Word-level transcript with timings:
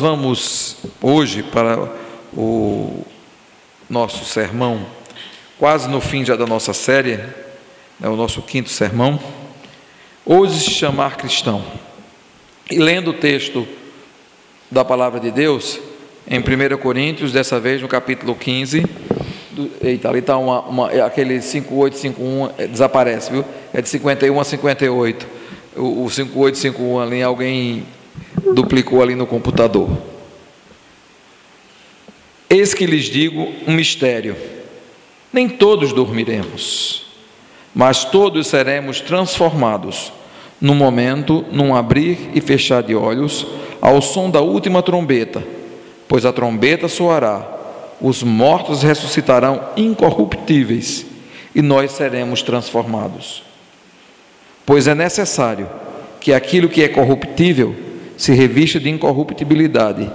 vamos 0.00 0.78
hoje 1.00 1.42
para 1.42 1.88
o 2.32 3.04
nosso 3.88 4.24
sermão, 4.24 4.86
quase 5.58 5.88
no 5.88 6.00
fim 6.00 6.24
já 6.24 6.36
da 6.36 6.46
nossa 6.46 6.72
série, 6.72 7.20
é 8.02 8.08
o 8.08 8.16
nosso 8.16 8.40
quinto 8.40 8.70
sermão, 8.70 9.20
hoje 10.24 10.60
se 10.60 10.70
chamar 10.70 11.16
cristão. 11.16 11.62
E 12.70 12.78
lendo 12.78 13.10
o 13.10 13.14
texto 13.14 13.68
da 14.70 14.84
palavra 14.84 15.20
de 15.20 15.30
Deus, 15.30 15.78
em 16.26 16.38
1 16.38 16.78
Coríntios, 16.78 17.32
dessa 17.32 17.60
vez 17.60 17.82
no 17.82 17.88
capítulo 17.88 18.34
15, 18.34 18.84
do, 19.50 19.70
eita, 19.82 20.08
ali 20.08 20.20
está 20.20 20.38
uma, 20.38 20.60
uma, 20.62 20.90
é 20.90 21.02
aquele 21.02 21.42
5851, 21.42 22.50
é, 22.56 22.66
desaparece, 22.66 23.30
viu? 23.30 23.44
É 23.74 23.82
de 23.82 23.88
51 23.88 24.40
a 24.40 24.44
58. 24.44 25.26
O, 25.76 26.04
o 26.04 26.10
5851 26.10 27.00
ali, 27.00 27.22
alguém 27.22 27.84
duplicou 28.54 29.02
ali 29.02 29.14
no 29.14 29.26
computador. 29.26 29.88
Eis 32.48 32.74
que 32.74 32.86
lhes 32.86 33.04
digo 33.04 33.52
um 33.66 33.72
mistério: 33.72 34.36
nem 35.32 35.48
todos 35.48 35.92
dormiremos, 35.92 37.06
mas 37.74 38.04
todos 38.04 38.48
seremos 38.48 39.00
transformados, 39.00 40.12
num 40.60 40.74
momento, 40.74 41.44
num 41.52 41.74
abrir 41.74 42.30
e 42.34 42.40
fechar 42.40 42.82
de 42.82 42.94
olhos, 42.94 43.46
ao 43.80 44.02
som 44.02 44.28
da 44.28 44.40
última 44.40 44.82
trombeta, 44.82 45.42
pois 46.08 46.26
a 46.26 46.32
trombeta 46.32 46.88
soará, 46.88 47.46
os 48.00 48.22
mortos 48.22 48.82
ressuscitarão 48.82 49.62
incorruptíveis 49.76 51.06
e 51.54 51.62
nós 51.62 51.92
seremos 51.92 52.42
transformados. 52.42 53.42
Pois 54.66 54.86
é 54.86 54.94
necessário 54.94 55.68
que 56.20 56.32
aquilo 56.32 56.68
que 56.68 56.82
é 56.82 56.88
corruptível 56.88 57.74
se 58.20 58.34
revista 58.34 58.78
de 58.78 58.90
incorruptibilidade, 58.90 60.06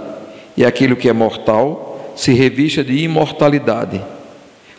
e 0.56 0.64
aquilo 0.64 0.94
que 0.94 1.08
é 1.08 1.12
mortal 1.12 2.12
se 2.14 2.32
revista 2.32 2.84
de 2.84 3.02
imortalidade. 3.02 4.00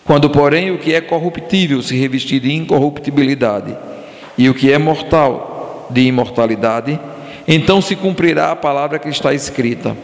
Quando, 0.06 0.30
porém, 0.30 0.72
o 0.72 0.78
que 0.78 0.94
é 0.94 1.02
corruptível 1.02 1.84
se 1.84 1.94
revestir 1.97 2.39
de 2.39 2.53
incorruptibilidade, 2.53 3.75
e 4.38 4.50
o 4.50 4.53
que 4.53 4.72
é 4.72 4.78
mortal 4.78 5.89
de 5.89 6.03
imortalidade, 6.03 6.97
então 7.45 7.81
se 7.81 7.97
cumprirá 7.97 8.52
a 8.52 8.56
palavra 8.56 8.97
que 8.97 9.09
está 9.09 9.34
escrita: 9.34 9.97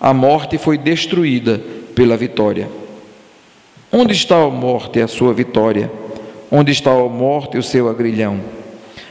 a 0.00 0.12
morte 0.12 0.58
foi 0.58 0.76
destruída 0.76 1.60
pela 1.94 2.16
vitória. 2.16 2.68
Onde 3.92 4.14
está 4.14 4.42
a 4.42 4.50
morte, 4.50 5.00
a 5.00 5.06
sua 5.06 5.32
vitória? 5.32 5.88
Onde 6.50 6.72
está 6.72 6.90
a 6.90 7.08
morte, 7.08 7.56
o 7.56 7.62
seu 7.62 7.88
agrilhão? 7.88 8.40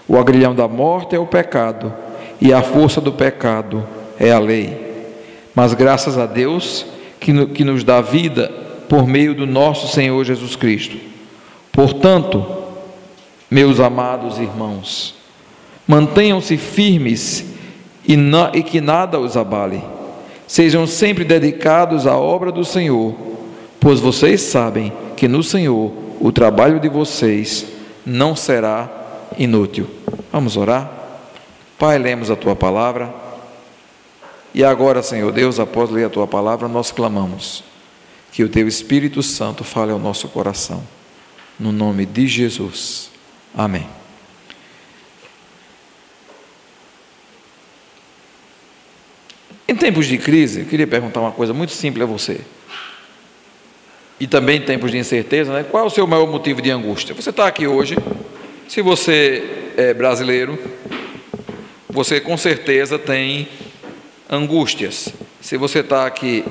O 0.05 0.17
agrilhão 0.17 0.53
da 0.53 0.67
morte 0.67 1.15
é 1.15 1.19
o 1.19 1.25
pecado, 1.25 1.93
e 2.39 2.53
a 2.53 2.61
força 2.61 2.99
do 2.99 3.11
pecado 3.11 3.85
é 4.19 4.31
a 4.31 4.39
lei. 4.39 4.77
Mas 5.55 5.73
graças 5.73 6.17
a 6.17 6.25
Deus 6.25 6.85
que, 7.19 7.45
que 7.47 7.63
nos 7.63 7.83
dá 7.83 8.01
vida 8.01 8.51
por 8.89 9.07
meio 9.07 9.33
do 9.33 9.45
nosso 9.45 9.87
Senhor 9.87 10.23
Jesus 10.23 10.55
Cristo. 10.55 10.97
Portanto, 11.71 12.45
meus 13.49 13.79
amados 13.79 14.37
irmãos, 14.37 15.15
mantenham-se 15.87 16.57
firmes 16.57 17.45
e, 18.07 18.15
na, 18.15 18.51
e 18.53 18.61
que 18.61 18.81
nada 18.81 19.19
os 19.19 19.37
abale. 19.37 19.81
Sejam 20.47 20.85
sempre 20.85 21.23
dedicados 21.23 22.05
à 22.05 22.17
obra 22.17 22.51
do 22.51 22.65
Senhor, 22.65 23.15
pois 23.79 23.99
vocês 23.99 24.41
sabem 24.41 24.91
que 25.15 25.27
no 25.27 25.41
Senhor 25.41 25.91
o 26.19 26.31
trabalho 26.31 26.79
de 26.79 26.89
vocês 26.89 27.65
não 28.05 28.35
será 28.35 28.89
inútil. 29.37 29.87
Vamos 30.31 30.57
orar? 30.57 31.02
Pai, 31.83 31.97
lemos 31.97 32.31
a 32.31 32.35
tua 32.37 32.55
palavra. 32.55 33.13
E 34.53 34.63
agora, 34.63 35.03
Senhor 35.03 35.29
Deus, 35.33 35.59
após 35.59 35.89
ler 35.89 36.05
a 36.05 36.09
tua 36.09 36.25
palavra, 36.25 36.69
nós 36.69 36.93
clamamos 36.93 37.61
que 38.31 38.41
o 38.41 38.47
teu 38.47 38.69
Espírito 38.69 39.21
Santo 39.21 39.65
fale 39.65 39.91
ao 39.91 39.99
nosso 39.99 40.29
coração. 40.29 40.81
No 41.59 41.73
nome 41.73 42.05
de 42.05 42.25
Jesus. 42.25 43.11
Amém. 43.53 43.85
Em 49.67 49.75
tempos 49.75 50.05
de 50.05 50.17
crise, 50.17 50.61
eu 50.61 50.65
queria 50.65 50.87
perguntar 50.87 51.19
uma 51.19 51.33
coisa 51.33 51.53
muito 51.53 51.73
simples 51.73 52.03
a 52.03 52.07
você. 52.07 52.39
E 54.21 54.25
também 54.25 54.59
em 54.59 54.61
tempos 54.61 54.89
de 54.89 54.97
incerteza, 54.97 55.51
né? 55.51 55.65
qual 55.69 55.83
é 55.83 55.87
o 55.87 55.89
seu 55.89 56.07
maior 56.07 56.31
motivo 56.31 56.61
de 56.61 56.71
angústia? 56.71 57.13
Você 57.13 57.29
está 57.29 57.45
aqui 57.45 57.67
hoje, 57.67 57.97
se 58.69 58.81
você 58.81 59.73
é 59.75 59.93
brasileiro, 59.93 60.57
você 61.93 62.19
com 62.19 62.35
certeza 62.35 62.97
tem 62.97 63.47
angústias. 64.27 65.13
Se 65.39 65.57
você 65.57 65.79
está 65.79 66.07
aqui 66.07 66.43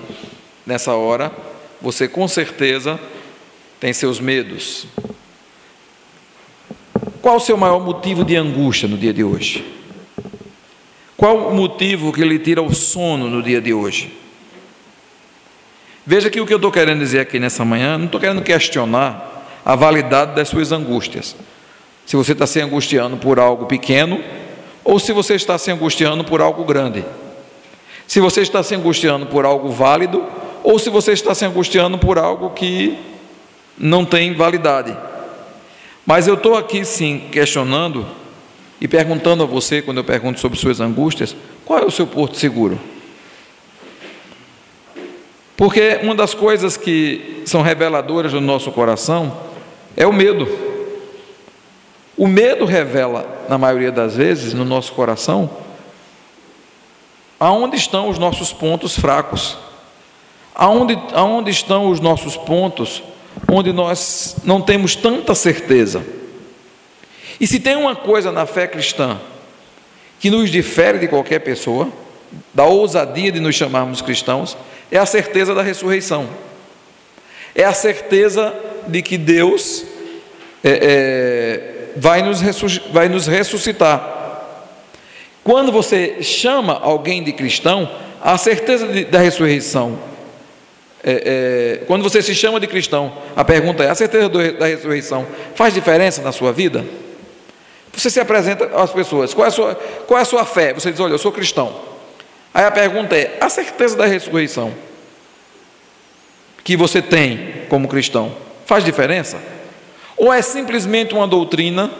nessa 0.64 0.94
hora, 0.94 1.32
você 1.80 2.06
com 2.06 2.28
certeza 2.28 2.98
tem 3.80 3.92
seus 3.92 4.20
medos. 4.20 4.86
Qual 7.20 7.36
o 7.36 7.40
seu 7.40 7.56
maior 7.56 7.80
motivo 7.80 8.24
de 8.24 8.36
angústia 8.36 8.88
no 8.88 8.96
dia 8.96 9.12
de 9.12 9.24
hoje? 9.24 9.64
Qual 11.16 11.48
o 11.48 11.54
motivo 11.54 12.12
que 12.12 12.24
lhe 12.24 12.38
tira 12.38 12.62
o 12.62 12.72
sono 12.72 13.28
no 13.28 13.42
dia 13.42 13.60
de 13.60 13.74
hoje? 13.74 14.16
Veja 16.06 16.30
que 16.30 16.40
o 16.40 16.46
que 16.46 16.52
eu 16.52 16.58
estou 16.58 16.70
querendo 16.70 17.00
dizer 17.00 17.18
aqui 17.18 17.40
nessa 17.40 17.64
manhã, 17.64 17.98
não 17.98 18.06
estou 18.06 18.20
querendo 18.20 18.42
questionar 18.42 19.60
a 19.64 19.74
validade 19.74 20.36
das 20.36 20.48
suas 20.48 20.70
angústias. 20.70 21.34
Se 22.06 22.14
você 22.14 22.30
está 22.30 22.46
se 22.46 22.60
angustiando 22.60 23.16
por 23.16 23.40
algo 23.40 23.66
pequeno, 23.66 24.22
ou 24.84 24.98
se 24.98 25.12
você 25.12 25.34
está 25.34 25.56
se 25.58 25.70
angustiando 25.70 26.24
por 26.24 26.40
algo 26.40 26.64
grande. 26.64 27.04
Se 28.06 28.20
você 28.20 28.42
está 28.42 28.62
se 28.62 28.74
angustiando 28.74 29.26
por 29.26 29.44
algo 29.44 29.70
válido, 29.70 30.24
ou 30.62 30.78
se 30.78 30.90
você 30.90 31.12
está 31.12 31.34
se 31.34 31.44
angustiando 31.44 31.98
por 31.98 32.18
algo 32.18 32.50
que 32.50 32.98
não 33.78 34.04
tem 34.04 34.34
validade. 34.34 34.96
Mas 36.04 36.26
eu 36.26 36.34
estou 36.34 36.56
aqui 36.56 36.84
sim 36.84 37.28
questionando 37.30 38.06
e 38.80 38.88
perguntando 38.88 39.42
a 39.42 39.46
você, 39.46 39.80
quando 39.80 39.98
eu 39.98 40.04
pergunto 40.04 40.40
sobre 40.40 40.58
suas 40.58 40.80
angústias, 40.80 41.36
qual 41.64 41.78
é 41.78 41.84
o 41.84 41.90
seu 41.90 42.06
porto 42.06 42.36
seguro? 42.36 42.78
Porque 45.56 46.00
uma 46.02 46.14
das 46.14 46.34
coisas 46.34 46.76
que 46.76 47.42
são 47.46 47.62
reveladoras 47.62 48.32
do 48.32 48.40
nosso 48.40 48.72
coração 48.72 49.36
é 49.96 50.04
o 50.06 50.12
medo. 50.12 50.71
O 52.16 52.26
medo 52.26 52.64
revela, 52.64 53.46
na 53.48 53.56
maioria 53.56 53.90
das 53.90 54.16
vezes, 54.16 54.52
no 54.52 54.64
nosso 54.64 54.92
coração, 54.92 55.50
aonde 57.40 57.76
estão 57.76 58.08
os 58.08 58.18
nossos 58.18 58.52
pontos 58.52 58.96
fracos, 58.96 59.56
aonde, 60.54 60.98
aonde 61.12 61.50
estão 61.50 61.88
os 61.90 62.00
nossos 62.00 62.36
pontos 62.36 63.02
onde 63.50 63.72
nós 63.72 64.36
não 64.44 64.60
temos 64.60 64.94
tanta 64.94 65.34
certeza. 65.34 66.04
E 67.40 67.46
se 67.46 67.58
tem 67.58 67.76
uma 67.76 67.96
coisa 67.96 68.30
na 68.30 68.46
fé 68.46 68.66
cristã 68.66 69.18
que 70.20 70.30
nos 70.30 70.50
difere 70.50 70.98
de 70.98 71.08
qualquer 71.08 71.40
pessoa, 71.40 71.88
da 72.54 72.64
ousadia 72.64 73.32
de 73.32 73.40
nos 73.40 73.56
chamarmos 73.56 74.00
cristãos, 74.00 74.56
é 74.90 74.98
a 74.98 75.06
certeza 75.06 75.54
da 75.54 75.62
ressurreição. 75.62 76.28
É 77.54 77.64
a 77.64 77.72
certeza 77.72 78.54
de 78.86 79.02
que 79.02 79.18
Deus 79.18 79.84
é, 80.62 80.70
é, 80.70 81.81
vai 81.96 82.22
nos, 82.22 82.40
vai 82.92 83.08
nos 83.08 83.26
ressuscitar. 83.26 84.20
Quando 85.44 85.72
você 85.72 86.22
chama 86.22 86.78
alguém 86.80 87.22
de 87.22 87.32
cristão, 87.32 87.88
a 88.22 88.38
certeza 88.38 88.86
de, 88.86 89.04
da 89.04 89.18
ressurreição. 89.18 89.98
É, 91.04 91.80
é, 91.80 91.84
quando 91.86 92.04
você 92.04 92.22
se 92.22 92.32
chama 92.32 92.60
de 92.60 92.68
cristão, 92.68 93.12
a 93.34 93.44
pergunta 93.44 93.82
é: 93.82 93.90
a 93.90 93.94
certeza 93.94 94.28
do, 94.28 94.52
da 94.52 94.66
ressurreição 94.66 95.26
faz 95.56 95.74
diferença 95.74 96.22
na 96.22 96.30
sua 96.30 96.52
vida? 96.52 96.84
Você 97.92 98.08
se 98.08 98.20
apresenta 98.20 98.66
às 98.80 98.92
pessoas: 98.92 99.34
qual 99.34 99.44
é, 99.44 99.48
a 99.48 99.50
sua, 99.50 99.74
qual 100.06 100.18
é 100.18 100.22
a 100.22 100.24
sua 100.24 100.44
fé? 100.44 100.72
Você 100.72 100.92
diz: 100.92 101.00
olha, 101.00 101.12
eu 101.12 101.18
sou 101.18 101.32
cristão. 101.32 101.74
Aí 102.54 102.64
a 102.64 102.70
pergunta 102.70 103.16
é: 103.16 103.36
a 103.40 103.48
certeza 103.48 103.96
da 103.96 104.06
ressurreição 104.06 104.72
que 106.62 106.76
você 106.76 107.02
tem 107.02 107.64
como 107.68 107.88
cristão 107.88 108.32
faz 108.64 108.84
diferença? 108.84 109.38
Ou 110.16 110.32
é 110.32 110.42
simplesmente 110.42 111.14
uma 111.14 111.26
doutrina, 111.26 111.90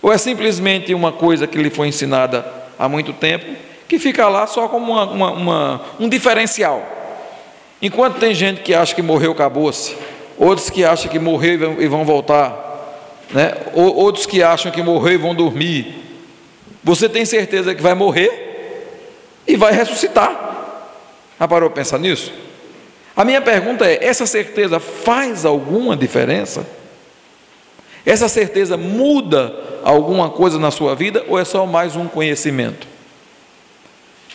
ou 0.00 0.12
é 0.12 0.18
simplesmente 0.18 0.92
uma 0.92 1.12
coisa 1.12 1.46
que 1.46 1.56
lhe 1.58 1.70
foi 1.70 1.88
ensinada 1.88 2.44
há 2.78 2.88
muito 2.88 3.12
tempo, 3.12 3.46
que 3.88 3.98
fica 3.98 4.28
lá 4.28 4.46
só 4.46 4.68
como 4.68 4.92
uma, 4.92 5.04
uma, 5.04 5.30
uma, 5.32 5.80
um 5.98 6.08
diferencial. 6.08 6.82
Enquanto 7.80 8.18
tem 8.18 8.34
gente 8.34 8.60
que 8.60 8.74
acha 8.74 8.94
que 8.94 9.02
morreu, 9.02 9.32
acabou-se, 9.32 9.96
outros 10.38 10.70
que 10.70 10.84
acham 10.84 11.10
que 11.10 11.18
morreu 11.18 11.80
e 11.80 11.86
vão 11.86 12.04
voltar, 12.04 13.22
né? 13.30 13.52
outros 13.74 14.26
que 14.26 14.42
acham 14.42 14.70
que 14.70 14.82
morreu 14.82 15.14
e 15.14 15.18
vão 15.18 15.34
dormir. 15.34 16.02
Você 16.82 17.08
tem 17.08 17.24
certeza 17.24 17.74
que 17.74 17.82
vai 17.82 17.94
morrer 17.94 18.88
e 19.46 19.56
vai 19.56 19.72
ressuscitar. 19.72 20.44
Já 21.38 21.48
parou 21.48 21.70
pensar 21.70 21.98
nisso? 21.98 22.32
A 23.16 23.24
minha 23.24 23.40
pergunta 23.40 23.86
é: 23.86 24.04
essa 24.04 24.26
certeza 24.26 24.78
faz 24.78 25.44
alguma 25.44 25.96
diferença? 25.96 26.66
Essa 28.04 28.28
certeza 28.28 28.76
muda 28.76 29.54
alguma 29.82 30.30
coisa 30.30 30.58
na 30.58 30.70
sua 30.70 30.94
vida 30.94 31.24
ou 31.28 31.38
é 31.38 31.44
só 31.44 31.66
mais 31.66 31.96
um 31.96 32.06
conhecimento? 32.06 32.86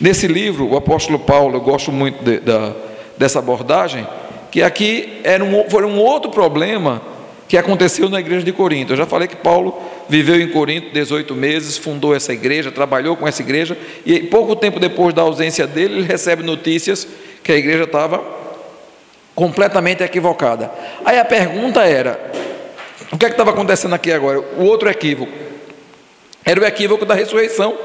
Nesse 0.00 0.26
livro, 0.26 0.66
o 0.66 0.76
apóstolo 0.76 1.18
Paulo, 1.18 1.56
eu 1.56 1.60
gosto 1.60 1.92
muito 1.92 2.24
de, 2.24 2.40
da, 2.40 2.72
dessa 3.18 3.38
abordagem, 3.38 4.06
que 4.50 4.62
aqui 4.62 5.20
era 5.22 5.44
um, 5.44 5.68
foi 5.68 5.84
um 5.84 5.98
outro 5.98 6.30
problema 6.30 7.02
que 7.46 7.58
aconteceu 7.58 8.08
na 8.08 8.18
igreja 8.18 8.44
de 8.44 8.52
Corinto. 8.52 8.92
Eu 8.92 8.96
já 8.96 9.06
falei 9.06 9.28
que 9.28 9.36
Paulo 9.36 9.76
viveu 10.08 10.40
em 10.40 10.48
Corinto 10.48 10.92
18 10.92 11.34
meses, 11.34 11.76
fundou 11.76 12.14
essa 12.14 12.32
igreja, 12.32 12.72
trabalhou 12.72 13.16
com 13.16 13.28
essa 13.28 13.42
igreja, 13.42 13.76
e 14.06 14.20
pouco 14.20 14.56
tempo 14.56 14.80
depois 14.80 15.12
da 15.12 15.22
ausência 15.22 15.66
dele, 15.66 15.98
ele 15.98 16.06
recebe 16.06 16.42
notícias 16.42 17.06
que 17.42 17.52
a 17.52 17.56
igreja 17.56 17.84
estava 17.84 18.24
completamente 19.34 20.02
equivocada. 20.02 20.70
Aí 21.04 21.18
a 21.18 21.24
pergunta 21.24 21.82
era: 21.82 22.30
o 23.12 23.18
que 23.18 23.26
é 23.26 23.28
estava 23.28 23.50
acontecendo 23.50 23.94
aqui 23.94 24.12
agora? 24.12 24.40
O 24.40 24.64
outro 24.64 24.88
equívoco 24.88 25.32
era 26.44 26.60
o 26.60 26.64
equívoco 26.64 27.04
da 27.04 27.14
ressurreição. 27.14 27.76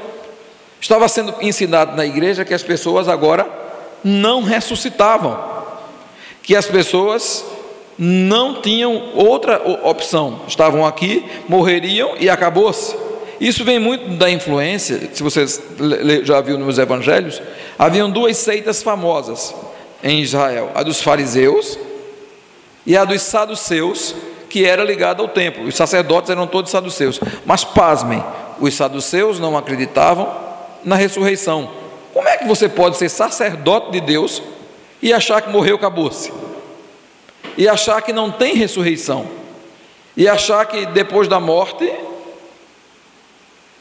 Estava 0.80 1.08
sendo 1.08 1.34
ensinado 1.40 1.96
na 1.96 2.04
igreja 2.04 2.44
que 2.44 2.54
as 2.54 2.62
pessoas 2.62 3.08
agora 3.08 3.48
não 4.04 4.42
ressuscitavam, 4.42 5.38
que 6.42 6.54
as 6.54 6.66
pessoas 6.66 7.44
não 7.98 8.60
tinham 8.60 9.10
outra 9.14 9.60
opção, 9.84 10.42
estavam 10.46 10.84
aqui, 10.86 11.24
morreriam 11.48 12.14
e 12.20 12.28
acabou-se. 12.28 12.94
Isso 13.40 13.64
vem 13.64 13.78
muito 13.78 14.16
da 14.16 14.30
influência, 14.30 15.10
se 15.12 15.22
vocês 15.22 15.60
já 16.22 16.40
viram 16.40 16.60
nos 16.60 16.78
evangelhos, 16.78 17.42
haviam 17.78 18.10
duas 18.10 18.36
seitas 18.36 18.82
famosas 18.82 19.54
em 20.02 20.20
Israel, 20.20 20.70
a 20.74 20.82
dos 20.82 21.02
fariseus 21.02 21.78
e 22.86 22.96
a 22.96 23.04
dos 23.04 23.22
saduceus, 23.22 24.14
que 24.56 24.64
era 24.64 24.82
ligada 24.82 25.20
ao 25.20 25.28
templo. 25.28 25.64
Os 25.64 25.74
sacerdotes 25.74 26.30
eram 26.30 26.46
todos 26.46 26.70
saduceus. 26.70 27.20
Mas 27.44 27.62
pasmem, 27.62 28.24
os 28.58 28.72
saduceus 28.72 29.38
não 29.38 29.54
acreditavam 29.54 30.34
na 30.82 30.96
ressurreição. 30.96 31.70
Como 32.14 32.26
é 32.26 32.38
que 32.38 32.46
você 32.46 32.66
pode 32.66 32.96
ser 32.96 33.10
sacerdote 33.10 33.90
de 33.90 34.00
Deus 34.00 34.42
e 35.02 35.12
achar 35.12 35.42
que 35.42 35.50
morreu, 35.50 35.76
acabou-se? 35.76 36.32
E 37.58 37.68
achar 37.68 38.00
que 38.00 38.14
não 38.14 38.32
tem 38.32 38.54
ressurreição? 38.54 39.26
E 40.16 40.26
achar 40.26 40.64
que 40.64 40.86
depois 40.86 41.28
da 41.28 41.38
morte 41.38 41.92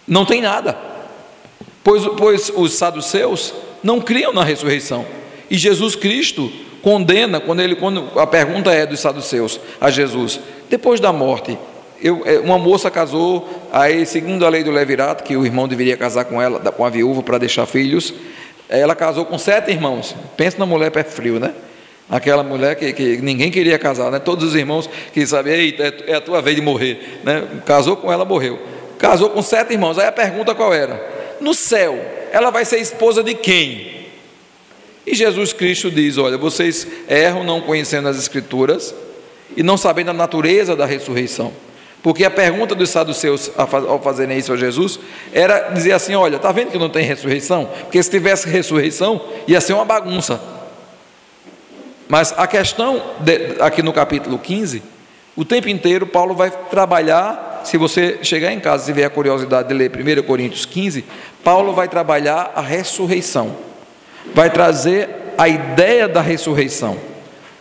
não 0.06 0.26
tem 0.26 0.42
nada? 0.42 0.78
Pois, 1.86 2.06
pois 2.18 2.52
os 2.54 2.74
saduceus 2.74 3.54
não 3.82 4.02
criam 4.02 4.34
na 4.34 4.44
ressurreição. 4.44 5.06
E 5.50 5.58
Jesus 5.58 5.96
Cristo 5.96 6.52
condena, 6.82 7.40
quando, 7.40 7.62
ele, 7.62 7.76
quando 7.76 8.20
a 8.20 8.28
pergunta 8.28 8.72
é 8.72 8.86
dos 8.86 9.00
saduceus 9.00 9.58
a 9.80 9.90
Jesus, 9.90 10.40
depois 10.70 11.00
da 11.00 11.14
morte, 11.14 11.58
eu, 12.02 12.24
é, 12.26 12.40
uma 12.40 12.58
moça 12.58 12.92
casou, 12.92 13.48
aí, 13.72 14.06
segundo 14.06 14.46
a 14.46 14.50
lei 14.50 14.64
do 14.64 14.72
Levirato, 14.72 15.24
que 15.24 15.36
o 15.36 15.46
irmão 15.46 15.68
deveria 15.68 15.96
casar 15.96 16.26
com 16.26 16.42
ela, 16.42 16.60
com 16.60 16.86
a 16.86 16.90
viúva 16.90 17.24
para 17.24 17.38
deixar 17.38 17.66
filhos, 17.66 18.14
ela 18.68 18.96
casou 18.96 19.26
com 19.26 19.38
sete 19.38 19.72
irmãos. 19.72 20.16
Pensa 20.36 20.58
na 20.58 20.66
mulher 20.66 20.92
pé 20.92 21.04
frio, 21.04 21.40
né? 21.40 21.54
Aquela 22.10 22.44
mulher 22.44 22.76
que, 22.76 22.94
que, 22.94 23.18
ninguém 23.18 23.50
queria 23.50 23.80
casar, 23.80 24.12
né? 24.12 24.20
Todos 24.20 24.44
os 24.50 24.56
irmãos 24.56 24.90
que 25.14 25.26
sabiam, 25.26 25.56
é, 25.56 26.12
é 26.12 26.16
a 26.16 26.22
tua 26.22 26.42
vez 26.42 26.56
de 26.56 26.62
morrer, 26.62 27.22
né? 27.24 27.44
Casou 27.66 27.98
com 27.98 28.12
ela, 28.12 28.26
morreu. 28.26 28.60
Casou 29.00 29.30
com 29.30 29.42
sete 29.42 29.74
irmãos. 29.74 29.98
Aí 29.98 30.08
a 30.08 30.12
pergunta 30.12 30.54
qual 30.54 30.74
era? 30.74 31.04
No 31.40 31.54
céu, 31.54 32.00
ela 32.32 32.50
vai 32.50 32.66
ser 32.66 32.78
esposa 32.80 33.24
de 33.24 33.34
quem? 33.34 33.96
E 35.06 35.16
Jesus 35.16 35.54
Cristo 35.54 35.90
diz: 35.90 36.18
Olha, 36.18 36.38
vocês 36.38 36.88
erram 37.08 37.44
não 37.44 37.62
conhecendo 37.62 38.08
as 38.08 38.18
Escrituras 38.18 38.94
e 39.56 39.64
não 39.64 39.78
sabendo 39.78 40.12
a 40.12 40.14
natureza 40.14 40.76
da 40.76 40.86
ressurreição. 40.86 41.52
Porque 42.06 42.24
a 42.24 42.30
pergunta 42.30 42.76
dos 42.76 42.92
saduceus 42.92 43.50
ao 43.58 44.00
fazerem 44.00 44.38
isso 44.38 44.54
a 44.54 44.56
Jesus 44.56 45.00
era 45.34 45.72
dizer 45.72 45.94
assim: 45.94 46.14
olha, 46.14 46.36
está 46.36 46.52
vendo 46.52 46.70
que 46.70 46.78
não 46.78 46.88
tem 46.88 47.04
ressurreição? 47.04 47.66
Porque 47.82 48.02
se 48.04 48.12
tivesse 48.12 48.48
ressurreição, 48.48 49.20
ia 49.48 49.60
ser 49.60 49.74
uma 49.74 49.86
bagunça. 49.86 50.40
Mas 52.08 52.32
a 52.38 52.46
questão, 52.46 53.02
de, 53.20 53.56
aqui 53.60 53.82
no 53.82 53.92
capítulo 53.92 54.38
15, 54.38 54.84
o 55.36 55.44
tempo 55.44 55.68
inteiro 55.68 56.06
Paulo 56.06 56.36
vai 56.36 56.52
trabalhar. 56.52 57.64
Se 57.64 57.76
você 57.76 58.20
chegar 58.22 58.54
em 58.54 58.60
casa 58.60 58.84
e 58.84 58.94
tiver 58.94 59.06
a 59.06 59.10
curiosidade 59.10 59.68
de 59.68 59.74
ler 59.74 59.92
1 59.92 60.22
Coríntios 60.28 60.64
15, 60.64 61.04
Paulo 61.44 61.74
vai 61.74 61.88
trabalhar 61.88 62.52
a 62.56 62.62
ressurreição, 62.62 63.56
vai 64.36 64.52
trazer 64.52 65.10
a 65.36 65.50
ideia 65.50 66.08
da 66.08 66.22
ressurreição. 66.22 67.15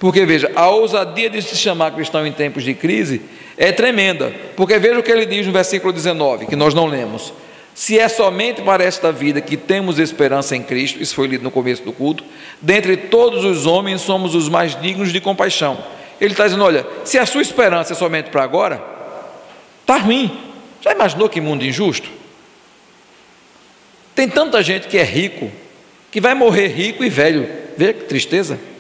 Porque 0.05 0.27
veja, 0.27 0.53
a 0.55 0.69
ousadia 0.69 1.31
de 1.31 1.41
se 1.41 1.57
chamar 1.57 1.93
cristão 1.93 2.27
em 2.27 2.31
tempos 2.31 2.63
de 2.63 2.75
crise 2.75 3.23
é 3.57 3.73
tremenda, 3.73 4.35
porque 4.55 4.79
veja 4.79 5.01
o 5.01 5.03
que 5.03 5.11
ele 5.11 5.25
diz 5.25 5.47
no 5.47 5.53
versículo 5.55 5.95
19, 5.95 6.45
que 6.45 6.55
nós 6.55 6.75
não 6.75 6.85
lemos. 6.85 7.33
Se 7.75 7.99
é 7.99 8.07
somente 8.07 8.61
para 8.61 8.85
esta 8.85 9.11
vida 9.11 9.41
que 9.41 9.57
temos 9.57 9.99
esperança 9.99 10.55
em 10.55 10.63
Cristo, 10.63 11.01
isso 11.01 11.15
foi 11.15 11.27
lido 11.27 11.43
no 11.43 11.51
começo 11.51 11.83
do 11.85 11.91
culto, 11.91 12.23
dentre 12.61 12.99
todos 12.99 13.47
os 13.47 13.65
homens 13.65 14.03
somos 14.03 14.35
os 14.35 14.47
mais 14.47 14.79
dignos 14.79 15.11
de 15.11 15.23
compaixão. 15.23 15.83
Ele 16.21 16.33
está 16.33 16.45
dizendo: 16.45 16.65
olha, 16.65 16.87
se 17.03 17.17
a 17.17 17.25
sua 17.25 17.41
esperança 17.41 17.95
é 17.95 17.97
somente 17.97 18.29
para 18.29 18.43
agora, 18.43 18.85
está 19.81 19.97
ruim. 19.97 20.31
Já 20.83 20.93
imaginou 20.93 21.31
que 21.31 21.41
mundo 21.41 21.65
injusto? 21.65 22.11
Tem 24.15 24.29
tanta 24.29 24.63
gente 24.63 24.87
que 24.87 24.99
é 24.99 25.03
rico, 25.03 25.51
que 26.11 26.21
vai 26.21 26.35
morrer 26.35 26.67
rico 26.67 27.03
e 27.03 27.09
velho. 27.09 27.49
Vê 27.75 27.95
que 27.95 28.05
tristeza. 28.05 28.74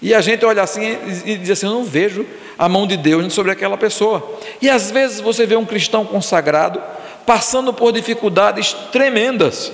E 0.00 0.14
a 0.14 0.20
gente 0.20 0.44
olha 0.44 0.62
assim 0.62 0.96
e 1.24 1.36
diz 1.36 1.50
assim: 1.50 1.66
eu 1.66 1.72
não 1.72 1.84
vejo 1.84 2.26
a 2.58 2.68
mão 2.68 2.86
de 2.86 2.96
Deus 2.96 3.32
sobre 3.32 3.52
aquela 3.52 3.76
pessoa. 3.76 4.38
E 4.60 4.68
às 4.68 4.90
vezes 4.90 5.20
você 5.20 5.46
vê 5.46 5.56
um 5.56 5.64
cristão 5.64 6.04
consagrado 6.04 6.80
passando 7.24 7.72
por 7.72 7.92
dificuldades 7.92 8.72
tremendas, 8.92 9.72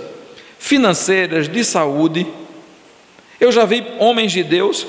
financeiras, 0.58 1.48
de 1.48 1.62
saúde. 1.64 2.26
Eu 3.38 3.52
já 3.52 3.64
vi 3.64 3.84
homens 3.98 4.32
de 4.32 4.42
Deus, 4.42 4.86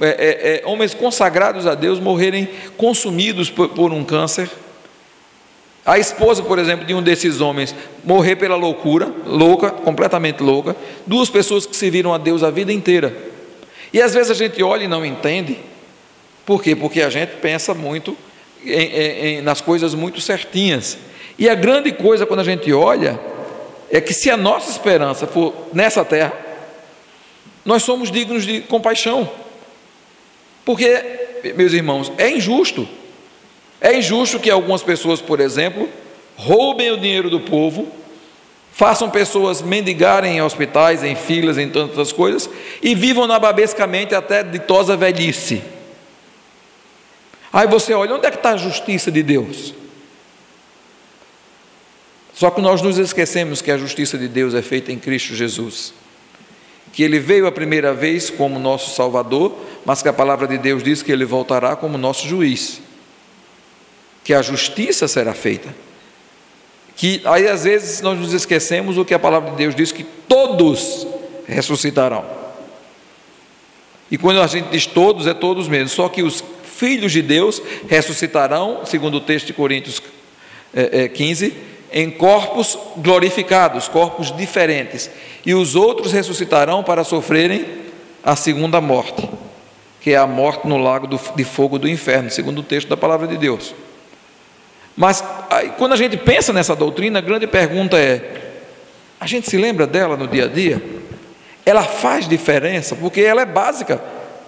é, 0.00 0.08
é, 0.08 0.62
é, 0.62 0.62
homens 0.66 0.92
consagrados 0.92 1.66
a 1.66 1.74
Deus, 1.74 2.00
morrerem 2.00 2.48
consumidos 2.76 3.48
por, 3.48 3.68
por 3.68 3.92
um 3.92 4.04
câncer. 4.04 4.50
A 5.84 5.98
esposa, 5.98 6.42
por 6.42 6.58
exemplo, 6.58 6.84
de 6.84 6.94
um 6.94 7.02
desses 7.02 7.40
homens 7.40 7.74
morrer 8.04 8.36
pela 8.36 8.56
loucura, 8.56 9.12
louca, 9.24 9.70
completamente 9.70 10.42
louca. 10.42 10.76
Duas 11.06 11.30
pessoas 11.30 11.64
que 11.64 11.76
se 11.76 11.88
viram 11.90 12.12
a 12.12 12.18
Deus 12.18 12.42
a 12.42 12.50
vida 12.50 12.72
inteira. 12.72 13.29
E 13.92 14.00
às 14.00 14.14
vezes 14.14 14.30
a 14.30 14.34
gente 14.34 14.62
olha 14.62 14.84
e 14.84 14.88
não 14.88 15.04
entende, 15.04 15.58
por 16.46 16.62
quê? 16.62 16.74
Porque 16.74 17.02
a 17.02 17.10
gente 17.10 17.36
pensa 17.36 17.74
muito 17.74 18.16
em, 18.64 18.70
em, 18.70 19.40
nas 19.42 19.60
coisas 19.60 19.94
muito 19.94 20.20
certinhas. 20.20 20.98
E 21.38 21.48
a 21.48 21.54
grande 21.54 21.92
coisa 21.92 22.26
quando 22.26 22.40
a 22.40 22.44
gente 22.44 22.72
olha 22.72 23.18
é 23.90 24.00
que 24.00 24.12
se 24.12 24.30
a 24.30 24.36
nossa 24.36 24.70
esperança 24.70 25.26
for 25.26 25.54
nessa 25.72 26.04
terra, 26.04 26.32
nós 27.64 27.82
somos 27.82 28.10
dignos 28.10 28.44
de 28.44 28.60
compaixão. 28.60 29.30
Porque, 30.64 31.02
meus 31.56 31.72
irmãos, 31.72 32.12
é 32.16 32.30
injusto. 32.30 32.88
É 33.80 33.96
injusto 33.96 34.38
que 34.38 34.50
algumas 34.50 34.82
pessoas, 34.82 35.20
por 35.20 35.40
exemplo, 35.40 35.88
roubem 36.36 36.90
o 36.90 36.96
dinheiro 36.96 37.30
do 37.30 37.40
povo, 37.40 37.88
façam 38.80 39.10
pessoas 39.10 39.60
mendigarem 39.60 40.38
em 40.38 40.42
hospitais, 40.42 41.04
em 41.04 41.14
filas, 41.14 41.58
em 41.58 41.68
tantas 41.68 42.12
coisas, 42.12 42.48
e 42.80 42.94
vivam 42.94 43.26
nababescamente 43.26 44.14
até 44.14 44.42
ditosa 44.42 44.96
velhice. 44.96 45.62
Aí 47.52 47.66
você 47.66 47.92
olha, 47.92 48.14
onde 48.14 48.26
é 48.26 48.30
que 48.30 48.38
está 48.38 48.52
a 48.52 48.56
justiça 48.56 49.12
de 49.12 49.22
Deus? 49.22 49.74
Só 52.32 52.48
que 52.48 52.62
nós 52.62 52.80
nos 52.80 52.96
esquecemos 52.96 53.60
que 53.60 53.70
a 53.70 53.76
justiça 53.76 54.16
de 54.16 54.26
Deus 54.26 54.54
é 54.54 54.62
feita 54.62 54.90
em 54.90 54.98
Cristo 54.98 55.34
Jesus. 55.34 55.92
Que 56.90 57.02
ele 57.02 57.18
veio 57.18 57.46
a 57.46 57.52
primeira 57.52 57.92
vez 57.92 58.30
como 58.30 58.58
nosso 58.58 58.96
Salvador, 58.96 59.58
mas 59.84 60.00
que 60.00 60.08
a 60.08 60.12
palavra 60.14 60.48
de 60.48 60.56
Deus 60.56 60.82
diz 60.82 61.02
que 61.02 61.12
ele 61.12 61.26
voltará 61.26 61.76
como 61.76 61.98
nosso 61.98 62.26
juiz. 62.26 62.80
Que 64.24 64.32
a 64.32 64.40
justiça 64.40 65.06
será 65.06 65.34
feita. 65.34 65.68
Que 67.00 67.22
aí 67.24 67.48
às 67.48 67.64
vezes 67.64 68.02
nós 68.02 68.18
nos 68.18 68.34
esquecemos 68.34 68.98
o 68.98 69.06
que 69.06 69.14
a 69.14 69.18
palavra 69.18 69.52
de 69.52 69.56
Deus 69.56 69.74
diz 69.74 69.90
que 69.90 70.04
todos 70.04 71.06
ressuscitarão. 71.46 72.26
E 74.10 74.18
quando 74.18 74.42
a 74.42 74.46
gente 74.46 74.68
diz 74.68 74.84
todos, 74.84 75.26
é 75.26 75.32
todos 75.32 75.66
mesmo, 75.66 75.88
só 75.88 76.10
que 76.10 76.22
os 76.22 76.44
filhos 76.62 77.10
de 77.10 77.22
Deus 77.22 77.62
ressuscitarão, 77.88 78.84
segundo 78.84 79.16
o 79.16 79.20
texto 79.22 79.46
de 79.46 79.54
Coríntios 79.54 80.02
15, 81.14 81.46
é, 81.46 81.98
é, 81.98 82.02
em 82.02 82.10
corpos 82.10 82.76
glorificados, 82.98 83.88
corpos 83.88 84.30
diferentes, 84.36 85.10
e 85.46 85.54
os 85.54 85.74
outros 85.74 86.12
ressuscitarão 86.12 86.84
para 86.84 87.02
sofrerem 87.02 87.64
a 88.22 88.36
segunda 88.36 88.78
morte, 88.78 89.26
que 90.02 90.10
é 90.10 90.18
a 90.18 90.26
morte 90.26 90.68
no 90.68 90.76
lago 90.76 91.08
de 91.34 91.44
fogo 91.44 91.78
do 91.78 91.88
inferno, 91.88 92.30
segundo 92.30 92.58
o 92.58 92.62
texto 92.62 92.88
da 92.88 92.96
palavra 92.98 93.26
de 93.26 93.38
Deus. 93.38 93.74
Mas 94.96 95.22
quando 95.78 95.92
a 95.92 95.96
gente 95.96 96.16
pensa 96.16 96.52
nessa 96.52 96.74
doutrina, 96.76 97.18
a 97.18 97.22
grande 97.22 97.46
pergunta 97.46 97.98
é: 97.98 98.52
a 99.18 99.26
gente 99.26 99.48
se 99.48 99.56
lembra 99.56 99.86
dela 99.86 100.16
no 100.16 100.26
dia 100.26 100.44
a 100.44 100.48
dia? 100.48 100.82
Ela 101.64 101.82
faz 101.82 102.28
diferença 102.28 102.96
porque 102.96 103.20
ela 103.20 103.42
é 103.42 103.46
básica 103.46 104.00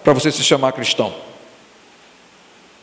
para 0.03 0.13
você 0.13 0.31
se 0.33 0.43
chamar 0.43 0.73
cristão. 0.73 1.15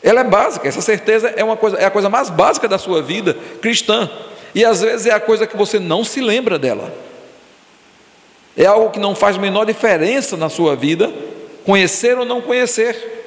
Ela 0.02 0.20
é 0.20 0.24
básica, 0.24 0.66
essa 0.66 0.80
certeza 0.80 1.32
é 1.36 1.44
uma 1.44 1.56
coisa, 1.56 1.76
é 1.76 1.84
a 1.84 1.90
coisa 1.90 2.08
mais 2.08 2.30
básica 2.30 2.66
da 2.66 2.78
sua 2.78 3.02
vida 3.02 3.36
cristã. 3.60 4.10
E 4.54 4.64
às 4.64 4.80
vezes 4.80 5.06
é 5.06 5.12
a 5.12 5.20
coisa 5.20 5.46
que 5.46 5.56
você 5.56 5.78
não 5.78 6.02
se 6.02 6.20
lembra 6.20 6.58
dela. 6.58 6.92
É 8.56 8.66
algo 8.66 8.90
que 8.90 8.98
não 8.98 9.14
faz 9.14 9.36
menor 9.36 9.64
diferença 9.64 10.36
na 10.36 10.48
sua 10.48 10.74
vida, 10.74 11.12
conhecer 11.64 12.18
ou 12.18 12.24
não 12.24 12.40
conhecer. 12.40 13.19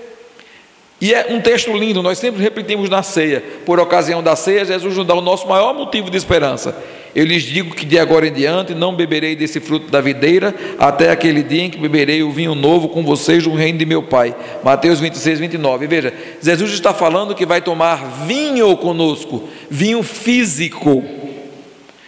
E 1.04 1.14
é 1.14 1.28
um 1.30 1.42
texto 1.42 1.74
lindo, 1.74 2.02
nós 2.02 2.18
sempre 2.18 2.42
repetimos 2.42 2.90
na 2.90 3.04
ceia. 3.04 3.44
Por 3.66 3.78
ocasião 3.78 4.24
da 4.24 4.38
ceia, 4.38 4.64
Jesus 4.64 4.96
nos 4.96 5.06
dá 5.06 5.14
o 5.14 5.20
nosso 5.20 5.46
maior 5.50 5.74
motivo 5.74 6.10
de 6.10 6.16
esperança. 6.16 6.82
Eu 7.14 7.26
lhes 7.26 7.44
digo 7.44 7.76
que 7.76 7.86
de 7.86 8.00
agora 8.00 8.26
em 8.26 8.32
diante 8.32 8.74
não 8.74 8.96
beberei 8.96 9.36
desse 9.36 9.60
fruto 9.60 9.92
da 9.92 10.00
videira, 10.00 10.56
até 10.80 11.12
aquele 11.12 11.44
dia 11.44 11.64
em 11.64 11.70
que 11.70 11.78
beberei 11.78 12.24
o 12.24 12.32
vinho 12.32 12.56
novo 12.56 12.88
com 12.88 13.04
vocês 13.04 13.46
no 13.46 13.54
reino 13.54 13.80
de 13.80 13.86
meu 13.86 14.04
Pai. 14.04 14.34
Mateus 14.64 15.02
26, 15.02 15.42
29. 15.42 15.88
Veja, 15.88 16.14
Jesus 16.42 16.72
está 16.72 16.94
falando 16.94 17.36
que 17.36 17.46
vai 17.46 17.62
tomar 17.62 18.26
vinho 18.26 18.78
conosco, 18.78 19.50
vinho 19.70 20.02
físico. 20.04 21.04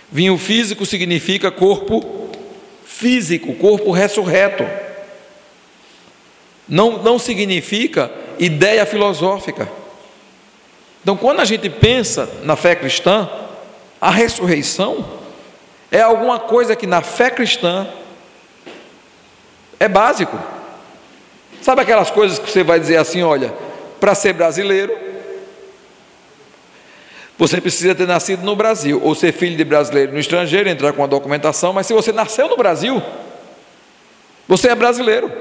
Vinho 0.09 0.37
físico 0.37 0.85
significa 0.85 1.51
corpo 1.51 2.29
físico, 2.85 3.55
corpo 3.55 3.91
ressurreto. 3.91 4.84
Não, 6.67 7.03
não 7.03 7.19
significa 7.19 8.11
ideia 8.39 8.85
filosófica. 8.85 9.69
Então, 11.01 11.15
quando 11.15 11.39
a 11.39 11.45
gente 11.45 11.69
pensa 11.69 12.27
na 12.43 12.55
fé 12.55 12.75
cristã, 12.75 13.29
a 14.01 14.09
ressurreição 14.09 15.05
é 15.91 16.01
alguma 16.01 16.39
coisa 16.39 16.75
que 16.75 16.87
na 16.87 17.01
fé 17.01 17.29
cristã 17.29 17.87
é 19.79 19.87
básico. 19.87 20.37
Sabe 21.61 21.81
aquelas 21.81 22.09
coisas 22.09 22.39
que 22.39 22.49
você 22.49 22.63
vai 22.63 22.79
dizer 22.79 22.97
assim: 22.97 23.21
olha, 23.21 23.53
para 23.99 24.15
ser 24.15 24.33
brasileiro, 24.33 24.97
você 27.37 27.59
precisa 27.59 27.93
ter 27.93 28.07
nascido 28.07 28.43
no 28.43 28.55
Brasil, 28.55 28.99
ou 29.03 29.13
ser 29.13 29.31
filho 29.31 29.57
de 29.57 29.63
brasileiro 29.63 30.11
no 30.13 30.19
estrangeiro, 30.19 30.69
entrar 30.69 30.93
com 30.93 31.03
a 31.03 31.07
documentação, 31.07 31.73
mas 31.73 31.85
se 31.85 31.93
você 31.93 32.11
nasceu 32.11 32.47
no 32.47 32.57
Brasil, 32.57 33.01
você 34.47 34.69
é 34.69 34.75
brasileiro. 34.75 35.31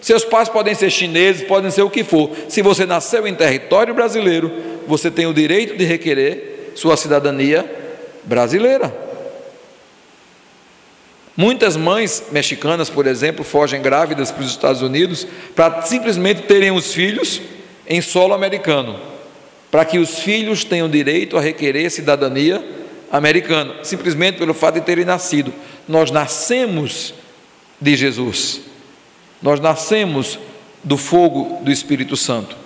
Seus 0.00 0.24
pais 0.24 0.48
podem 0.48 0.74
ser 0.74 0.90
chineses, 0.90 1.46
podem 1.46 1.70
ser 1.70 1.82
o 1.82 1.90
que 1.90 2.04
for. 2.04 2.30
Se 2.48 2.62
você 2.62 2.86
nasceu 2.86 3.26
em 3.26 3.34
território 3.34 3.94
brasileiro, 3.94 4.52
você 4.86 5.10
tem 5.10 5.26
o 5.26 5.34
direito 5.34 5.76
de 5.76 5.84
requerer 5.84 6.72
sua 6.74 6.96
cidadania 6.96 7.68
brasileira. 8.24 9.08
Muitas 11.36 11.76
mães 11.76 12.24
mexicanas, 12.32 12.90
por 12.90 13.06
exemplo, 13.06 13.44
fogem 13.44 13.80
grávidas 13.80 14.30
para 14.30 14.42
os 14.42 14.50
Estados 14.50 14.82
Unidos 14.82 15.26
para 15.54 15.82
simplesmente 15.82 16.42
terem 16.42 16.72
os 16.72 16.92
filhos 16.92 17.40
em 17.86 18.00
solo 18.00 18.34
americano, 18.34 18.98
para 19.70 19.84
que 19.84 19.98
os 19.98 20.18
filhos 20.18 20.64
tenham 20.64 20.88
direito 20.88 21.38
a 21.38 21.40
requerer 21.40 21.90
cidadania 21.90 22.64
americana, 23.10 23.76
simplesmente 23.84 24.38
pelo 24.38 24.52
fato 24.52 24.74
de 24.74 24.80
terem 24.80 25.04
nascido. 25.04 25.52
Nós 25.86 26.10
nascemos 26.10 27.14
de 27.80 27.96
Jesus. 27.96 28.67
Nós 29.42 29.60
nascemos 29.60 30.38
do 30.82 30.96
fogo 30.96 31.62
do 31.62 31.70
Espírito 31.70 32.16
Santo. 32.16 32.56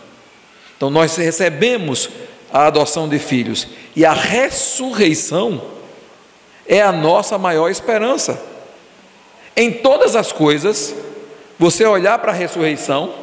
Então 0.77 0.91
nós 0.91 1.17
recebemos 1.17 2.09
a 2.53 2.67
adoção 2.67 3.09
de 3.09 3.19
filhos 3.19 3.69
e 3.95 4.05
a 4.05 4.13
ressurreição 4.13 5.63
é 6.67 6.81
a 6.81 6.93
nossa 6.93 7.39
maior 7.39 7.69
esperança. 7.71 8.41
Em 9.57 9.71
todas 9.71 10.17
as 10.17 10.33
coisas, 10.33 10.95
você 11.59 11.85
olhar 11.85 12.19
para 12.19 12.33
a 12.33 12.35
ressurreição 12.35 13.15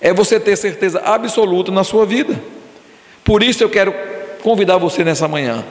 é 0.00 0.12
você 0.12 0.38
ter 0.38 0.56
certeza 0.56 1.00
absoluta 1.04 1.72
na 1.72 1.84
sua 1.84 2.06
vida. 2.06 2.40
Por 3.24 3.42
isso 3.42 3.62
eu 3.62 3.70
quero 3.70 3.92
convidar 4.42 4.78
você 4.78 5.02
nessa 5.02 5.26
manhã. 5.26 5.64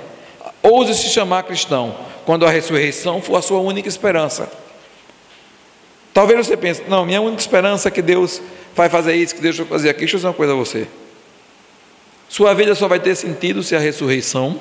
Ouse 0.61 0.95
se 0.95 1.09
chamar 1.09 1.43
cristão 1.43 1.95
quando 2.25 2.45
a 2.45 2.49
ressurreição 2.49 3.21
for 3.21 3.37
a 3.37 3.41
sua 3.41 3.59
única 3.59 3.87
esperança. 3.87 4.51
Talvez 6.17 6.47
você 6.47 6.57
pense, 6.57 6.81
não, 6.87 7.05
minha 7.05 7.21
única 7.21 7.39
esperança 7.39 7.89
é 7.89 7.91
que 7.91 8.01
Deus 8.01 8.41
vai 8.75 8.89
fazer 8.89 9.13
isso, 9.13 9.35
que 9.35 9.39
Deus 9.39 9.55
vai 9.55 9.67
fazer 9.67 9.89
aquilo. 9.91 9.99
Deixa 9.99 10.15
eu 10.15 10.17
dizer 10.17 10.27
uma 10.29 10.33
coisa 10.33 10.53
a 10.53 10.55
você. 10.55 10.87
Sua 12.27 12.55
vida 12.55 12.73
só 12.73 12.87
vai 12.87 12.99
ter 12.99 13.13
sentido 13.13 13.61
se 13.61 13.75
a 13.75 13.79
ressurreição 13.79 14.59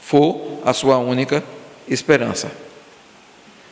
for 0.00 0.58
a 0.64 0.72
sua 0.72 0.98
única 0.98 1.44
esperança. 1.86 2.50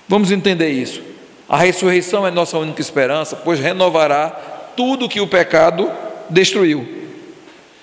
Vamos 0.06 0.30
entender 0.30 0.68
isso. 0.68 1.02
A 1.48 1.58
ressurreição 1.58 2.24
é 2.24 2.30
nossa 2.30 2.56
única 2.58 2.80
esperança, 2.80 3.34
pois 3.34 3.58
renovará 3.58 4.30
tudo 4.76 5.08
que 5.08 5.20
o 5.20 5.26
pecado 5.26 5.90
destruiu. 6.30 6.86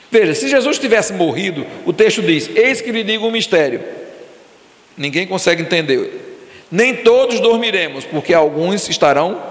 Veja, 0.10 0.34
se 0.34 0.48
Jesus 0.48 0.80
tivesse 0.80 1.12
morrido, 1.12 1.68
o 1.86 1.92
texto 1.92 2.22
diz: 2.22 2.50
Eis 2.56 2.80
que 2.80 2.94
lhe 2.94 3.04
digo 3.04 3.28
um 3.28 3.32
mistério. 3.32 3.84
Ninguém 4.96 5.28
consegue 5.28 5.64
entender. 5.64 6.31
Nem 6.72 6.96
todos 6.98 7.40
dormiremos, 7.40 8.06
porque 8.06 8.34
alguns 8.34 8.88
estarão 8.88 9.42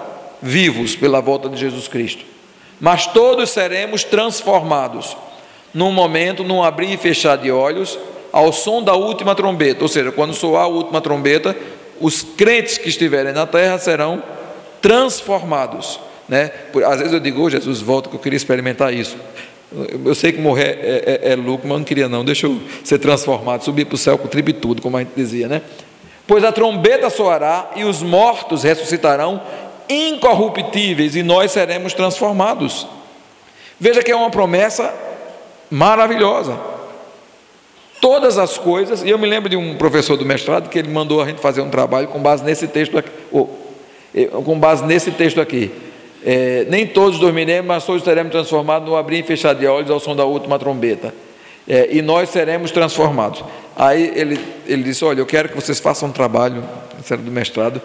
vivos 0.41 0.97
pela 0.97 1.21
volta 1.21 1.49
de 1.49 1.57
Jesus 1.57 1.87
Cristo. 1.87 2.25
Mas 2.81 3.07
todos 3.07 3.51
seremos 3.51 4.05
transformados 4.05 5.17
num 5.75 5.93
momento, 5.93 6.43
num 6.43 6.63
abrir 6.63 6.93
e 6.93 6.97
fechar 6.97 7.37
de 7.37 7.51
olhos, 7.53 7.99
ao 8.33 8.53
som 8.53 8.83
da 8.83 8.95
última 8.95 9.35
trombeta. 9.35 9.83
Ou 9.83 9.89
seja, 9.89 10.11
quando 10.11 10.33
soar 10.33 10.65
a 10.65 10.69
última 10.69 11.01
trombeta, 11.01 11.55
os 12.01 12.23
crentes 12.23 12.79
que 12.79 12.89
estiverem 12.89 13.33
na 13.33 13.47
terra 13.47 13.79
serão 13.79 14.23
transformados. 14.81 16.01
Né? 16.29 16.51
Às 16.87 16.99
vezes 16.99 17.13
eu 17.13 17.21
digo, 17.21 17.43
oh, 17.43 17.51
Jesus, 17.51 17.81
volta 17.81 18.09
que 18.09 18.17
eu 18.17 18.21
queria 18.21 18.37
experimentar 18.37 18.95
isso. 18.95 19.17
Eu 20.05 20.15
sei 20.15 20.33
que 20.33 20.41
morrer 20.41 20.79
é, 20.83 21.21
é, 21.23 21.33
é 21.33 21.37
lucro, 21.37 21.69
mas 21.69 21.79
não 21.79 21.85
queria 21.85 22.09
não. 22.09 22.25
Deixa 22.25 22.47
eu 22.47 22.61
ser 22.83 22.99
transformado, 22.99 23.63
subir 23.63 23.85
para 23.85 23.95
o 23.95 23.99
céu 23.99 24.19
com 24.19 24.27
tribo 24.27 24.51
e 24.51 24.53
tudo, 24.53 24.83
como 24.83 24.97
a 24.97 25.01
gente 25.01 25.13
dizia, 25.15 25.47
né? 25.47 25.63
Pois 26.31 26.45
a 26.45 26.53
trombeta 26.53 27.11
soará 27.11 27.73
e 27.75 27.83
os 27.83 28.05
mortos 28.05 28.63
ressuscitarão 28.63 29.43
incorruptíveis 29.89 31.17
e 31.17 31.25
nós 31.25 31.51
seremos 31.51 31.93
transformados. 31.93 32.87
Veja 33.81 34.01
que 34.01 34.13
é 34.13 34.15
uma 34.15 34.31
promessa 34.31 34.95
maravilhosa. 35.69 36.57
Todas 38.01 38.39
as 38.39 38.57
coisas, 38.57 39.03
e 39.03 39.11
eu 39.11 39.19
me 39.19 39.27
lembro 39.27 39.49
de 39.49 39.57
um 39.57 39.77
professor 39.77 40.17
do 40.17 40.25
mestrado 40.25 40.69
que 40.69 40.79
ele 40.79 40.89
mandou 40.89 41.21
a 41.21 41.27
gente 41.27 41.41
fazer 41.41 41.63
um 41.63 41.69
trabalho 41.69 42.07
com 42.07 42.23
base 42.23 42.45
nesse 42.45 42.69
texto 42.69 42.97
aqui, 42.97 43.11
com 44.45 44.57
base 44.57 44.85
nesse 44.85 45.11
texto 45.11 45.41
aqui. 45.41 45.73
É, 46.25 46.65
nem 46.69 46.87
todos 46.87 47.19
dormiremos, 47.19 47.67
mas 47.67 47.85
todos 47.85 48.05
seremos 48.05 48.31
transformados 48.31 48.89
no 48.89 48.95
abrir 48.95 49.19
e 49.19 49.23
fechar 49.25 49.53
de 49.53 49.67
olhos 49.67 49.91
ao 49.91 49.99
som 49.99 50.15
da 50.15 50.25
última 50.25 50.61
trombeta. 50.61 51.13
É, 51.69 51.89
e 51.91 52.01
nós 52.01 52.29
seremos 52.29 52.71
transformados. 52.71 53.43
Aí 53.81 54.13
ele, 54.15 54.39
ele 54.67 54.83
disse: 54.83 55.03
Olha, 55.07 55.21
eu 55.21 55.27
quero 55.27 55.49
que 55.49 55.55
vocês 55.55 55.81
façam 55.81 56.11
um 56.11 56.13
trabalho, 56.13 56.63
era 57.11 57.17
do 57.17 57.31
mestrado, 57.31 57.81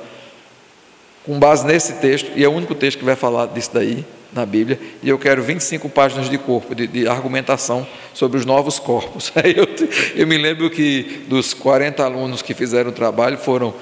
com 1.26 1.40
base 1.40 1.66
nesse 1.66 1.94
texto, 1.94 2.30
e 2.36 2.44
é 2.44 2.50
o 2.50 2.52
único 2.52 2.76
texto 2.76 3.00
que 3.00 3.06
vai 3.06 3.16
falar 3.16 3.46
disso 3.46 3.70
daí 3.74 4.04
na 4.34 4.46
Bíblia, 4.46 4.78
e 5.02 5.08
eu 5.08 5.18
quero 5.18 5.42
25 5.42 5.88
páginas 5.88 6.30
de 6.30 6.38
corpo, 6.38 6.76
de, 6.76 6.86
de 6.86 7.08
argumentação 7.08 7.88
sobre 8.14 8.38
os 8.38 8.46
novos 8.46 8.78
corpos. 8.78 9.32
Aí 9.42 9.56
eu, 9.56 9.66
eu 10.14 10.28
me 10.28 10.38
lembro 10.38 10.70
que 10.70 11.24
dos 11.30 11.54
40 11.54 12.04
alunos 12.04 12.42
que 12.42 12.54
fizeram 12.54 12.90
o 12.90 12.94
trabalho 12.94 13.38
foram 13.38 13.74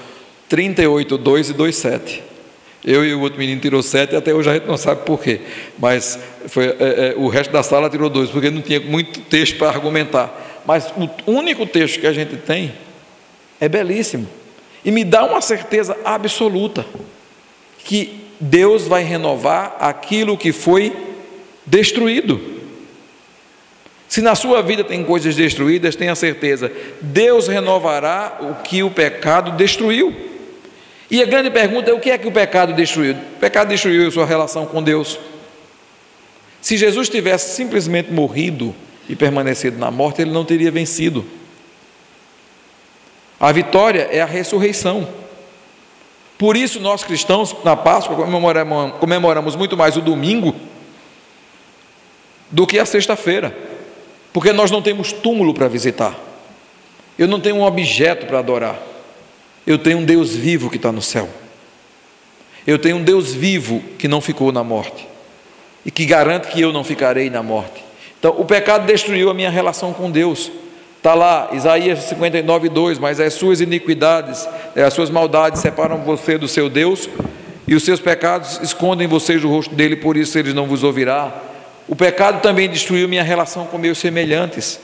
38, 0.48 1.18
2 1.18 1.50
e 1.50 1.52
2, 1.52 1.76
7. 1.76 2.22
Eu 2.84 3.04
e 3.04 3.12
o 3.12 3.20
outro 3.22 3.38
menino 3.38 3.60
tirou 3.60 3.82
sete, 3.82 4.14
até 4.14 4.34
hoje 4.34 4.50
a 4.50 4.54
gente 4.54 4.66
não 4.66 4.76
sabe 4.76 5.06
por 5.06 5.18
quê. 5.18 5.40
Mas 5.78 6.18
foi, 6.46 6.66
é, 6.66 6.74
é, 6.78 7.14
o 7.16 7.28
resto 7.28 7.50
da 7.50 7.62
sala 7.62 7.88
tirou 7.88 8.10
dois, 8.10 8.28
porque 8.28 8.50
não 8.50 8.60
tinha 8.60 8.78
muito 8.78 9.20
texto 9.22 9.56
para 9.56 9.68
argumentar. 9.70 10.53
Mas 10.66 10.92
o 11.26 11.30
único 11.30 11.66
texto 11.66 12.00
que 12.00 12.06
a 12.06 12.12
gente 12.12 12.36
tem 12.36 12.72
é 13.60 13.68
belíssimo 13.68 14.26
e 14.84 14.90
me 14.90 15.04
dá 15.04 15.24
uma 15.24 15.40
certeza 15.40 15.96
absoluta 16.04 16.84
que 17.78 18.20
Deus 18.40 18.86
vai 18.86 19.02
renovar 19.02 19.76
aquilo 19.78 20.36
que 20.36 20.52
foi 20.52 20.94
destruído. 21.64 22.54
Se 24.08 24.20
na 24.20 24.34
sua 24.34 24.62
vida 24.62 24.84
tem 24.84 25.02
coisas 25.02 25.34
destruídas, 25.34 25.96
tenha 25.96 26.14
certeza, 26.14 26.70
Deus 27.00 27.48
renovará 27.48 28.38
o 28.40 28.62
que 28.62 28.82
o 28.82 28.90
pecado 28.90 29.52
destruiu. 29.52 30.14
E 31.10 31.22
a 31.22 31.26
grande 31.26 31.50
pergunta 31.50 31.90
é: 31.90 31.94
o 31.94 32.00
que 32.00 32.10
é 32.10 32.18
que 32.18 32.28
o 32.28 32.32
pecado 32.32 32.72
destruiu? 32.72 33.14
O 33.14 33.40
pecado 33.40 33.68
destruiu 33.68 34.06
a 34.06 34.10
sua 34.10 34.26
relação 34.26 34.66
com 34.66 34.82
Deus. 34.82 35.18
Se 36.60 36.76
Jesus 36.76 37.08
tivesse 37.08 37.56
simplesmente 37.56 38.12
morrido, 38.12 38.74
e 39.08 39.14
permanecido 39.14 39.78
na 39.78 39.90
morte, 39.90 40.22
ele 40.22 40.30
não 40.30 40.44
teria 40.44 40.70
vencido. 40.70 41.24
A 43.38 43.52
vitória 43.52 44.08
é 44.10 44.20
a 44.20 44.26
ressurreição. 44.26 45.06
Por 46.38 46.56
isso, 46.56 46.80
nós 46.80 47.04
cristãos, 47.04 47.54
na 47.64 47.76
Páscoa, 47.76 48.16
comemoramos, 48.98 49.56
muito 49.56 49.76
mais 49.76 49.96
o 49.96 50.00
domingo 50.00 50.54
do 52.50 52.66
que 52.66 52.78
a 52.78 52.86
sexta-feira, 52.86 53.56
porque 54.32 54.52
nós 54.52 54.70
não 54.70 54.82
temos 54.82 55.12
túmulo 55.12 55.54
para 55.54 55.68
visitar, 55.68 56.18
eu 57.18 57.28
não 57.28 57.40
tenho 57.40 57.56
um 57.56 57.62
objeto 57.62 58.26
para 58.26 58.40
adorar, 58.40 58.80
eu 59.66 59.78
tenho 59.78 59.98
um 59.98 60.04
Deus 60.04 60.34
vivo 60.34 60.68
que 60.68 60.76
está 60.76 60.90
no 60.90 61.02
céu, 61.02 61.28
eu 62.66 62.78
tenho 62.78 62.96
um 62.96 63.02
Deus 63.02 63.32
vivo 63.32 63.80
que 63.98 64.08
não 64.08 64.20
ficou 64.20 64.50
na 64.50 64.64
morte 64.64 65.06
e 65.84 65.90
que 65.90 66.04
garante 66.04 66.48
que 66.48 66.60
eu 66.60 66.72
não 66.72 66.82
ficarei 66.82 67.28
na 67.30 67.42
morte. 67.42 67.84
Então, 68.24 68.40
o 68.40 68.44
pecado 68.46 68.86
destruiu 68.86 69.28
a 69.28 69.34
minha 69.34 69.50
relação 69.50 69.92
com 69.92 70.10
Deus. 70.10 70.50
Está 70.96 71.12
lá, 71.12 71.50
Isaías 71.52 72.04
59, 72.04 72.70
2, 72.70 72.98
mas 72.98 73.20
as 73.20 73.34
suas 73.34 73.60
iniquidades, 73.60 74.48
eh, 74.74 74.82
as 74.82 74.94
suas 74.94 75.10
maldades 75.10 75.60
separam 75.60 75.98
você 75.98 76.38
do 76.38 76.48
seu 76.48 76.70
Deus, 76.70 77.06
e 77.68 77.74
os 77.74 77.82
seus 77.82 78.00
pecados 78.00 78.58
escondem 78.62 79.06
vocês 79.06 79.42
do 79.42 79.50
rosto 79.50 79.74
dele, 79.74 79.96
por 79.96 80.16
isso 80.16 80.38
ele 80.38 80.54
não 80.54 80.66
vos 80.66 80.82
ouvirá. 80.82 81.34
O 81.86 81.94
pecado 81.94 82.40
também 82.40 82.66
destruiu 82.66 83.06
minha 83.06 83.22
relação 83.22 83.66
com 83.66 83.76
meus 83.76 83.98
semelhantes. 83.98 84.80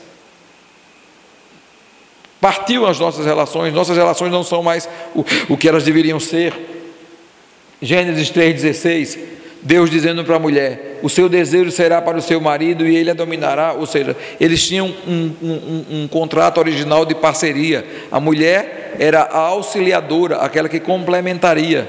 Partiu 2.39 2.85
as 2.85 2.99
nossas 2.99 3.25
relações, 3.25 3.73
nossas 3.73 3.97
relações 3.97 4.31
não 4.31 4.43
são 4.43 4.61
mais 4.61 4.87
o, 5.15 5.25
o 5.49 5.57
que 5.57 5.67
elas 5.67 5.83
deveriam 5.83 6.19
ser. 6.19 6.53
Gênesis 7.81 8.29
3,16, 8.29 9.17
Deus 9.63 9.89
dizendo 9.89 10.23
para 10.23 10.35
a 10.35 10.39
mulher: 10.39 10.99
O 11.03 11.09
seu 11.09 11.29
desejo 11.29 11.71
será 11.71 12.01
para 12.01 12.17
o 12.17 12.21
seu 12.21 12.41
marido 12.41 12.87
e 12.87 12.95
ele 12.95 13.11
a 13.11 13.13
dominará. 13.13 13.73
Ou 13.73 13.85
seja, 13.85 14.15
eles 14.39 14.65
tinham 14.67 14.87
um, 15.07 15.31
um, 15.41 15.85
um, 15.91 16.07
contrato 16.07 16.57
original 16.57 17.05
de 17.05 17.13
parceria. 17.13 17.85
A 18.11 18.19
mulher 18.19 18.95
era 18.99 19.21
a 19.21 19.37
auxiliadora, 19.37 20.37
aquela 20.37 20.67
que 20.67 20.79
complementaria. 20.79 21.87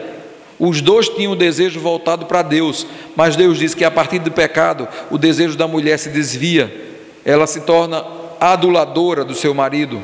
Os 0.59 0.81
dois 0.81 1.09
tinham 1.09 1.33
o 1.33 1.37
desejo 1.37 1.81
voltado 1.81 2.27
para 2.27 2.43
Deus, 2.43 2.87
mas 3.17 3.35
Deus 3.35 3.59
diz 3.59 3.75
que 3.75 3.85
a 3.85 3.91
partir 3.91 4.21
do 4.21 4.31
pecado, 4.31 4.87
o 5.11 5.19
desejo 5.19 5.57
da 5.57 5.67
mulher 5.67 5.99
se 5.99 6.11
desvia, 6.11 6.73
ela 7.25 7.47
se 7.47 7.63
torna 7.63 8.05
aduladora 8.39 9.25
do 9.25 9.35
seu 9.35 9.55
marido. 9.55 10.01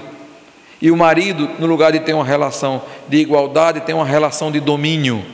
E 0.81 0.91
o 0.91 0.97
marido, 0.97 1.49
no 1.59 1.67
lugar 1.67 1.93
de 1.93 2.01
ter 2.01 2.15
uma 2.15 2.25
relação 2.25 2.83
de 3.09 3.19
igualdade, 3.19 3.81
tem 3.81 3.95
uma 3.95 4.07
relação 4.07 4.51
de 4.51 4.59
domínio 4.59 5.25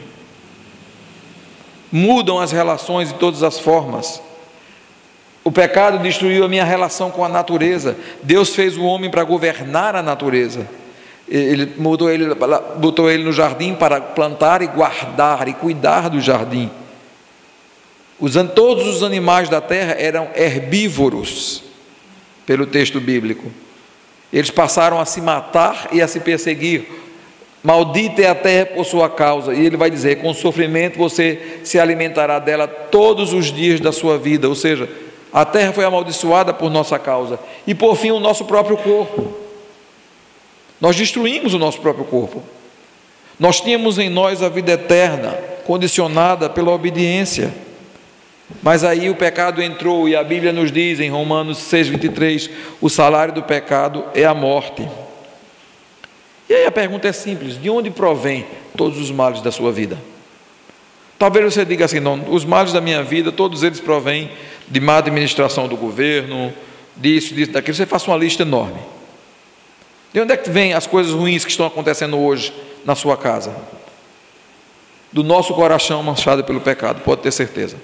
mudam 1.94 2.40
as 2.40 2.50
relações 2.50 3.12
de 3.12 3.14
todas 3.20 3.44
as 3.44 3.60
formas. 3.60 4.20
O 5.44 5.52
pecado 5.52 6.00
destruiu 6.00 6.44
a 6.44 6.48
minha 6.48 6.64
relação 6.64 7.08
com 7.08 7.24
a 7.24 7.28
natureza. 7.28 7.96
Deus 8.20 8.52
fez 8.52 8.76
o 8.76 8.82
homem 8.82 9.08
para 9.08 9.22
governar 9.22 9.94
a 9.94 10.02
natureza. 10.02 10.68
Ele 11.28 11.72
mudou 11.78 12.10
ele, 12.10 12.34
botou 12.78 13.08
ele 13.08 13.22
no 13.22 13.32
jardim 13.32 13.76
para 13.76 14.00
plantar 14.00 14.60
e 14.60 14.66
guardar 14.66 15.46
e 15.46 15.54
cuidar 15.54 16.10
do 16.10 16.20
jardim. 16.20 16.68
Usando 18.18 18.52
todos 18.54 18.88
os 18.88 19.04
animais 19.04 19.48
da 19.48 19.60
terra 19.60 19.94
eram 19.96 20.28
herbívoros, 20.34 21.62
pelo 22.44 22.66
texto 22.66 23.00
bíblico. 23.00 23.52
Eles 24.32 24.50
passaram 24.50 24.98
a 24.98 25.04
se 25.04 25.20
matar 25.20 25.90
e 25.92 26.02
a 26.02 26.08
se 26.08 26.18
perseguir 26.18 27.03
Maldita 27.64 28.20
é 28.20 28.28
a 28.28 28.34
terra 28.34 28.66
por 28.66 28.84
sua 28.84 29.08
causa. 29.08 29.54
E 29.54 29.64
ele 29.64 29.78
vai 29.78 29.90
dizer: 29.90 30.16
com 30.16 30.34
sofrimento 30.34 30.98
você 30.98 31.60
se 31.64 31.78
alimentará 31.78 32.38
dela 32.38 32.68
todos 32.68 33.32
os 33.32 33.50
dias 33.50 33.80
da 33.80 33.90
sua 33.90 34.18
vida. 34.18 34.46
Ou 34.46 34.54
seja, 34.54 34.86
a 35.32 35.46
terra 35.46 35.72
foi 35.72 35.82
amaldiçoada 35.82 36.52
por 36.52 36.70
nossa 36.70 36.98
causa. 36.98 37.40
E 37.66 37.74
por 37.74 37.96
fim, 37.96 38.10
o 38.10 38.20
nosso 38.20 38.44
próprio 38.44 38.76
corpo. 38.76 39.32
Nós 40.78 40.94
destruímos 40.94 41.54
o 41.54 41.58
nosso 41.58 41.80
próprio 41.80 42.04
corpo. 42.04 42.42
Nós 43.40 43.62
tínhamos 43.62 43.98
em 43.98 44.10
nós 44.10 44.42
a 44.42 44.50
vida 44.50 44.72
eterna, 44.72 45.32
condicionada 45.64 46.50
pela 46.50 46.70
obediência. 46.70 47.50
Mas 48.62 48.84
aí 48.84 49.08
o 49.08 49.14
pecado 49.14 49.62
entrou 49.62 50.06
e 50.06 50.14
a 50.14 50.22
Bíblia 50.22 50.52
nos 50.52 50.70
diz 50.70 51.00
em 51.00 51.08
Romanos 51.08 51.56
6:23, 51.56 52.50
o 52.78 52.90
salário 52.90 53.32
do 53.32 53.42
pecado 53.42 54.04
é 54.14 54.26
a 54.26 54.34
morte. 54.34 54.86
E 56.48 56.54
aí 56.54 56.66
a 56.66 56.70
pergunta 56.70 57.08
é 57.08 57.12
simples: 57.12 57.60
de 57.60 57.70
onde 57.70 57.90
provém 57.90 58.46
todos 58.76 58.98
os 58.98 59.10
males 59.10 59.40
da 59.40 59.50
sua 59.50 59.72
vida? 59.72 59.98
Talvez 61.18 61.54
você 61.54 61.64
diga 61.64 61.84
assim: 61.84 62.00
não, 62.00 62.22
os 62.30 62.44
males 62.44 62.72
da 62.72 62.80
minha 62.80 63.02
vida, 63.02 63.32
todos 63.32 63.62
eles 63.62 63.80
provêm 63.80 64.30
de 64.68 64.80
má 64.80 64.98
administração 64.98 65.68
do 65.68 65.76
governo, 65.76 66.52
disso, 66.96 67.34
disso, 67.34 67.52
daquilo. 67.52 67.76
Você 67.76 67.86
faça 67.86 68.10
uma 68.10 68.16
lista 68.16 68.42
enorme. 68.42 68.80
De 70.12 70.20
onde 70.20 70.32
é 70.32 70.36
que 70.36 70.48
vem 70.48 70.74
as 70.74 70.86
coisas 70.86 71.12
ruins 71.12 71.44
que 71.44 71.50
estão 71.50 71.66
acontecendo 71.66 72.18
hoje 72.18 72.52
na 72.84 72.94
sua 72.94 73.16
casa? 73.16 73.54
Do 75.12 75.24
nosso 75.24 75.54
coração 75.54 76.02
manchado 76.02 76.44
pelo 76.44 76.60
pecado, 76.60 77.00
pode 77.02 77.22
ter 77.22 77.32
certeza. 77.32 77.76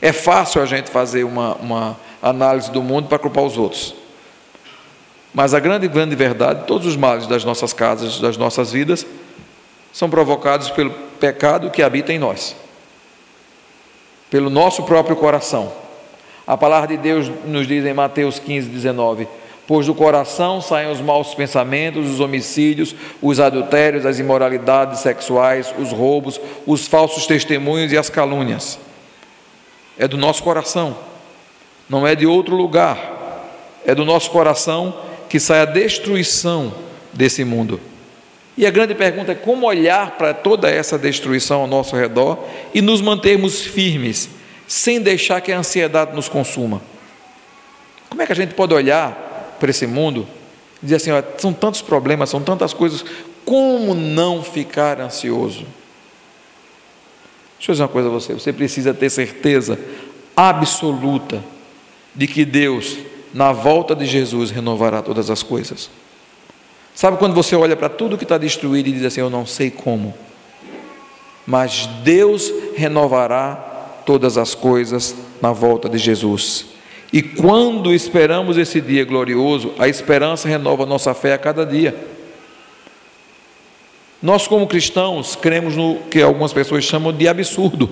É 0.00 0.12
fácil 0.12 0.60
a 0.60 0.66
gente 0.66 0.90
fazer 0.90 1.24
uma, 1.24 1.54
uma 1.54 1.96
análise 2.22 2.70
do 2.70 2.82
mundo 2.82 3.08
para 3.08 3.18
culpar 3.18 3.44
os 3.44 3.56
outros. 3.56 3.94
Mas 5.36 5.52
a 5.52 5.60
grande, 5.60 5.86
grande 5.86 6.16
verdade, 6.16 6.64
todos 6.66 6.86
os 6.86 6.96
males 6.96 7.26
das 7.26 7.44
nossas 7.44 7.74
casas, 7.74 8.18
das 8.18 8.38
nossas 8.38 8.72
vidas, 8.72 9.06
são 9.92 10.08
provocados 10.08 10.70
pelo 10.70 10.90
pecado 11.20 11.70
que 11.70 11.82
habita 11.82 12.10
em 12.10 12.18
nós, 12.18 12.56
pelo 14.30 14.48
nosso 14.48 14.84
próprio 14.84 15.14
coração. 15.14 15.70
A 16.46 16.56
palavra 16.56 16.88
de 16.88 16.96
Deus 16.96 17.30
nos 17.44 17.66
diz 17.66 17.84
em 17.84 17.92
Mateus 17.92 18.38
15, 18.38 18.70
19: 18.70 19.28
Pois 19.66 19.84
do 19.84 19.94
coração 19.94 20.62
saem 20.62 20.90
os 20.90 21.02
maus 21.02 21.34
pensamentos, 21.34 22.08
os 22.08 22.18
homicídios, 22.18 22.96
os 23.20 23.38
adultérios, 23.38 24.06
as 24.06 24.18
imoralidades 24.18 25.00
sexuais, 25.00 25.74
os 25.78 25.92
roubos, 25.92 26.40
os 26.66 26.86
falsos 26.86 27.26
testemunhos 27.26 27.92
e 27.92 27.98
as 27.98 28.08
calúnias. 28.08 28.78
É 29.98 30.08
do 30.08 30.16
nosso 30.16 30.42
coração, 30.42 30.96
não 31.90 32.06
é 32.06 32.14
de 32.14 32.26
outro 32.26 32.56
lugar, 32.56 33.42
é 33.84 33.94
do 33.94 34.02
nosso 34.02 34.30
coração 34.30 35.04
que 35.28 35.40
sai 35.40 35.60
a 35.60 35.64
destruição 35.64 36.74
desse 37.12 37.44
mundo. 37.44 37.80
E 38.56 38.66
a 38.66 38.70
grande 38.70 38.94
pergunta 38.94 39.32
é 39.32 39.34
como 39.34 39.66
olhar 39.66 40.12
para 40.12 40.32
toda 40.32 40.70
essa 40.70 40.98
destruição 40.98 41.60
ao 41.60 41.66
nosso 41.66 41.94
redor 41.94 42.42
e 42.72 42.80
nos 42.80 43.00
mantermos 43.02 43.60
firmes, 43.60 44.30
sem 44.66 45.00
deixar 45.00 45.40
que 45.40 45.52
a 45.52 45.58
ansiedade 45.58 46.14
nos 46.14 46.28
consuma. 46.28 46.80
Como 48.08 48.22
é 48.22 48.26
que 48.26 48.32
a 48.32 48.36
gente 48.36 48.54
pode 48.54 48.72
olhar 48.72 49.56
para 49.60 49.70
esse 49.70 49.86
mundo 49.86 50.26
e 50.82 50.86
dizer 50.86 50.96
assim: 50.96 51.10
olha, 51.10 51.26
são 51.36 51.52
tantos 51.52 51.82
problemas, 51.82 52.30
são 52.30 52.40
tantas 52.40 52.72
coisas, 52.72 53.04
como 53.44 53.94
não 53.94 54.42
ficar 54.42 55.00
ansioso? 55.00 55.66
Deixa 57.58 57.70
eu 57.70 57.74
dizer 57.74 57.82
uma 57.82 57.88
coisa 57.88 58.08
a 58.08 58.12
você: 58.12 58.32
você 58.32 58.52
precisa 58.54 58.94
ter 58.94 59.10
certeza 59.10 59.78
absoluta 60.34 61.44
de 62.14 62.26
que 62.26 62.44
Deus 62.44 62.96
na 63.32 63.52
volta 63.52 63.94
de 63.94 64.06
Jesus 64.06 64.50
renovará 64.50 65.02
todas 65.02 65.30
as 65.30 65.42
coisas. 65.42 65.90
Sabe 66.94 67.18
quando 67.18 67.34
você 67.34 67.54
olha 67.54 67.76
para 67.76 67.88
tudo 67.88 68.16
que 68.16 68.24
está 68.24 68.38
destruído 68.38 68.88
e 68.88 68.92
diz 68.92 69.04
assim: 69.04 69.20
Eu 69.20 69.28
não 69.28 69.44
sei 69.44 69.70
como, 69.70 70.14
mas 71.46 71.86
Deus 72.02 72.50
renovará 72.74 73.54
todas 74.06 74.38
as 74.38 74.54
coisas 74.54 75.14
na 75.42 75.52
volta 75.52 75.88
de 75.88 75.98
Jesus. 75.98 76.66
E 77.12 77.22
quando 77.22 77.94
esperamos 77.94 78.56
esse 78.56 78.80
dia 78.80 79.04
glorioso, 79.04 79.72
a 79.78 79.88
esperança 79.88 80.48
renova 80.48 80.86
nossa 80.86 81.14
fé 81.14 81.34
a 81.34 81.38
cada 81.38 81.64
dia. 81.64 81.94
Nós, 84.22 84.48
como 84.48 84.66
cristãos, 84.66 85.36
cremos 85.36 85.76
no 85.76 85.96
que 86.10 86.22
algumas 86.22 86.52
pessoas 86.52 86.84
chamam 86.84 87.12
de 87.12 87.28
absurdo. 87.28 87.88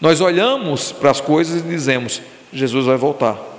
Nós 0.00 0.20
olhamos 0.20 0.92
para 0.92 1.10
as 1.10 1.20
coisas 1.20 1.60
e 1.60 1.68
dizemos: 1.68 2.22
Jesus 2.52 2.86
vai 2.86 2.96
voltar. 2.96 3.49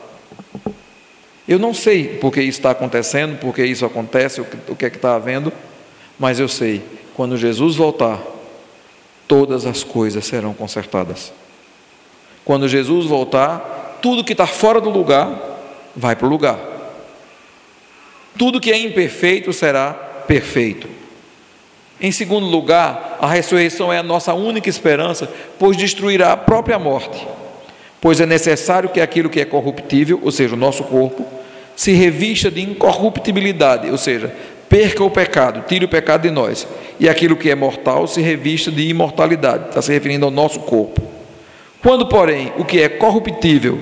Eu 1.47 1.59
não 1.59 1.73
sei 1.73 2.17
por 2.17 2.31
que 2.31 2.41
isso 2.41 2.59
está 2.59 2.71
acontecendo, 2.71 3.37
por 3.39 3.53
que 3.53 3.63
isso 3.63 3.85
acontece, 3.85 4.41
o 4.41 4.75
que 4.75 4.85
é 4.85 4.89
que 4.89 4.95
está 4.95 5.15
havendo, 5.15 5.51
mas 6.17 6.39
eu 6.39 6.47
sei, 6.47 6.81
quando 7.13 7.35
Jesus 7.35 7.75
voltar, 7.75 8.21
todas 9.27 9.65
as 9.65 9.83
coisas 9.83 10.25
serão 10.25 10.53
consertadas. 10.53 11.33
Quando 12.45 12.67
Jesus 12.67 13.05
voltar, 13.05 13.99
tudo 14.01 14.23
que 14.23 14.33
está 14.33 14.47
fora 14.47 14.79
do 14.79 14.89
lugar 14.89 15.29
vai 15.95 16.15
para 16.15 16.27
o 16.27 16.29
lugar. 16.29 16.59
Tudo 18.37 18.59
que 18.59 18.71
é 18.71 18.77
imperfeito 18.77 19.51
será 19.51 19.93
perfeito. 19.93 20.87
Em 21.99 22.11
segundo 22.11 22.47
lugar, 22.47 23.17
a 23.19 23.27
ressurreição 23.27 23.91
é 23.91 23.99
a 23.99 24.03
nossa 24.03 24.33
única 24.33 24.69
esperança, 24.69 25.31
pois 25.59 25.77
destruirá 25.77 26.31
a 26.31 26.37
própria 26.37 26.79
morte. 26.79 27.27
Pois 28.01 28.19
é 28.19 28.25
necessário 28.25 28.89
que 28.89 28.99
aquilo 28.99 29.29
que 29.29 29.39
é 29.39 29.45
corruptível, 29.45 30.19
ou 30.23 30.31
seja, 30.31 30.55
o 30.55 30.57
nosso 30.57 30.83
corpo, 30.83 31.23
se 31.75 31.91
revista 31.93 32.49
de 32.49 32.59
incorruptibilidade, 32.59 33.91
ou 33.91 33.97
seja, 33.97 34.33
perca 34.67 35.03
o 35.03 35.09
pecado, 35.11 35.63
tire 35.67 35.85
o 35.85 35.87
pecado 35.87 36.23
de 36.23 36.31
nós, 36.31 36.67
e 36.99 37.07
aquilo 37.07 37.35
que 37.35 37.51
é 37.51 37.55
mortal 37.55 38.07
se 38.07 38.19
revista 38.19 38.71
de 38.71 38.87
imortalidade, 38.87 39.69
está 39.69 39.83
se 39.83 39.91
referindo 39.93 40.25
ao 40.25 40.31
nosso 40.31 40.61
corpo. 40.61 40.99
Quando, 41.81 42.07
porém, 42.07 42.51
o 42.57 42.65
que 42.65 42.81
é 42.81 42.89
corruptível, 42.89 43.77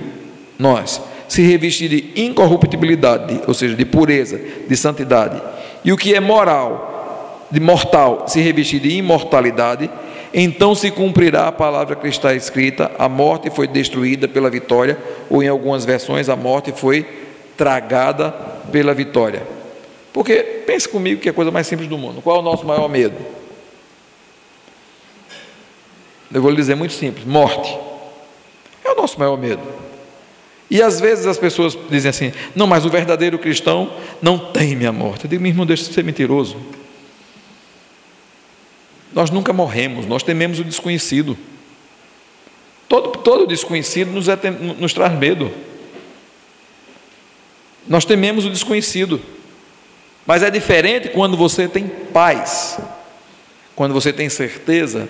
nós, 0.58 1.02
se 1.28 1.42
reviste 1.42 1.88
de 1.88 2.22
incorruptibilidade, 2.22 3.40
ou 3.48 3.54
seja, 3.54 3.76
de 3.76 3.86
pureza, 3.86 4.40
de 4.68 4.76
santidade, 4.76 5.42
e 5.86 5.94
o 5.94 5.98
que 5.98 6.14
é 6.14 6.20
moral, 6.20 7.48
de 7.50 7.60
mortal, 7.60 8.26
se 8.28 8.42
reveste 8.42 8.80
de 8.80 8.98
imortalidade, 8.98 9.90
então 10.34 10.76
se 10.76 10.92
cumprirá 10.92 11.48
a 11.48 11.52
palavra 11.52 11.96
que 11.96 12.08
está 12.08 12.34
escrita: 12.34 12.92
a 12.98 13.10
morte 13.10 13.50
foi 13.50 13.68
destruída 13.68 14.28
pela 14.28 14.50
vitória, 14.50 14.98
ou 15.30 15.42
em 15.42 15.48
algumas 15.48 15.86
versões, 15.86 16.30
a 16.30 16.36
morte 16.36 16.72
foi 16.72 17.06
tragada 17.58 18.32
pela 18.72 18.94
vitória. 18.94 19.44
Porque 20.14 20.64
pense 20.66 20.88
comigo 20.88 21.22
que 21.22 21.30
é 21.30 21.32
a 21.32 21.36
coisa 21.36 21.52
mais 21.52 21.68
simples 21.68 21.90
do 21.90 21.98
mundo. 21.98 22.22
Qual 22.22 22.38
é 22.38 22.40
o 22.40 22.44
nosso 22.44 22.66
maior 22.66 22.88
medo? 22.88 23.16
Eu 26.34 26.42
vou 26.42 26.52
lhe 26.52 26.58
dizer 26.58 26.76
muito 26.76 26.94
simples: 26.94 27.26
morte. 27.26 27.78
É 28.84 28.92
o 28.92 28.96
nosso 28.96 29.20
maior 29.20 29.38
medo. 29.38 29.62
E 30.70 30.82
às 30.82 31.00
vezes 31.00 31.26
as 31.26 31.38
pessoas 31.38 31.78
dizem 31.90 32.10
assim: 32.10 32.32
não, 32.56 32.68
mas 32.68 32.86
o 32.86 32.90
verdadeiro 32.90 33.40
cristão 33.40 33.92
não 34.22 34.38
teme 34.38 34.86
a 34.86 34.92
morte. 34.92 35.26
Eu 35.26 35.30
digo, 35.30 35.42
meu 35.42 35.52
irmão, 35.52 35.66
deixa 35.66 35.86
de 35.86 35.94
ser 35.94 36.04
mentiroso. 36.04 36.58
Nós 39.14 39.30
nunca 39.30 39.52
morremos, 39.52 40.06
nós 40.06 40.24
tememos 40.24 40.60
o 40.60 40.64
desconhecido. 40.64 41.38
Todo, 42.88 43.12
todo 43.20 43.48
desconhecido 43.48 44.12
nos, 44.12 44.28
é, 44.28 44.38
nos 44.78 44.94
traz 44.94 45.18
medo. 45.18 45.52
Nós 47.88 48.06
tememos 48.06 48.46
o 48.46 48.50
desconhecido. 48.50 49.22
Mas 50.26 50.44
é 50.44 50.52
diferente 50.52 51.10
quando 51.10 51.36
você 51.36 51.68
tem 51.68 51.88
paz, 51.88 52.80
quando 53.76 53.94
você 53.94 54.14
tem 54.14 54.30
certeza 54.30 55.10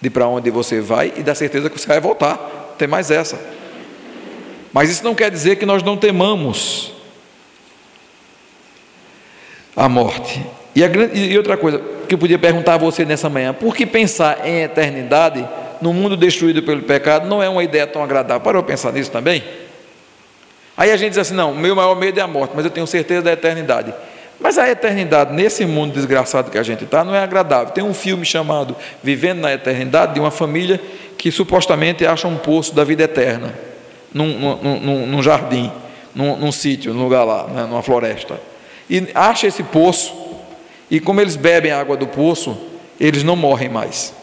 de 0.00 0.08
para 0.08 0.28
onde 0.28 0.50
você 0.50 0.80
vai 0.80 1.12
e 1.16 1.22
da 1.22 1.34
certeza 1.34 1.68
que 1.68 1.78
você 1.78 1.88
vai 1.88 2.00
voltar. 2.00 2.36
Tem 2.78 2.86
mais 2.86 3.10
essa. 3.10 3.40
Mas 4.72 4.90
isso 4.90 5.02
não 5.02 5.14
quer 5.14 5.30
dizer 5.30 5.56
que 5.56 5.66
nós 5.66 5.82
não 5.82 5.96
temamos 5.96 6.92
a 9.74 9.88
morte. 9.88 10.44
E, 10.78 10.84
a, 10.84 10.88
e 11.12 11.36
outra 11.36 11.56
coisa 11.56 11.82
que 12.06 12.14
eu 12.14 12.18
podia 12.18 12.38
perguntar 12.38 12.74
a 12.74 12.78
você 12.78 13.04
nessa 13.04 13.28
manhã: 13.28 13.52
por 13.52 13.74
que 13.74 13.84
pensar 13.84 14.46
em 14.46 14.62
eternidade 14.62 15.44
no 15.82 15.92
mundo 15.92 16.16
destruído 16.16 16.62
pelo 16.62 16.82
pecado 16.82 17.26
não 17.26 17.42
é 17.42 17.48
uma 17.48 17.64
ideia 17.64 17.84
tão 17.84 18.00
agradável? 18.00 18.40
Parou 18.40 18.62
pensar 18.62 18.92
nisso 18.92 19.10
também? 19.10 19.42
Aí 20.76 20.92
a 20.92 20.96
gente 20.96 21.10
diz 21.10 21.18
assim: 21.18 21.34
não, 21.34 21.52
meu 21.52 21.74
maior 21.74 21.96
medo 21.96 22.20
é 22.20 22.22
a 22.22 22.28
morte, 22.28 22.52
mas 22.54 22.64
eu 22.64 22.70
tenho 22.70 22.86
certeza 22.86 23.22
da 23.22 23.32
eternidade. 23.32 23.92
Mas 24.38 24.56
a 24.56 24.70
eternidade, 24.70 25.34
nesse 25.34 25.66
mundo 25.66 25.94
desgraçado 25.94 26.48
que 26.48 26.58
a 26.58 26.62
gente 26.62 26.84
está, 26.84 27.02
não 27.02 27.12
é 27.12 27.18
agradável. 27.18 27.72
Tem 27.72 27.82
um 27.82 27.92
filme 27.92 28.24
chamado 28.24 28.76
Vivendo 29.02 29.40
na 29.40 29.52
Eternidade, 29.52 30.14
de 30.14 30.20
uma 30.20 30.30
família 30.30 30.80
que 31.16 31.32
supostamente 31.32 32.06
acha 32.06 32.28
um 32.28 32.36
poço 32.36 32.72
da 32.72 32.84
vida 32.84 33.02
eterna, 33.02 33.52
num, 34.14 34.56
num, 34.62 35.06
num 35.08 35.20
jardim, 35.24 35.72
num, 36.14 36.36
num, 36.36 36.52
sítio, 36.52 36.94
num 36.94 37.02
lugar 37.02 37.24
lá, 37.24 37.48
né, 37.48 37.62
numa 37.62 37.82
floresta. 37.82 38.40
E 38.88 39.08
acha 39.12 39.48
esse 39.48 39.64
poço, 39.64 40.27
e 40.90 41.00
como 41.00 41.20
eles 41.20 41.36
bebem 41.36 41.70
a 41.70 41.80
água 41.80 41.96
do 41.96 42.06
poço, 42.06 42.56
eles 42.98 43.22
não 43.22 43.36
morrem 43.36 43.68
mais. 43.68 44.14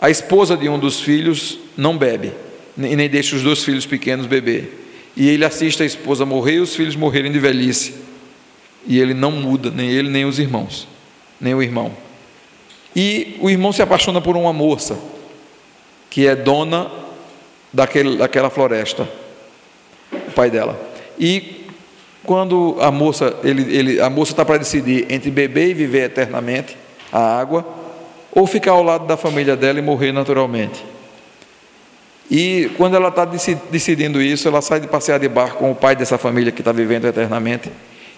A 0.00 0.10
esposa 0.10 0.56
de 0.56 0.68
um 0.68 0.78
dos 0.78 1.00
filhos 1.00 1.58
não 1.76 1.96
bebe, 1.96 2.32
e 2.76 2.96
nem 2.96 3.08
deixa 3.08 3.36
os 3.36 3.42
dois 3.42 3.64
filhos 3.64 3.86
pequenos 3.86 4.26
beber. 4.26 4.84
E 5.16 5.28
ele 5.28 5.44
assiste 5.44 5.82
a 5.82 5.86
esposa 5.86 6.26
morrer 6.26 6.56
e 6.56 6.60
os 6.60 6.76
filhos 6.76 6.94
morrerem 6.94 7.32
de 7.32 7.38
velhice 7.38 8.06
e 8.86 9.00
ele 9.00 9.12
não 9.12 9.32
muda, 9.32 9.70
nem 9.70 9.90
ele, 9.90 10.08
nem 10.08 10.24
os 10.24 10.38
irmãos, 10.38 10.86
nem 11.40 11.54
o 11.54 11.62
irmão. 11.62 11.92
E 12.94 13.36
o 13.40 13.50
irmão 13.50 13.72
se 13.72 13.82
apaixona 13.82 14.20
por 14.20 14.36
uma 14.36 14.52
moça, 14.52 14.98
que 16.08 16.26
é 16.26 16.36
dona 16.36 16.90
daquele, 17.72 18.16
daquela 18.16 18.48
floresta, 18.48 19.08
o 20.12 20.30
pai 20.32 20.50
dela. 20.50 20.80
E 21.18 21.65
quando 22.26 22.76
a 22.80 22.90
moça 22.90 23.34
ele, 23.42 23.62
ele, 23.74 24.00
a 24.00 24.10
moça 24.10 24.32
está 24.32 24.44
para 24.44 24.58
decidir 24.58 25.06
entre 25.08 25.30
beber 25.30 25.68
e 25.70 25.74
viver 25.74 26.04
eternamente 26.04 26.76
a 27.12 27.38
água, 27.38 27.64
ou 28.32 28.46
ficar 28.46 28.72
ao 28.72 28.82
lado 28.82 29.06
da 29.06 29.16
família 29.16 29.56
dela 29.56 29.78
e 29.78 29.82
morrer 29.82 30.12
naturalmente. 30.12 30.84
E 32.30 32.70
quando 32.76 32.96
ela 32.96 33.08
está 33.08 33.24
decidindo 33.24 34.20
isso, 34.20 34.48
ela 34.48 34.60
sai 34.60 34.80
de 34.80 34.88
passear 34.88 35.18
de 35.18 35.28
barco 35.28 35.58
com 35.58 35.70
o 35.70 35.74
pai 35.74 35.94
dessa 35.94 36.18
família 36.18 36.50
que 36.50 36.60
está 36.60 36.72
vivendo 36.72 37.06
eternamente 37.06 37.70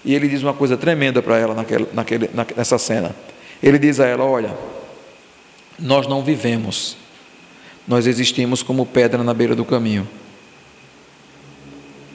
e 0.05 0.15
ele 0.15 0.29
diz 0.29 0.43
uma 0.43 0.55
coisa 0.55 0.77
tremenda 0.77 1.21
para 1.21 1.39
ela 1.39 1.55
naquele, 1.55 1.87
naquele, 1.93 2.31
nessa 2.57 2.79
cena. 2.79 3.15
Ele 3.63 3.79
diz 3.79 4.01
a 4.01 4.07
ela: 4.07 4.25
Olha, 4.25 4.57
nós 5.79 6.07
não 6.07 6.23
vivemos, 6.23 6.97
nós 7.87 8.07
existimos 8.07 8.63
como 8.63 8.87
pedra 8.87 9.23
na 9.23 9.35
beira 9.35 9.55
do 9.55 9.65
caminho. 9.65 10.09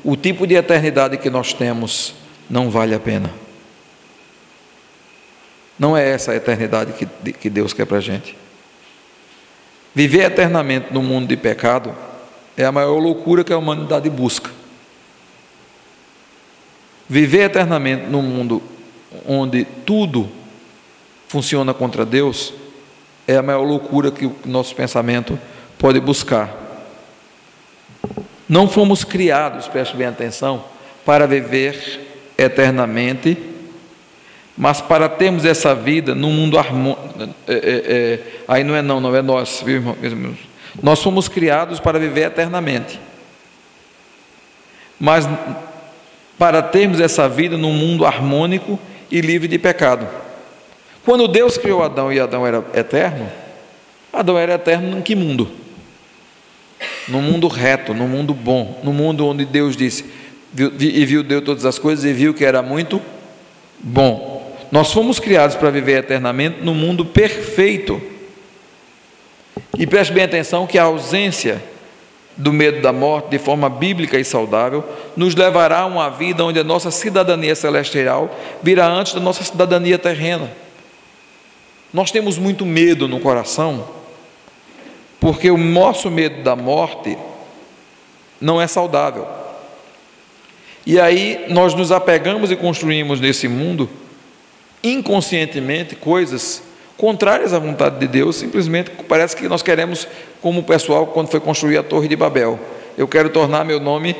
O 0.04 0.16
tipo 0.16 0.46
de 0.46 0.56
eternidade 0.56 1.18
que 1.18 1.30
nós 1.30 1.54
temos 1.54 2.14
não 2.50 2.70
vale 2.70 2.94
a 2.94 3.00
pena. 3.00 3.32
Não 5.80 5.96
é 5.96 6.10
essa 6.10 6.32
a 6.32 6.36
eternidade 6.36 6.94
que, 6.94 7.34
que 7.34 7.50
Deus 7.50 7.74
quer 7.74 7.86
para 7.86 7.98
a 7.98 8.02
gente. 8.02 8.38
Viver 9.96 10.24
eternamente 10.24 10.92
no 10.92 11.02
mundo 11.02 11.28
de 11.28 11.38
pecado 11.38 11.96
é 12.58 12.66
a 12.66 12.72
maior 12.72 12.98
loucura 13.00 13.44
que 13.44 13.54
a 13.54 13.58
humanidade 13.58 14.10
busca. 14.10 14.52
Viver 17.08 17.44
eternamente 17.44 18.06
num 18.08 18.22
mundo 18.22 18.62
onde 19.28 19.66
tudo 19.86 20.30
funciona 21.28 21.74
contra 21.74 22.06
Deus 22.06 22.54
é 23.28 23.38
a 23.38 23.42
maior 23.42 23.64
loucura 23.64 24.12
que 24.12 24.26
o 24.26 24.36
nosso 24.46 24.76
pensamento 24.76 25.40
pode 25.78 26.00
buscar. 26.00 26.56
Não 28.48 28.68
fomos 28.68 29.04
criados, 29.04 29.68
preste 29.68 29.96
bem 29.96 30.08
atenção, 30.08 30.64
para 31.06 31.26
viver 31.26 32.00
eternamente, 32.38 33.38
mas 34.58 34.82
para 34.82 35.10
termos 35.10 35.46
essa 35.46 35.74
vida 35.74 36.14
num 36.14 36.32
mundo 36.32 36.58
harmônico. 36.60 37.36
É, 37.48 37.54
é, 37.54 37.58
é, 37.58 38.20
aí 38.48 38.64
não 38.64 38.76
é 38.76 38.82
não, 38.82 39.00
não 39.00 39.16
é 39.16 39.22
nós, 39.22 39.64
viu, 39.66 39.96
irmãos? 40.02 40.38
Nós 40.82 41.02
fomos 41.02 41.28
criados 41.28 41.80
para 41.80 42.00
viver 42.00 42.28
eternamente. 42.28 43.00
Mas 45.00 45.28
para 46.38 46.62
termos 46.62 47.00
essa 47.00 47.28
vida 47.28 47.58
num 47.58 47.74
mundo 47.74 48.06
harmônico 48.06 48.80
e 49.10 49.22
livre 49.22 49.48
de 49.48 49.60
pecado. 49.60 50.08
Quando 51.06 51.28
Deus 51.28 51.58
criou 51.58 51.84
Adão 51.84 52.12
e 52.12 52.20
Adão 52.20 52.46
era 52.46 52.64
eterno, 52.74 53.30
Adão 54.12 54.38
era 54.38 54.54
eterno 54.54 54.98
em 54.98 55.02
que 55.02 55.16
mundo? 55.16 55.63
No 57.08 57.22
mundo 57.22 57.48
reto, 57.48 57.94
no 57.94 58.08
mundo 58.08 58.34
bom, 58.34 58.80
no 58.84 58.94
mundo 58.94 59.28
onde 59.28 59.46
Deus 59.46 59.76
disse, 59.76 60.06
e 60.58 61.06
viu 61.06 61.24
Deus 61.24 61.44
todas 61.44 61.66
as 61.66 61.78
coisas 61.78 62.06
e 62.06 62.14
viu 62.14 62.34
que 62.34 62.46
era 62.46 62.62
muito 62.62 63.02
bom. 63.80 64.58
Nós 64.72 64.92
fomos 64.92 65.20
criados 65.20 65.56
para 65.56 65.70
viver 65.70 66.00
eternamente 66.00 66.62
no 66.62 66.74
mundo 66.74 67.06
perfeito. 67.06 68.02
E 69.78 69.86
preste 69.86 70.14
bem 70.14 70.24
atenção 70.24 70.66
que 70.66 70.78
a 70.78 70.84
ausência 70.84 71.62
do 72.36 72.52
medo 72.52 72.82
da 72.82 72.92
morte 72.92 73.30
de 73.30 73.38
forma 73.38 73.70
bíblica 73.70 74.20
e 74.20 74.26
saudável, 74.26 74.84
nos 75.16 75.36
levará 75.36 75.82
a 75.82 75.86
uma 75.86 76.10
vida 76.10 76.44
onde 76.44 76.60
a 76.60 76.64
nossa 76.64 76.90
cidadania 76.90 77.56
celestial 77.56 78.36
virá 78.62 78.88
antes 78.88 79.14
da 79.14 79.20
nossa 79.20 79.44
cidadania 79.44 80.00
terrena. 80.00 80.52
Nós 81.94 82.10
temos 82.10 82.38
muito 82.38 82.66
medo 82.66 83.08
no 83.08 83.20
coração, 83.20 83.88
porque 85.24 85.50
o 85.50 85.56
nosso 85.56 86.12
medo 86.12 86.44
da 86.44 86.54
morte 86.54 87.18
não 88.42 88.62
é 88.62 88.68
saudável. 88.68 89.26
E 90.86 91.00
aí 91.00 91.46
nós 91.48 91.74
nos 91.74 91.94
apegamos 91.94 92.52
e 92.52 92.58
construímos 92.58 93.22
nesse 93.22 93.48
mundo, 93.48 93.90
inconscientemente, 94.84 95.96
coisas 95.96 96.62
contrárias 96.98 97.54
à 97.54 97.60
vontade 97.60 98.00
de 98.00 98.08
Deus, 98.08 98.36
simplesmente 98.36 98.92
parece 99.08 99.34
que 99.34 99.48
nós 99.48 99.62
queremos, 99.62 100.06
como 100.42 100.60
o 100.60 100.64
pessoal 100.64 101.08
quando 101.08 101.30
foi 101.30 101.40
construir 101.40 101.78
a 101.78 101.84
Torre 101.84 102.10
de 102.10 102.18
Babel. 102.18 102.60
Eu 102.98 103.08
quero 103.08 103.30
tornar 103.30 103.64
meu 103.64 103.80
nome 103.80 104.18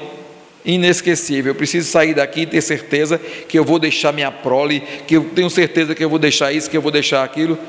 inesquecível. 0.64 1.52
Eu 1.52 1.56
preciso 1.56 1.92
sair 1.92 2.14
daqui 2.14 2.44
e 2.44 2.46
ter 2.46 2.62
certeza 2.62 3.20
que 3.50 3.60
eu 3.60 3.66
vou 3.66 3.78
deixar 3.78 4.14
minha 4.14 4.32
prole, 4.32 4.82
que 5.06 5.18
eu 5.18 5.26
tenho 5.36 5.50
certeza 5.50 5.94
que 5.94 6.02
eu 6.06 6.10
vou 6.10 6.18
deixar 6.18 6.54
isso, 6.54 6.70
que 6.70 6.78
eu 6.78 6.82
vou 6.82 6.92
deixar 6.94 7.26
aquilo. 7.26 7.60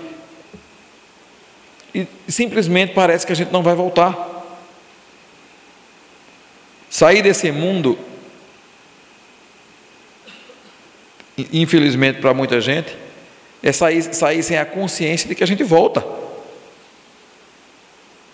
E 1.94 2.08
simplesmente 2.26 2.92
parece 2.92 3.24
que 3.24 3.32
a 3.32 3.36
gente 3.36 3.52
não 3.52 3.62
vai 3.62 3.74
voltar. 3.74 4.32
Sair 6.90 7.22
desse 7.22 7.52
mundo, 7.52 7.98
infelizmente 11.52 12.20
para 12.20 12.34
muita 12.34 12.60
gente, 12.60 12.96
é 13.62 13.72
sair, 13.72 14.02
sair 14.14 14.42
sem 14.42 14.58
a 14.58 14.64
consciência 14.64 15.28
de 15.28 15.34
que 15.34 15.44
a 15.44 15.46
gente 15.46 15.62
volta. 15.62 16.04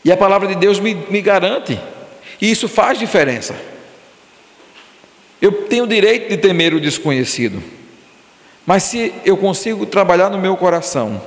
E 0.05 0.11
a 0.11 0.17
palavra 0.17 0.49
de 0.49 0.55
Deus 0.55 0.81
me, 0.81 0.95
me 0.95 1.21
garante, 1.21 1.79
e 2.41 2.51
isso 2.51 2.69
faz 2.69 2.99
diferença. 2.99 3.55
Eu 5.41 5.67
tenho 5.67 5.85
o 5.85 5.87
direito 5.87 6.29
de 6.31 6.37
temer 6.37 6.75
o 6.75 6.81
desconhecido, 6.81 7.63
mas 8.67 8.85
se 8.85 9.15
eu 9.25 9.37
consigo 9.37 9.87
trabalhar 9.87 10.31
no 10.31 10.39
meu 10.39 10.57
coração 10.57 11.23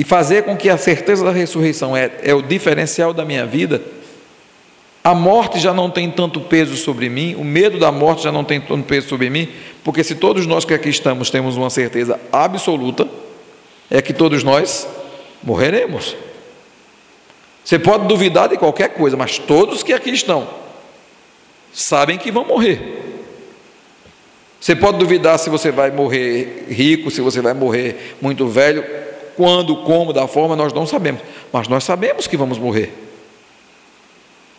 e 0.00 0.04
fazer 0.04 0.44
com 0.44 0.56
que 0.56 0.70
a 0.70 0.78
certeza 0.78 1.22
da 1.22 1.30
ressurreição 1.30 1.94
é, 1.94 2.10
é 2.22 2.32
o 2.32 2.40
diferencial 2.40 3.12
da 3.12 3.22
minha 3.22 3.44
vida, 3.44 3.82
a 5.04 5.14
morte 5.14 5.58
já 5.60 5.74
não 5.74 5.90
tem 5.90 6.10
tanto 6.10 6.40
peso 6.40 6.74
sobre 6.74 7.10
mim, 7.10 7.34
o 7.34 7.44
medo 7.44 7.78
da 7.78 7.92
morte 7.92 8.22
já 8.22 8.32
não 8.32 8.42
tem 8.42 8.58
tanto 8.58 8.82
peso 8.84 9.10
sobre 9.10 9.28
mim, 9.28 9.50
porque 9.84 10.02
se 10.02 10.14
todos 10.14 10.46
nós 10.46 10.64
que 10.64 10.72
aqui 10.72 10.88
estamos 10.88 11.28
temos 11.28 11.54
uma 11.54 11.68
certeza 11.68 12.18
absoluta, 12.32 13.06
é 13.90 14.00
que 14.00 14.14
todos 14.14 14.42
nós 14.42 14.88
morreremos. 15.42 16.16
Você 17.62 17.78
pode 17.78 18.08
duvidar 18.08 18.48
de 18.48 18.56
qualquer 18.56 18.94
coisa, 18.94 19.18
mas 19.18 19.38
todos 19.38 19.82
que 19.82 19.92
aqui 19.92 20.08
estão 20.08 20.48
sabem 21.74 22.16
que 22.16 22.32
vão 22.32 22.46
morrer. 22.46 23.18
Você 24.58 24.74
pode 24.74 24.96
duvidar 24.96 25.38
se 25.38 25.50
você 25.50 25.70
vai 25.70 25.90
morrer 25.90 26.64
rico, 26.70 27.10
se 27.10 27.20
você 27.20 27.42
vai 27.42 27.52
morrer 27.52 28.16
muito 28.18 28.48
velho, 28.48 29.09
quando, 29.40 29.74
como, 29.74 30.12
da 30.12 30.28
forma, 30.28 30.54
nós 30.54 30.70
não 30.70 30.84
sabemos, 30.86 31.22
mas 31.50 31.66
nós 31.66 31.82
sabemos 31.82 32.26
que 32.26 32.36
vamos 32.36 32.58
morrer. 32.58 32.92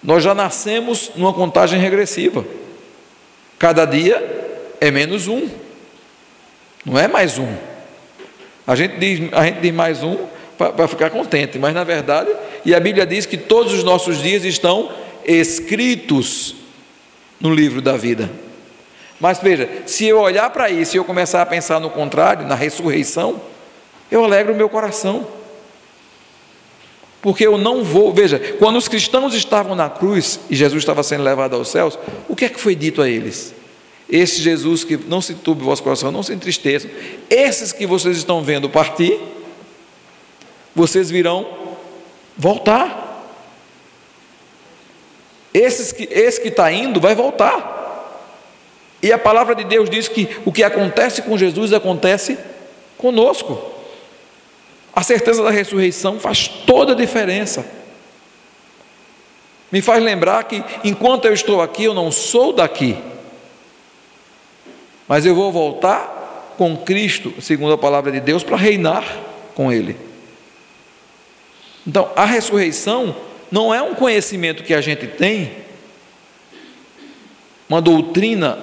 Nós 0.01 0.23
já 0.23 0.33
nascemos 0.33 1.11
numa 1.15 1.31
contagem 1.31 1.79
regressiva. 1.79 2.43
Cada 3.59 3.85
dia 3.85 4.17
é 4.81 4.89
menos 4.89 5.27
um, 5.27 5.47
não 6.83 6.97
é 6.97 7.07
mais 7.07 7.37
um. 7.37 7.47
A 8.65 8.75
gente 8.75 8.97
diz, 8.97 9.31
a 9.31 9.45
gente 9.45 9.59
diz 9.59 9.71
mais 9.71 10.01
um 10.01 10.17
para 10.57 10.87
ficar 10.87 11.11
contente, 11.11 11.59
mas 11.59 11.75
na 11.75 11.83
verdade, 11.83 12.31
e 12.65 12.73
a 12.73 12.79
Bíblia 12.79 13.05
diz 13.05 13.27
que 13.27 13.37
todos 13.37 13.73
os 13.73 13.83
nossos 13.83 14.19
dias 14.19 14.43
estão 14.43 14.91
escritos 15.23 16.55
no 17.39 17.53
livro 17.53 17.83
da 17.83 17.95
vida. 17.95 18.31
Mas 19.19 19.37
veja, 19.37 19.69
se 19.85 20.07
eu 20.07 20.19
olhar 20.19 20.49
para 20.49 20.71
isso 20.71 20.95
e 20.95 20.97
eu 20.97 21.05
começar 21.05 21.43
a 21.43 21.45
pensar 21.45 21.79
no 21.79 21.91
contrário, 21.91 22.47
na 22.47 22.55
ressurreição, 22.55 23.39
eu 24.11 24.23
alegro 24.23 24.53
o 24.53 24.55
meu 24.55 24.69
coração. 24.69 25.25
Porque 27.21 27.45
eu 27.45 27.57
não 27.57 27.83
vou, 27.83 28.11
veja, 28.11 28.39
quando 28.57 28.77
os 28.77 28.87
cristãos 28.87 29.33
estavam 29.33 29.75
na 29.75 29.89
cruz 29.89 30.39
e 30.49 30.55
Jesus 30.55 30.81
estava 30.81 31.03
sendo 31.03 31.23
levado 31.23 31.55
aos 31.55 31.69
céus, 31.69 31.97
o 32.27 32.35
que 32.35 32.45
é 32.45 32.49
que 32.49 32.59
foi 32.59 32.75
dito 32.75 33.01
a 33.01 33.07
eles? 33.07 33.53
Esse 34.09 34.41
Jesus 34.41 34.83
que 34.83 34.97
não 34.97 35.21
se 35.21 35.35
turbe 35.35 35.61
o 35.61 35.65
vosso 35.65 35.83
coração, 35.83 36.11
não 36.11 36.23
se 36.23 36.33
entristeçam, 36.33 36.89
esses 37.29 37.71
que 37.71 37.85
vocês 37.85 38.17
estão 38.17 38.41
vendo 38.41 38.69
partir, 38.69 39.19
vocês 40.75 41.09
virão 41.09 41.47
voltar. 42.35 43.09
Esses 45.53 45.91
que, 45.91 46.07
esse 46.11 46.41
que 46.41 46.47
está 46.47 46.71
indo 46.71 46.99
vai 46.99 47.13
voltar. 47.13 47.79
E 49.03 49.11
a 49.11 49.17
palavra 49.17 49.53
de 49.53 49.63
Deus 49.63 49.89
diz 49.89 50.07
que 50.07 50.27
o 50.43 50.51
que 50.51 50.63
acontece 50.63 51.21
com 51.21 51.37
Jesus 51.37 51.71
acontece 51.71 52.37
conosco. 52.97 53.80
A 54.93 55.03
certeza 55.03 55.43
da 55.43 55.49
ressurreição 55.49 56.19
faz 56.19 56.47
toda 56.47 56.93
a 56.93 56.95
diferença. 56.95 57.65
Me 59.71 59.81
faz 59.81 60.03
lembrar 60.03 60.43
que 60.43 60.63
enquanto 60.83 61.25
eu 61.25 61.33
estou 61.33 61.61
aqui, 61.61 61.85
eu 61.85 61.93
não 61.93 62.11
sou 62.11 62.51
daqui, 62.51 62.97
mas 65.07 65.25
eu 65.25 65.33
vou 65.33 65.51
voltar 65.51 66.53
com 66.57 66.75
Cristo, 66.77 67.33
segundo 67.39 67.73
a 67.73 67.77
palavra 67.77 68.11
de 68.11 68.19
Deus, 68.19 68.43
para 68.43 68.57
reinar 68.57 69.03
com 69.55 69.71
Ele. 69.71 69.95
Então, 71.87 72.11
a 72.15 72.25
ressurreição 72.25 73.15
não 73.49 73.73
é 73.73 73.81
um 73.81 73.95
conhecimento 73.95 74.63
que 74.63 74.73
a 74.73 74.81
gente 74.81 75.07
tem, 75.07 75.51
uma 77.67 77.81
doutrina, 77.81 78.59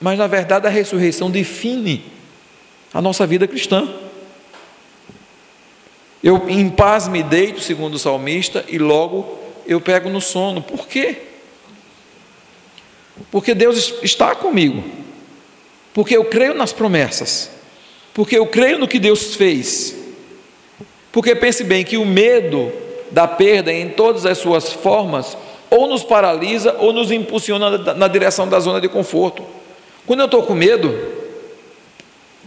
mas 0.00 0.16
na 0.16 0.26
verdade 0.26 0.66
a 0.66 0.70
ressurreição 0.70 1.30
define 1.30 2.04
a 2.92 3.02
nossa 3.02 3.26
vida 3.26 3.46
cristã. 3.46 3.92
Eu 6.24 6.48
em 6.48 6.70
paz 6.70 7.06
me 7.06 7.22
deito, 7.22 7.60
segundo 7.60 7.96
o 7.96 7.98
salmista, 7.98 8.64
e 8.66 8.78
logo 8.78 9.38
eu 9.66 9.78
pego 9.78 10.08
no 10.08 10.22
sono. 10.22 10.62
Por 10.62 10.88
quê? 10.88 11.18
Porque 13.30 13.52
Deus 13.52 13.96
está 14.02 14.34
comigo. 14.34 14.82
Porque 15.92 16.16
eu 16.16 16.24
creio 16.24 16.54
nas 16.54 16.72
promessas. 16.72 17.50
Porque 18.14 18.38
eu 18.38 18.46
creio 18.46 18.78
no 18.78 18.88
que 18.88 18.98
Deus 18.98 19.34
fez. 19.34 19.94
Porque 21.12 21.36
pense 21.36 21.62
bem 21.62 21.84
que 21.84 21.98
o 21.98 22.06
medo 22.06 22.72
da 23.10 23.28
perda 23.28 23.70
em 23.70 23.90
todas 23.90 24.24
as 24.24 24.38
suas 24.38 24.72
formas 24.72 25.36
ou 25.68 25.86
nos 25.86 26.02
paralisa 26.02 26.74
ou 26.78 26.90
nos 26.90 27.12
impulsiona 27.12 27.76
na 27.94 28.08
direção 28.08 28.48
da 28.48 28.58
zona 28.60 28.80
de 28.80 28.88
conforto. 28.88 29.44
Quando 30.06 30.20
eu 30.20 30.24
estou 30.24 30.42
com 30.44 30.54
medo, 30.54 30.98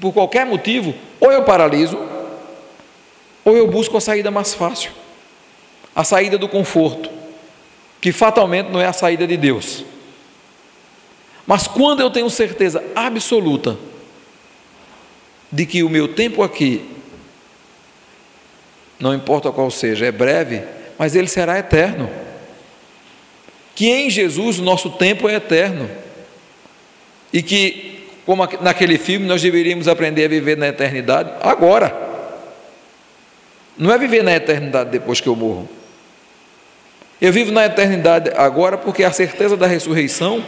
por 0.02 0.12
qualquer 0.14 0.48
motivo, 0.48 0.96
ou 1.20 1.32
eu 1.32 1.44
paraliso, 1.44 2.07
ou 3.48 3.56
eu 3.56 3.66
busco 3.66 3.96
a 3.96 4.02
saída 4.02 4.30
mais 4.30 4.54
fácil, 4.54 4.92
a 5.96 6.04
saída 6.04 6.38
do 6.38 6.50
conforto, 6.50 7.10
que 8.02 8.12
fatalmente 8.12 8.68
não 8.68 8.82
é 8.82 8.86
a 8.86 8.92
saída 8.92 9.26
de 9.26 9.38
Deus. 9.38 9.86
Mas 11.46 11.66
quando 11.66 12.02
eu 12.02 12.10
tenho 12.10 12.30
certeza 12.30 12.84
absoluta 12.94 13.78
de 15.50 15.66
que 15.66 15.82
o 15.82 15.90
meu 15.90 16.10
tempo 16.10 16.44
aqui, 16.44 16.90
não 19.00 19.16
importa 19.16 19.50
qual 19.50 19.72
seja, 19.72 20.08
é 20.08 20.12
breve, 20.12 20.64
mas 21.00 21.16
ele 21.16 21.30
será 21.30 21.58
eterno. 21.58 22.10
Que 23.74 23.88
em 23.88 24.10
Jesus 24.10 24.60
o 24.60 24.64
nosso 24.64 24.90
tempo 24.90 25.30
é 25.30 25.36
eterno. 25.36 25.90
E 27.32 27.42
que, 27.42 28.10
como 28.26 28.46
naquele 28.60 28.98
filme, 28.98 29.26
nós 29.26 29.42
deveríamos 29.42 29.88
aprender 29.88 30.26
a 30.26 30.28
viver 30.28 30.58
na 30.58 30.68
eternidade 30.68 31.32
agora. 31.40 32.07
Não 33.78 33.94
é 33.94 33.98
viver 33.98 34.24
na 34.24 34.36
eternidade 34.36 34.90
depois 34.90 35.22
que 35.22 35.28
eu 35.28 35.36
morro. 35.36 35.70
Eu 37.22 37.32
vivo 37.32 37.52
na 37.52 37.66
eternidade 37.66 38.32
agora 38.36 38.78
porque 38.78 39.04
a 39.04 39.12
certeza 39.12 39.58
da 39.58 39.68
ressurreição 39.68 40.44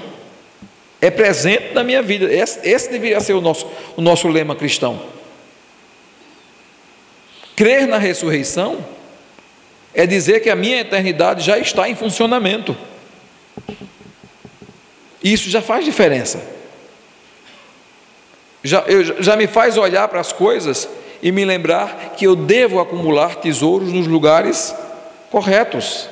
é 1.02 1.10
presente 1.10 1.74
na 1.74 1.84
minha 1.84 2.02
vida. 2.02 2.32
Esse, 2.32 2.60
esse 2.68 2.92
deveria 2.92 3.20
ser 3.20 3.34
o 3.34 3.42
nosso, 3.42 3.70
o 3.96 4.02
nosso 4.02 4.28
lema 4.28 4.56
cristão. 4.56 5.02
Crer 7.56 7.88
na 7.88 7.98
ressurreição 7.98 8.86
é 9.94 10.06
dizer 10.06 10.42
que 10.42 10.50
a 10.50 10.56
minha 10.56 10.80
eternidade 10.82 11.44
já 11.44 11.58
está 11.58 11.90
em 11.90 11.96
funcionamento. 11.96 12.76
Isso 15.24 15.50
já 15.50 15.62
faz 15.62 15.84
diferença. 15.84 16.42
Já, 18.64 18.82
eu, 18.88 19.22
já 19.22 19.36
me 19.36 19.48
faz 19.48 19.78
olhar 19.78 20.08
para 20.08 20.20
as 20.20 20.32
coisas 20.32 20.88
e 21.22 21.32
me 21.32 21.44
lembrar 21.44 22.14
que 22.16 22.26
eu 22.26 22.36
devo 22.36 22.80
acumular 22.80 23.36
tesouros 23.36 23.92
nos 23.92 24.08
lugares 24.08 24.74
corretos. 25.30 26.10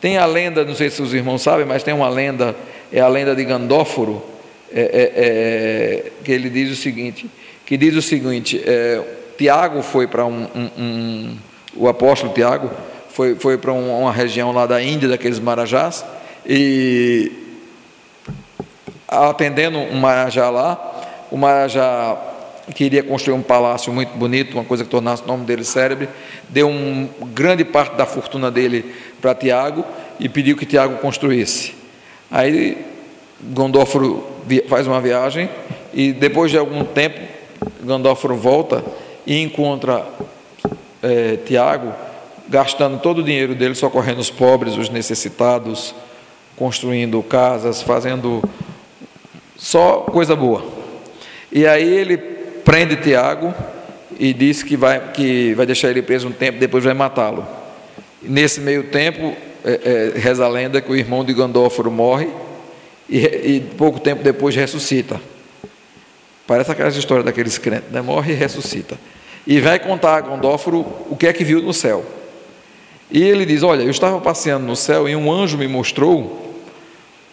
Tem 0.00 0.18
a 0.18 0.26
lenda, 0.26 0.64
não 0.64 0.74
sei 0.74 0.90
se 0.90 1.00
os 1.02 1.12
irmãos 1.14 1.42
sabem, 1.42 1.66
mas 1.66 1.82
tem 1.82 1.94
uma 1.94 2.08
lenda, 2.08 2.54
é 2.92 3.00
a 3.00 3.08
lenda 3.08 3.34
de 3.34 3.44
Gandóforo, 3.44 4.22
é, 4.72 4.80
é, 4.80 5.12
é, 5.16 6.12
que 6.24 6.32
ele 6.32 6.50
diz 6.50 6.70
o 6.70 6.80
seguinte, 6.80 7.30
que 7.64 7.76
diz 7.76 7.94
o 7.94 8.02
seguinte, 8.02 8.62
é, 8.64 9.02
Tiago 9.38 9.82
foi 9.82 10.06
para 10.06 10.24
um, 10.24 10.46
um, 10.54 10.70
um, 10.78 11.36
o 11.76 11.88
apóstolo 11.88 12.32
Tiago 12.32 12.70
foi, 13.10 13.34
foi 13.34 13.56
para 13.56 13.72
uma 13.72 14.12
região 14.12 14.52
lá 14.52 14.66
da 14.66 14.82
Índia, 14.82 15.08
daqueles 15.08 15.38
marajás, 15.38 16.04
e 16.44 17.32
atendendo 19.08 19.78
um 19.78 19.98
marajá 19.98 20.50
lá, 20.50 21.02
o 21.30 21.36
marajá 21.38 22.16
queria 22.74 23.02
construir 23.02 23.34
um 23.34 23.42
palácio 23.42 23.92
muito 23.92 24.16
bonito, 24.16 24.54
uma 24.54 24.64
coisa 24.64 24.84
que 24.84 24.90
tornasse 24.90 25.22
o 25.22 25.26
nome 25.26 25.44
dele 25.44 25.64
célebre, 25.64 26.08
deu 26.48 26.68
um, 26.68 27.08
grande 27.32 27.64
parte 27.64 27.96
da 27.96 28.06
fortuna 28.06 28.50
dele 28.50 28.94
para 29.20 29.34
Tiago 29.34 29.84
e 30.18 30.28
pediu 30.28 30.56
que 30.56 30.66
Tiago 30.66 30.96
construísse. 30.98 31.74
Aí 32.30 32.84
Gondóforo 33.40 34.26
faz 34.68 34.86
uma 34.86 35.00
viagem 35.00 35.48
e 35.94 36.12
depois 36.12 36.50
de 36.50 36.58
algum 36.58 36.84
tempo 36.84 37.20
Gondóforo 37.82 38.36
volta 38.36 38.84
e 39.26 39.40
encontra 39.40 40.04
é, 41.02 41.36
Tiago 41.46 41.92
gastando 42.48 43.00
todo 43.00 43.18
o 43.18 43.22
dinheiro 43.22 43.54
dele 43.54 43.74
socorrendo 43.74 44.20
os 44.20 44.30
pobres, 44.30 44.76
os 44.76 44.88
necessitados, 44.88 45.94
construindo 46.56 47.22
casas, 47.22 47.82
fazendo 47.82 48.42
só 49.56 49.98
coisa 49.98 50.36
boa. 50.36 50.64
E 51.50 51.66
aí 51.66 51.82
ele 51.82 52.35
prende 52.66 52.96
Tiago 52.96 53.54
e 54.18 54.34
diz 54.34 54.64
que 54.64 54.76
vai, 54.76 55.12
que 55.12 55.54
vai 55.54 55.64
deixar 55.64 55.88
ele 55.88 56.02
preso 56.02 56.26
um 56.26 56.32
tempo, 56.32 56.58
depois 56.58 56.82
vai 56.82 56.92
matá-lo. 56.94 57.46
Nesse 58.20 58.60
meio 58.60 58.82
tempo, 58.82 59.36
é, 59.64 60.12
é, 60.16 60.18
reza 60.18 60.44
a 60.44 60.48
lenda 60.48 60.80
que 60.80 60.90
o 60.90 60.96
irmão 60.96 61.24
de 61.24 61.32
Gandóforo 61.32 61.92
morre 61.92 62.28
e, 63.08 63.18
e, 63.18 63.60
pouco 63.78 64.00
tempo 64.00 64.24
depois 64.24 64.56
ressuscita. 64.56 65.20
Parece 66.44 66.72
aquela 66.72 66.88
história 66.88 67.22
daqueles 67.22 67.56
crentes, 67.56 67.92
né? 67.92 68.02
morre 68.02 68.32
e 68.32 68.36
ressuscita. 68.36 68.98
E 69.46 69.60
vai 69.60 69.78
contar 69.78 70.16
a 70.16 70.20
Gandóforo 70.22 70.84
o 71.08 71.16
que 71.16 71.28
é 71.28 71.32
que 71.32 71.44
viu 71.44 71.62
no 71.62 71.72
céu. 71.72 72.04
E 73.12 73.22
ele 73.22 73.46
diz: 73.46 73.62
Olha, 73.62 73.82
eu 73.82 73.90
estava 73.90 74.20
passeando 74.20 74.66
no 74.66 74.74
céu 74.74 75.08
e 75.08 75.14
um 75.14 75.32
anjo 75.32 75.56
me 75.56 75.68
mostrou 75.68 76.45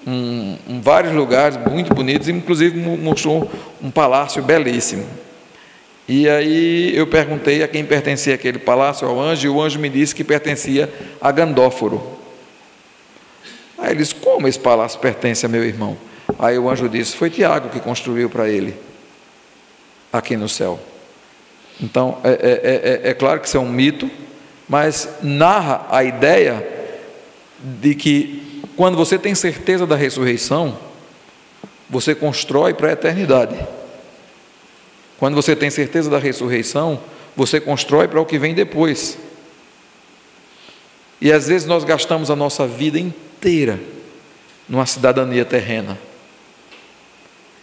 um, 0.06 0.58
um, 0.68 0.82
vários 0.82 1.13
lugares 1.13 1.58
muito 1.58 1.94
bonitos, 1.94 2.28
inclusive 2.28 2.78
mostrou 2.78 3.50
um 3.82 3.89
palácio 3.89 4.42
belíssimo. 4.44 5.06
E 6.08 6.28
aí 6.28 6.96
eu 6.96 7.08
perguntei 7.08 7.63
a 7.63 7.68
quem 7.68 7.86
pertencia 7.86 8.36
aquele 8.36 8.60
palácio, 8.60 9.08
ao 9.08 9.20
anjo, 9.20 9.48
e 9.48 9.50
o 9.50 9.62
anjo 9.62 9.80
me 9.80 9.89
disse 9.89 10.13
que 10.13 10.24
pertencia 10.24 10.92
a 11.22 11.32
Gandóforo. 11.32 12.20
Aí 13.78 13.92
ele 13.92 14.00
disse: 14.00 14.16
Como 14.16 14.48
esse 14.48 14.60
palácio 14.60 15.00
pertence 15.00 15.46
a 15.46 15.50
meu 15.50 15.63
irmão? 15.63 15.98
Aí 16.38 16.58
o 16.58 16.70
anjo 16.70 16.89
disse: 16.89 17.16
Foi 17.16 17.30
Tiago 17.30 17.70
que 17.70 17.80
construiu 17.80 18.30
para 18.30 18.50
ele, 18.50 18.76
aqui 20.12 20.36
no 20.36 20.50
céu. 20.50 20.80
Então, 21.82 22.18
é, 22.24 22.30
é, 22.30 23.08
é, 23.08 23.10
é 23.12 23.13
claro 23.13 23.39
que 23.39 23.48
isso 23.48 23.58
é 23.58 23.60
um 23.60 23.70
mito, 23.70 24.10
mas 24.68 25.10
narra 25.22 25.88
a 25.89 26.04
ideia 26.04 26.68
de 27.60 27.96
que 27.96 28.43
quando 28.76 28.98
você 28.98 29.18
tem 29.18 29.36
certeza 29.36 29.86
da 29.86 29.96
ressurreição, 29.96 30.78
você 31.90 32.16
constrói 32.16 32.74
para 32.74 32.90
a 32.90 32.94
eternidade. 32.94 33.56
Quando 35.18 35.36
você 35.36 35.56
tem 35.56 35.70
certeza 35.70 36.10
da 36.10 36.18
ressurreição, 36.18 37.00
você 37.36 37.62
constrói 37.62 38.08
para 38.08 38.20
o 38.20 38.26
que 38.26 38.38
vem 38.38 38.54
depois. 38.54 39.18
E 41.22 41.32
às 41.32 41.48
vezes 41.48 41.68
nós 41.68 41.84
gastamos 41.84 42.30
a 42.30 42.36
nossa 42.36 42.68
vida 42.68 43.00
inteira 43.00 43.80
numa 44.68 44.86
cidadania 44.86 45.46
terrena, 45.46 45.98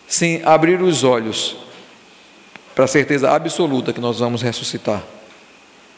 sem 0.07 0.43
abrir 0.45 0.81
os 0.81 1.05
olhos 1.05 1.57
para 2.75 2.85
a 2.85 2.89
certeza 2.89 3.31
absoluta 3.31 3.93
que 3.93 4.01
nós 4.01 4.19
vamos 4.19 4.43
ressuscitar 4.43 5.03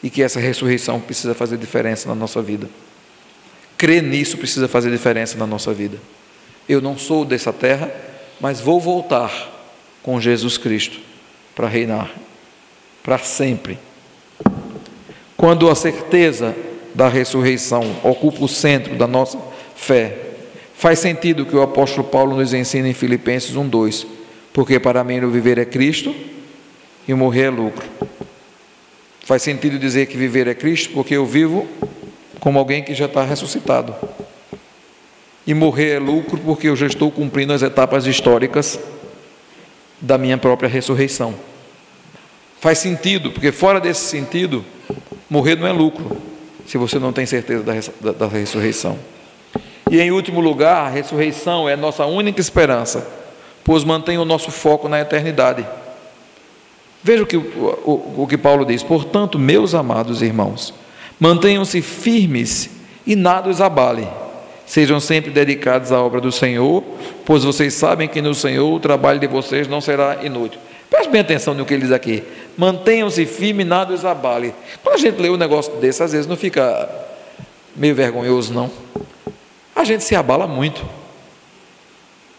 e 0.01 0.09
que 0.09 0.21
essa 0.21 0.39
ressurreição 0.39 0.99
precisa 0.99 1.33
fazer 1.33 1.57
diferença 1.57 2.09
na 2.09 2.15
nossa 2.15 2.41
vida. 2.41 2.69
Crer 3.83 4.01
nisso 4.01 4.37
precisa 4.37 4.65
fazer 4.69 4.89
diferença 4.89 5.37
na 5.37 5.45
nossa 5.45 5.73
vida. 5.73 5.97
Eu 6.69 6.79
não 6.79 6.97
sou 6.97 7.25
dessa 7.25 7.51
terra, 7.51 7.91
mas 8.39 8.61
vou 8.61 8.79
voltar 8.79 9.29
com 10.01 10.21
Jesus 10.21 10.57
Cristo 10.57 11.01
para 11.53 11.67
reinar 11.67 12.09
para 13.03 13.17
sempre. 13.17 13.77
Quando 15.35 15.69
a 15.69 15.75
certeza 15.75 16.55
da 16.95 17.09
ressurreição 17.09 17.97
ocupa 18.05 18.45
o 18.45 18.47
centro 18.47 18.95
da 18.95 19.05
nossa 19.05 19.37
fé, 19.75 20.17
faz 20.77 20.99
sentido 20.99 21.45
que 21.45 21.53
o 21.57 21.61
apóstolo 21.61 22.07
Paulo 22.07 22.37
nos 22.37 22.53
ensina 22.53 22.87
em 22.87 22.93
Filipenses 22.93 23.53
1:2, 23.53 24.07
porque 24.53 24.79
para 24.79 25.03
mim 25.03 25.19
o 25.19 25.29
viver 25.29 25.57
é 25.57 25.65
Cristo 25.65 26.15
e 27.05 27.13
morrer 27.13 27.47
é 27.47 27.49
lucro. 27.49 27.85
Faz 29.25 29.41
sentido 29.41 29.77
dizer 29.77 30.05
que 30.05 30.15
viver 30.15 30.47
é 30.47 30.55
Cristo, 30.55 30.93
porque 30.93 31.17
eu 31.17 31.25
vivo 31.25 31.67
como 32.43 32.59
alguém 32.59 32.83
que 32.83 32.93
já 32.93 33.05
está 33.05 33.23
ressuscitado. 33.23 33.95
E 35.47 35.53
morrer 35.53 35.91
é 35.91 35.99
lucro, 35.99 36.37
porque 36.39 36.67
eu 36.67 36.75
já 36.75 36.85
estou 36.85 37.09
cumprindo 37.09 37.53
as 37.53 37.61
etapas 37.61 38.05
históricas 38.05 38.77
da 40.01 40.17
minha 40.17 40.37
própria 40.37 40.67
ressurreição. 40.67 41.35
Faz 42.59 42.79
sentido, 42.79 43.31
porque 43.31 43.53
fora 43.53 43.79
desse 43.79 44.01
sentido, 44.01 44.65
morrer 45.29 45.55
não 45.55 45.65
é 45.65 45.71
lucro, 45.71 46.17
se 46.67 46.77
você 46.77 46.99
não 46.99 47.13
tem 47.13 47.25
certeza 47.25 47.63
da, 47.63 47.73
da, 48.01 48.11
da 48.11 48.27
ressurreição. 48.27 48.99
E 49.89 50.01
em 50.01 50.11
último 50.11 50.41
lugar, 50.41 50.87
a 50.87 50.89
ressurreição 50.89 51.69
é 51.69 51.75
a 51.75 51.77
nossa 51.77 52.05
única 52.05 52.41
esperança, 52.41 53.07
pois 53.63 53.85
mantém 53.85 54.17
o 54.17 54.25
nosso 54.25 54.51
foco 54.51 54.89
na 54.89 54.99
eternidade. 54.99 55.65
Veja 57.01 57.23
o 57.23 57.25
que, 57.25 57.37
o, 57.37 57.41
o, 57.85 58.23
o 58.23 58.27
que 58.27 58.37
Paulo 58.37 58.65
diz: 58.65 58.83
portanto, 58.83 59.39
meus 59.39 59.73
amados 59.73 60.21
irmãos, 60.21 60.73
mantenham-se 61.19 61.81
firmes 61.81 62.69
e 63.05 63.15
nada 63.15 63.49
os 63.49 63.61
abale. 63.61 64.07
Sejam 64.65 64.99
sempre 64.99 65.29
dedicados 65.29 65.91
à 65.91 66.01
obra 66.01 66.21
do 66.21 66.31
Senhor, 66.31 66.83
pois 67.25 67.43
vocês 67.43 67.73
sabem 67.73 68.07
que 68.07 68.21
no 68.21 68.33
Senhor 68.33 68.73
o 68.73 68.79
trabalho 68.79 69.19
de 69.19 69.27
vocês 69.27 69.67
não 69.67 69.81
será 69.81 70.23
inútil. 70.23 70.59
Preste 70.89 71.09
bem 71.09 71.21
atenção 71.21 71.53
no 71.53 71.65
que 71.65 71.73
ele 71.73 71.83
diz 71.83 71.91
aqui. 71.91 72.23
Mantenham-se 72.57 73.25
firmes, 73.25 73.65
nada 73.65 73.93
os 73.93 74.05
abale. 74.05 74.53
Quando 74.81 74.95
a 74.95 74.99
gente 74.99 75.21
lê 75.21 75.29
um 75.29 75.37
negócio 75.37 75.73
desse, 75.77 76.01
às 76.03 76.11
vezes 76.11 76.27
não 76.27 76.37
fica 76.37 76.89
meio 77.75 77.95
vergonhoso, 77.95 78.53
não. 78.53 78.69
A 79.75 79.83
gente 79.83 80.03
se 80.03 80.15
abala 80.15 80.47
muito. 80.47 80.85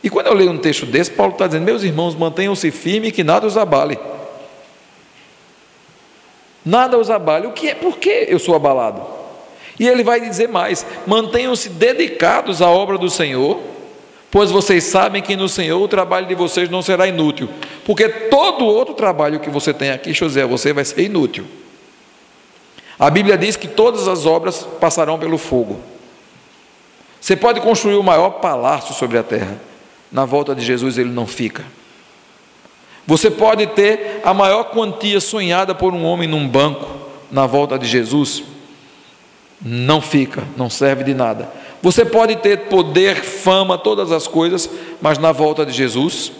E 0.02 0.10
quando 0.10 0.26
eu 0.26 0.34
leio 0.34 0.50
um 0.50 0.58
texto 0.58 0.86
desse, 0.86 1.10
Paulo 1.10 1.32
está 1.32 1.46
dizendo: 1.46 1.64
Meus 1.64 1.82
irmãos, 1.82 2.14
mantenham-se 2.14 2.70
firmes, 2.70 3.12
que 3.12 3.24
nada 3.24 3.46
os 3.46 3.56
abale. 3.56 3.98
Nada 6.64 6.98
os 6.98 7.10
abale. 7.10 7.46
O 7.46 7.52
que 7.52 7.68
é? 7.68 7.74
Por 7.74 7.98
que 7.98 8.26
eu 8.28 8.38
sou 8.38 8.54
abalado? 8.54 9.02
E 9.78 9.86
ele 9.86 10.02
vai 10.02 10.20
dizer 10.20 10.48
mais: 10.48 10.86
mantenham-se 11.06 11.68
dedicados 11.68 12.62
à 12.62 12.70
obra 12.70 12.96
do 12.96 13.10
Senhor, 13.10 13.60
pois 14.30 14.50
vocês 14.50 14.84
sabem 14.84 15.22
que 15.22 15.36
no 15.36 15.48
Senhor 15.48 15.80
o 15.80 15.88
trabalho 15.88 16.26
de 16.26 16.34
vocês 16.34 16.70
não 16.70 16.80
será 16.80 17.06
inútil, 17.06 17.48
porque 17.84 18.08
todo 18.08 18.64
outro 18.64 18.94
trabalho 18.94 19.40
que 19.40 19.50
você 19.50 19.74
tem 19.74 19.90
aqui, 19.90 20.12
José, 20.12 20.46
você 20.46 20.72
vai 20.72 20.84
ser 20.84 21.02
inútil. 21.02 21.44
A 22.98 23.10
Bíblia 23.10 23.36
diz 23.36 23.56
que 23.56 23.66
todas 23.66 24.06
as 24.06 24.24
obras 24.24 24.66
passarão 24.80 25.18
pelo 25.18 25.36
fogo. 25.36 25.80
Você 27.20 27.34
pode 27.34 27.60
construir 27.60 27.96
o 27.96 28.02
maior 28.02 28.30
palácio 28.32 28.94
sobre 28.94 29.18
a 29.18 29.22
terra, 29.22 29.58
na 30.12 30.24
volta 30.24 30.54
de 30.54 30.64
Jesus 30.64 30.96
ele 30.96 31.10
não 31.10 31.26
fica. 31.26 31.64
Você 33.06 33.30
pode 33.30 33.66
ter 33.68 34.20
a 34.24 34.32
maior 34.32 34.64
quantia 34.64 35.20
sonhada 35.20 35.74
por 35.74 35.92
um 35.92 36.04
homem 36.04 36.28
num 36.28 36.48
banco, 36.48 36.88
na 37.30 37.46
volta 37.46 37.78
de 37.78 37.86
Jesus, 37.86 38.42
não 39.60 40.00
fica, 40.00 40.44
não 40.56 40.70
serve 40.70 41.04
de 41.04 41.14
nada. 41.14 41.50
Você 41.82 42.04
pode 42.04 42.36
ter 42.36 42.60
poder, 42.68 43.16
fama, 43.16 43.76
todas 43.76 44.10
as 44.10 44.26
coisas, 44.26 44.70
mas 45.02 45.18
na 45.18 45.32
volta 45.32 45.66
de 45.66 45.72
Jesus, 45.72 46.32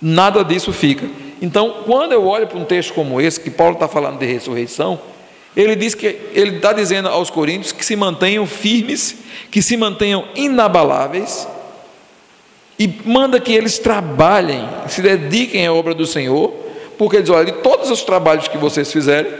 nada 0.00 0.42
disso 0.42 0.72
fica. 0.72 1.08
Então, 1.40 1.82
quando 1.84 2.12
eu 2.12 2.26
olho 2.26 2.46
para 2.46 2.58
um 2.58 2.64
texto 2.64 2.94
como 2.94 3.20
esse, 3.20 3.40
que 3.40 3.50
Paulo 3.50 3.74
está 3.74 3.86
falando 3.86 4.18
de 4.18 4.26
ressurreição, 4.26 4.98
ele 5.56 5.76
diz 5.76 5.94
que 5.94 6.06
ele 6.32 6.56
está 6.56 6.72
dizendo 6.72 7.08
aos 7.08 7.30
coríntios 7.30 7.70
que 7.70 7.84
se 7.84 7.94
mantenham 7.94 8.46
firmes, 8.46 9.16
que 9.50 9.62
se 9.62 9.76
mantenham 9.76 10.24
inabaláveis, 10.34 11.46
e 12.78 12.88
manda 13.04 13.38
que 13.38 13.52
eles 13.52 13.78
trabalhem, 13.78 14.68
se 14.88 15.00
dediquem 15.00 15.66
à 15.66 15.72
obra 15.72 15.94
do 15.94 16.06
Senhor, 16.06 16.52
porque 16.98 17.16
eles 17.16 17.30
olham 17.30 17.46
de 17.46 17.52
todos 17.52 17.90
os 17.90 18.02
trabalhos 18.02 18.48
que 18.48 18.58
vocês 18.58 18.92
fizerem, 18.92 19.32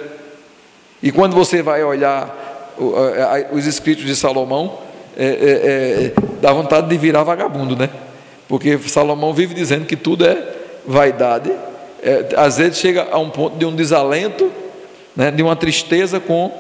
e 1.03 1.13
quando 1.13 1.35
você 1.35 1.63
vai 1.63 1.83
olhar 1.83 2.73
os 3.53 3.67
escritos 3.67 4.05
de 4.05 4.17
Salomão, 4.17 4.79
é, 5.17 5.25
é, 5.25 5.29
é, 5.29 6.13
dá 6.41 6.53
vontade 6.53 6.89
de 6.89 6.97
virar 6.97 7.23
vagabundo, 7.23 7.77
né? 7.77 7.89
Porque 8.49 8.79
Salomão 8.79 9.33
vive 9.33 9.55
dizendo 9.55 9.87
que 9.87 9.97
tudo 9.97 10.27
é 10.27 10.37
vaidade, 10.87 11.53
é, 12.03 12.29
às 12.37 12.59
vezes 12.59 12.79
chega 12.79 13.09
a 13.11 13.19
um 13.19 13.31
ponto 13.31 13.57
de 13.57 13.65
um 13.65 13.75
desalento, 13.75 14.51
né, 15.17 15.31
de 15.31 15.43
uma 15.43 15.57
tristeza 15.57 16.21
com 16.21 16.53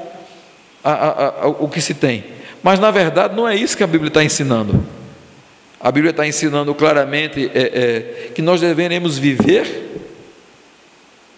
a, 0.83 0.93
a, 0.93 1.29
a, 1.43 1.49
o 1.49 1.69
que 1.69 1.81
se 1.81 1.95
tem. 1.95 2.25
Mas 2.63 2.79
na 2.79 2.91
verdade 2.91 3.37
não 3.37 3.47
é 3.47 3.55
isso 3.55 3.77
que 3.77 3.83
a 3.83 3.87
Bíblia 3.87 4.09
está 4.09 4.25
ensinando. 4.25 4.85
A 5.85 5.92
Bíblia 5.92 6.12
está 6.12 6.27
ensinando 6.27 6.75
claramente 6.75 7.51
é, 7.55 7.59
é, 7.59 8.31
que 8.31 8.40
nós 8.40 8.59
devemos 8.59 9.18
viver 9.18 10.01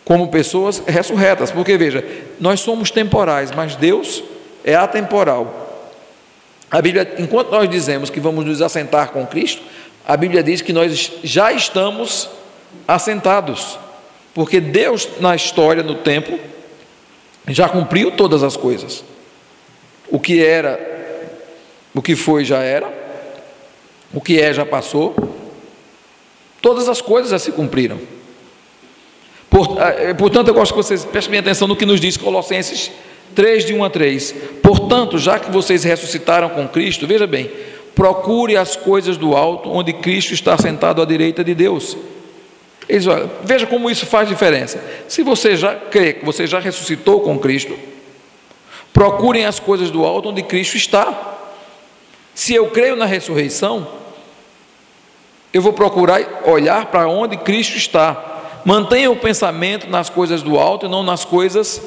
como 0.04 0.28
pessoas 0.28 0.80
ressurretas, 0.86 1.50
porque 1.50 1.76
veja, 1.76 2.04
nós 2.38 2.60
somos 2.60 2.92
temporais, 2.92 3.50
mas 3.50 3.74
Deus 3.74 4.22
é 4.64 4.76
atemporal. 4.76 5.90
A 6.70 6.80
Bíblia, 6.80 7.16
enquanto 7.18 7.50
nós 7.50 7.68
dizemos 7.68 8.08
que 8.08 8.20
vamos 8.20 8.44
nos 8.44 8.62
assentar 8.62 9.10
com 9.10 9.26
Cristo, 9.26 9.62
a 10.06 10.16
Bíblia 10.16 10.44
diz 10.44 10.60
que 10.62 10.72
nós 10.72 11.10
já 11.24 11.50
estamos 11.50 12.30
assentados, 12.86 13.76
porque 14.32 14.60
Deus 14.60 15.08
na 15.18 15.34
história, 15.34 15.82
no 15.82 15.96
tempo, 15.96 16.38
já 17.48 17.68
cumpriu 17.68 18.12
todas 18.12 18.44
as 18.44 18.56
coisas. 18.56 19.02
O 20.08 20.20
que 20.20 20.40
era, 20.40 20.78
o 21.92 22.00
que 22.00 22.14
foi 22.14 22.44
já 22.44 22.60
era, 22.60 22.95
o 24.12 24.20
que 24.20 24.40
é 24.40 24.52
já 24.52 24.64
passou. 24.64 25.14
Todas 26.60 26.88
as 26.88 27.00
coisas 27.00 27.30
já 27.30 27.38
se 27.38 27.52
cumpriram. 27.52 27.98
Eh, 29.98 30.14
portanto, 30.14 30.48
eu 30.48 30.54
gosto 30.54 30.72
que 30.72 30.82
vocês 30.82 31.04
prestem 31.04 31.38
atenção 31.38 31.66
no 31.66 31.76
que 31.76 31.86
nos 31.86 32.00
diz 32.00 32.16
Colossenses 32.16 32.90
3, 33.34 33.64
de 33.64 33.74
1 33.74 33.84
a 33.84 33.90
3. 33.90 34.34
Portanto, 34.62 35.18
já 35.18 35.38
que 35.38 35.50
vocês 35.50 35.84
ressuscitaram 35.84 36.48
com 36.50 36.68
Cristo, 36.68 37.06
veja 37.06 37.26
bem, 37.26 37.50
procure 37.94 38.56
as 38.56 38.76
coisas 38.76 39.16
do 39.16 39.34
alto, 39.34 39.70
onde 39.70 39.92
Cristo 39.92 40.34
está 40.34 40.56
sentado 40.58 41.00
à 41.00 41.04
direita 41.04 41.42
de 41.42 41.54
Deus. 41.54 41.96
Veja 43.42 43.66
como 43.66 43.90
isso 43.90 44.06
faz 44.06 44.28
diferença. 44.28 44.82
Se 45.08 45.22
você 45.22 45.56
já 45.56 45.74
crê 45.74 46.12
que 46.12 46.24
você 46.24 46.46
já 46.46 46.60
ressuscitou 46.60 47.20
com 47.20 47.38
Cristo, 47.38 47.76
procurem 48.92 49.44
as 49.44 49.58
coisas 49.58 49.90
do 49.90 50.04
alto 50.04 50.28
onde 50.28 50.42
Cristo 50.42 50.76
está. 50.76 51.34
Se 52.36 52.52
eu 52.52 52.68
creio 52.68 52.94
na 52.96 53.06
ressurreição, 53.06 53.88
eu 55.54 55.62
vou 55.62 55.72
procurar 55.72 56.42
olhar 56.44 56.84
para 56.84 57.08
onde 57.08 57.34
Cristo 57.38 57.78
está. 57.78 58.60
Mantenha 58.62 59.10
o 59.10 59.16
pensamento 59.16 59.88
nas 59.88 60.10
coisas 60.10 60.42
do 60.42 60.58
alto 60.58 60.84
e 60.84 60.88
não 60.88 61.02
nas 61.02 61.24
coisas 61.24 61.80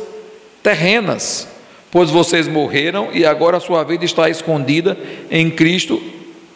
terrenas, 0.64 1.48
pois 1.92 2.10
vocês 2.10 2.48
morreram 2.48 3.10
e 3.14 3.28
agora 3.28 3.58
a 3.58 3.60
sua 3.60 3.84
vida 3.84 4.04
está 4.04 4.28
escondida 4.28 4.98
em 5.30 5.52
Cristo, 5.52 6.02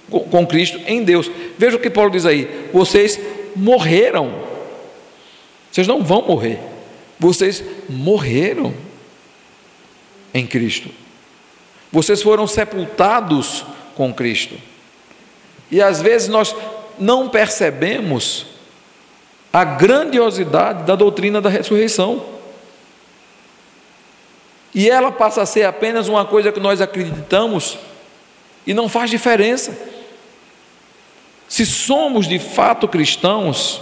com 0.10 0.48
Cristo 0.48 0.82
em 0.88 1.04
Deus. 1.04 1.30
Veja 1.56 1.78
o 1.78 1.80
que 1.80 1.90
Paulo 1.90 2.10
diz 2.10 2.26
aí: 2.26 2.68
vocês 2.74 3.20
morreram, 3.56 4.34
vocês 5.72 5.88
não 5.88 6.02
vão 6.04 6.24
morrer, 6.24 6.60
vocês 7.20 7.64
morreram 7.88 8.74
em 10.34 10.48
Cristo, 10.48 10.90
vocês 11.92 12.24
foram 12.24 12.48
sepultados 12.48 13.68
com 13.96 14.14
Cristo. 14.14 14.56
E 15.72 15.82
às 15.82 16.02
vezes 16.02 16.28
nós 16.28 16.56
não 17.00 17.30
percebemos 17.30 18.46
a 19.52 19.64
grandiosidade 19.64 20.84
da 20.84 20.96
doutrina 20.96 21.40
da 21.40 21.50
ressurreição. 21.50 22.26
E 24.74 24.90
ela 24.90 25.12
passa 25.12 25.44
a 25.44 25.46
ser 25.46 25.64
apenas 25.64 26.08
uma 26.08 26.26
coisa 26.26 26.52
que 26.52 26.60
nós 26.60 26.82
acreditamos 26.82 27.78
e 28.66 28.74
não 28.74 28.90
faz 28.90 29.10
diferença. 29.12 29.78
Se 31.48 31.66
somos 31.66 32.28
de 32.28 32.40
fato 32.40 32.88
cristãos, 32.88 33.80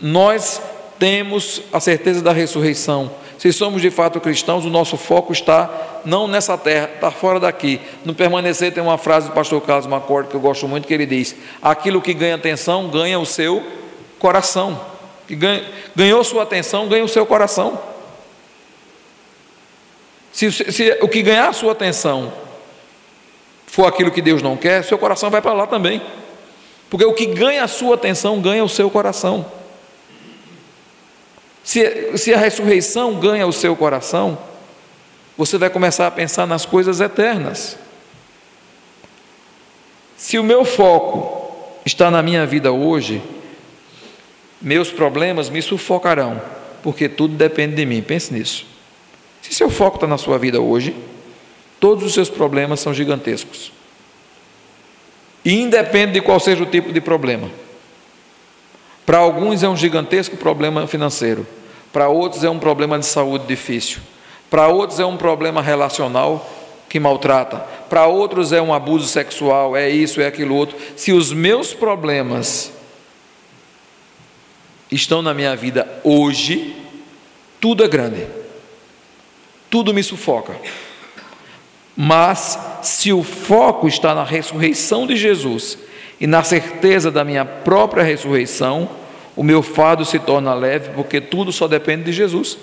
nós 0.00 0.60
temos 0.98 1.62
a 1.72 1.78
certeza 1.78 2.20
da 2.20 2.32
ressurreição, 2.32 3.12
se 3.38 3.52
somos 3.52 3.80
de 3.80 3.88
fato 3.88 4.20
cristãos, 4.20 4.64
o 4.64 4.70
nosso 4.70 4.96
foco 4.96 5.32
está 5.32 5.70
não 6.04 6.26
nessa 6.26 6.58
terra, 6.58 6.90
está 6.92 7.08
fora 7.12 7.38
daqui. 7.38 7.80
No 8.04 8.12
permanecer 8.12 8.74
tem 8.74 8.82
uma 8.82 8.98
frase 8.98 9.28
do 9.28 9.32
pastor 9.32 9.60
Carlos 9.62 9.86
Macordo 9.86 10.28
que 10.28 10.34
eu 10.34 10.40
gosto 10.40 10.66
muito, 10.66 10.88
que 10.88 10.92
ele 10.92 11.06
diz: 11.06 11.36
aquilo 11.62 12.02
que 12.02 12.12
ganha 12.12 12.34
atenção 12.34 12.88
ganha 12.88 13.18
o 13.18 13.24
seu 13.24 13.64
coração. 14.18 14.80
Que 15.28 15.36
ganha, 15.36 15.64
ganhou 15.94 16.24
sua 16.24 16.42
atenção, 16.42 16.88
ganha 16.88 17.04
o 17.04 17.08
seu 17.08 17.24
coração. 17.24 17.80
Se, 20.32 20.50
se, 20.50 20.72
se 20.72 20.98
o 21.00 21.08
que 21.08 21.22
ganhar 21.22 21.52
sua 21.52 21.72
atenção 21.72 22.32
for 23.66 23.86
aquilo 23.86 24.10
que 24.10 24.22
Deus 24.22 24.42
não 24.42 24.56
quer, 24.56 24.82
seu 24.82 24.98
coração 24.98 25.30
vai 25.30 25.40
para 25.40 25.52
lá 25.52 25.66
também. 25.66 26.02
Porque 26.90 27.04
o 27.04 27.14
que 27.14 27.26
ganha 27.26 27.62
a 27.62 27.68
sua 27.68 27.94
atenção 27.94 28.40
ganha 28.40 28.64
o 28.64 28.68
seu 28.68 28.90
coração. 28.90 29.46
Se, 31.68 32.16
se 32.16 32.32
a 32.32 32.38
ressurreição 32.38 33.20
ganha 33.20 33.46
o 33.46 33.52
seu 33.52 33.76
coração, 33.76 34.38
você 35.36 35.58
vai 35.58 35.68
começar 35.68 36.06
a 36.06 36.10
pensar 36.10 36.46
nas 36.46 36.64
coisas 36.64 36.98
eternas. 36.98 37.76
Se 40.16 40.38
o 40.38 40.42
meu 40.42 40.64
foco 40.64 41.78
está 41.84 42.10
na 42.10 42.22
minha 42.22 42.46
vida 42.46 42.72
hoje, 42.72 43.20
meus 44.62 44.90
problemas 44.90 45.50
me 45.50 45.60
sufocarão, 45.60 46.40
porque 46.82 47.06
tudo 47.06 47.34
depende 47.34 47.74
de 47.74 47.84
mim. 47.84 48.00
Pense 48.00 48.32
nisso. 48.32 48.64
Se 49.42 49.52
seu 49.52 49.68
foco 49.68 49.98
está 49.98 50.06
na 50.06 50.16
sua 50.16 50.38
vida 50.38 50.62
hoje, 50.62 50.96
todos 51.78 52.02
os 52.02 52.14
seus 52.14 52.30
problemas 52.30 52.80
são 52.80 52.94
gigantescos. 52.94 53.72
E 55.44 55.60
independe 55.60 56.12
de 56.12 56.22
qual 56.22 56.40
seja 56.40 56.62
o 56.62 56.66
tipo 56.66 56.94
de 56.94 57.00
problema. 57.02 57.50
Para 59.04 59.18
alguns 59.18 59.62
é 59.62 59.68
um 59.68 59.76
gigantesco 59.76 60.34
problema 60.38 60.86
financeiro 60.86 61.46
para 61.92 62.08
outros 62.08 62.44
é 62.44 62.50
um 62.50 62.58
problema 62.58 62.98
de 62.98 63.06
saúde 63.06 63.46
difícil, 63.46 64.00
para 64.50 64.68
outros 64.68 64.98
é 65.00 65.04
um 65.04 65.16
problema 65.16 65.62
relacional 65.62 66.48
que 66.88 66.98
maltrata, 66.98 67.58
para 67.88 68.06
outros 68.06 68.52
é 68.52 68.60
um 68.60 68.72
abuso 68.72 69.06
sexual, 69.06 69.76
é 69.76 69.88
isso, 69.88 70.20
é 70.20 70.26
aquilo 70.26 70.54
outro. 70.54 70.76
Se 70.96 71.12
os 71.12 71.32
meus 71.32 71.74
problemas 71.74 72.72
estão 74.90 75.20
na 75.20 75.34
minha 75.34 75.54
vida 75.54 76.00
hoje, 76.02 76.74
tudo 77.60 77.84
é 77.84 77.88
grande, 77.88 78.26
tudo 79.68 79.92
me 79.92 80.02
sufoca. 80.02 80.56
Mas 81.96 82.58
se 82.82 83.12
o 83.12 83.22
foco 83.22 83.88
está 83.88 84.14
na 84.14 84.24
ressurreição 84.24 85.06
de 85.06 85.16
Jesus 85.16 85.78
e 86.20 86.26
na 86.26 86.42
certeza 86.42 87.10
da 87.10 87.24
minha 87.24 87.44
própria 87.44 88.02
ressurreição, 88.02 88.88
o 89.38 89.44
meu 89.44 89.62
fardo 89.62 90.04
se 90.04 90.18
torna 90.18 90.52
leve, 90.52 90.90
porque 90.96 91.20
tudo 91.20 91.52
só 91.52 91.68
depende 91.68 92.02
de 92.02 92.12
Jesus. 92.12 92.58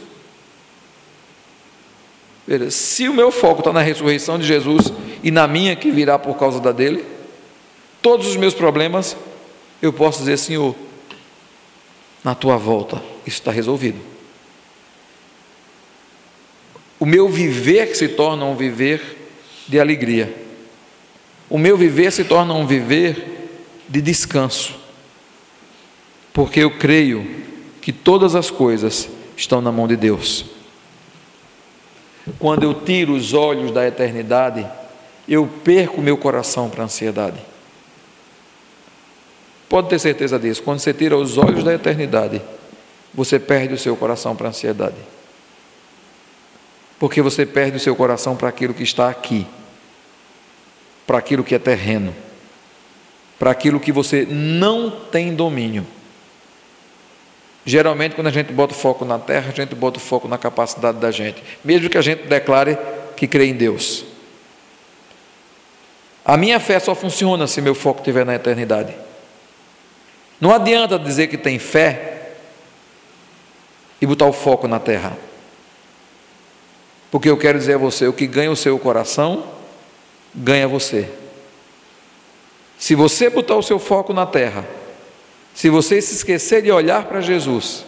Se 2.70 3.08
o 3.08 3.14
meu 3.14 3.32
foco 3.32 3.60
está 3.60 3.72
na 3.72 3.82
ressurreição 3.82 4.38
de 4.38 4.46
Jesus 4.46 4.92
e 5.24 5.32
na 5.32 5.48
minha 5.48 5.74
que 5.78 5.90
virá 5.90 6.20
por 6.20 6.36
causa 6.36 6.60
da 6.60 6.74
dele, 6.74 7.06
todos 8.02 8.28
os 8.28 8.36
meus 8.36 8.54
problemas, 8.54 9.16
eu 9.82 9.94
posso 9.94 10.20
dizer, 10.20 10.36
Senhor, 10.36 10.76
na 12.22 12.36
tua 12.36 12.58
volta, 12.58 13.02
isso 13.26 13.38
está 13.38 13.52
resolvido. 13.52 14.02
O 17.00 17.06
meu 17.06 17.30
viver 17.30 17.96
se 17.96 18.10
torna 18.10 18.44
um 18.44 18.56
viver 18.58 19.30
de 19.66 19.80
alegria. 19.80 20.36
O 21.50 21.58
meu 21.58 21.78
viver 21.78 22.12
se 22.12 22.26
torna 22.26 22.54
um 22.54 22.68
viver 22.68 23.48
de 23.88 24.02
descanso 24.02 24.84
porque 26.36 26.60
eu 26.60 26.70
creio 26.70 27.26
que 27.82 27.94
todas 27.94 28.36
as 28.36 28.52
coisas 28.52 29.08
estão 29.38 29.62
na 29.62 29.72
mão 29.72 29.88
de 29.88 29.96
Deus. 29.96 30.44
Quando 32.38 32.64
eu 32.64 32.74
tiro 32.74 33.14
os 33.14 33.34
olhos 33.34 33.72
da 33.72 33.88
eternidade, 33.88 34.68
eu 35.30 35.48
perco 35.64 36.02
meu 36.02 36.18
coração 36.18 36.70
para 36.70 36.82
a 36.82 36.86
ansiedade. 36.86 37.40
Pode 39.70 39.88
ter 39.88 39.98
certeza 39.98 40.38
disso. 40.38 40.62
Quando 40.62 40.80
você 40.80 40.94
tira 40.94 41.16
os 41.16 41.38
olhos 41.38 41.64
da 41.64 41.74
eternidade, 41.74 42.42
você 43.14 43.40
perde 43.40 43.74
o 43.74 43.78
seu 43.78 43.96
coração 43.96 44.36
para 44.36 44.48
a 44.48 44.50
ansiedade. 44.50 44.98
Porque 47.00 47.22
você 47.22 47.46
perde 47.46 47.78
o 47.78 47.80
seu 47.80 47.96
coração 47.96 48.36
para 48.36 48.50
aquilo 48.50 48.74
que 48.74 48.84
está 48.84 49.10
aqui, 49.10 49.48
para 51.08 51.18
aquilo 51.18 51.46
que 51.46 51.56
é 51.56 51.60
terreno, 51.60 52.14
para 53.40 53.52
aquilo 53.52 53.80
que 53.80 53.94
você 53.94 54.28
não 54.30 54.92
tem 54.92 55.34
domínio. 55.34 55.95
Geralmente, 57.66 58.14
quando 58.14 58.28
a 58.28 58.32
gente 58.32 58.54
bota 58.54 58.74
o 58.74 58.78
foco 58.78 59.04
na 59.04 59.18
terra, 59.18 59.50
a 59.50 59.56
gente 59.56 59.74
bota 59.74 59.98
o 59.98 60.02
foco 60.02 60.28
na 60.28 60.38
capacidade 60.38 61.00
da 61.00 61.10
gente, 61.10 61.44
mesmo 61.64 61.90
que 61.90 61.98
a 61.98 62.02
gente 62.02 62.28
declare 62.28 62.78
que 63.18 63.28
crê 63.28 63.48
em 63.48 63.56
Deus. 63.56 64.06
A 66.24 66.38
minha 66.38 66.60
fé 66.60 66.80
só 66.80 66.94
funciona 66.94 67.48
se 67.48 67.62
meu 67.62 67.74
foco 67.74 68.00
estiver 68.00 68.26
na 68.26 68.36
eternidade. 68.36 68.96
Não 70.40 70.54
adianta 70.54 71.00
dizer 71.00 71.28
que 71.28 71.38
tem 71.38 71.58
fé 71.58 72.34
e 74.00 74.06
botar 74.06 74.26
o 74.26 74.34
foco 74.34 74.68
na 74.68 74.80
terra. 74.80 75.18
Porque 77.10 77.30
eu 77.30 77.38
quero 77.38 77.58
dizer 77.58 77.76
a 77.76 77.78
você: 77.78 78.08
o 78.08 78.14
que 78.14 78.28
ganha 78.28 78.52
o 78.52 78.56
seu 78.56 78.78
coração, 78.78 79.46
ganha 80.34 80.68
você. 80.68 81.10
Se 82.78 82.94
você 82.94 83.30
botar 83.30 83.56
o 83.56 83.64
seu 83.64 83.80
foco 83.80 84.14
na 84.14 84.26
terra, 84.26 84.66
se 85.56 85.70
você 85.70 86.02
se 86.02 86.14
esquecer 86.14 86.62
de 86.62 86.70
olhar 86.70 87.06
para 87.06 87.22
Jesus, 87.22 87.86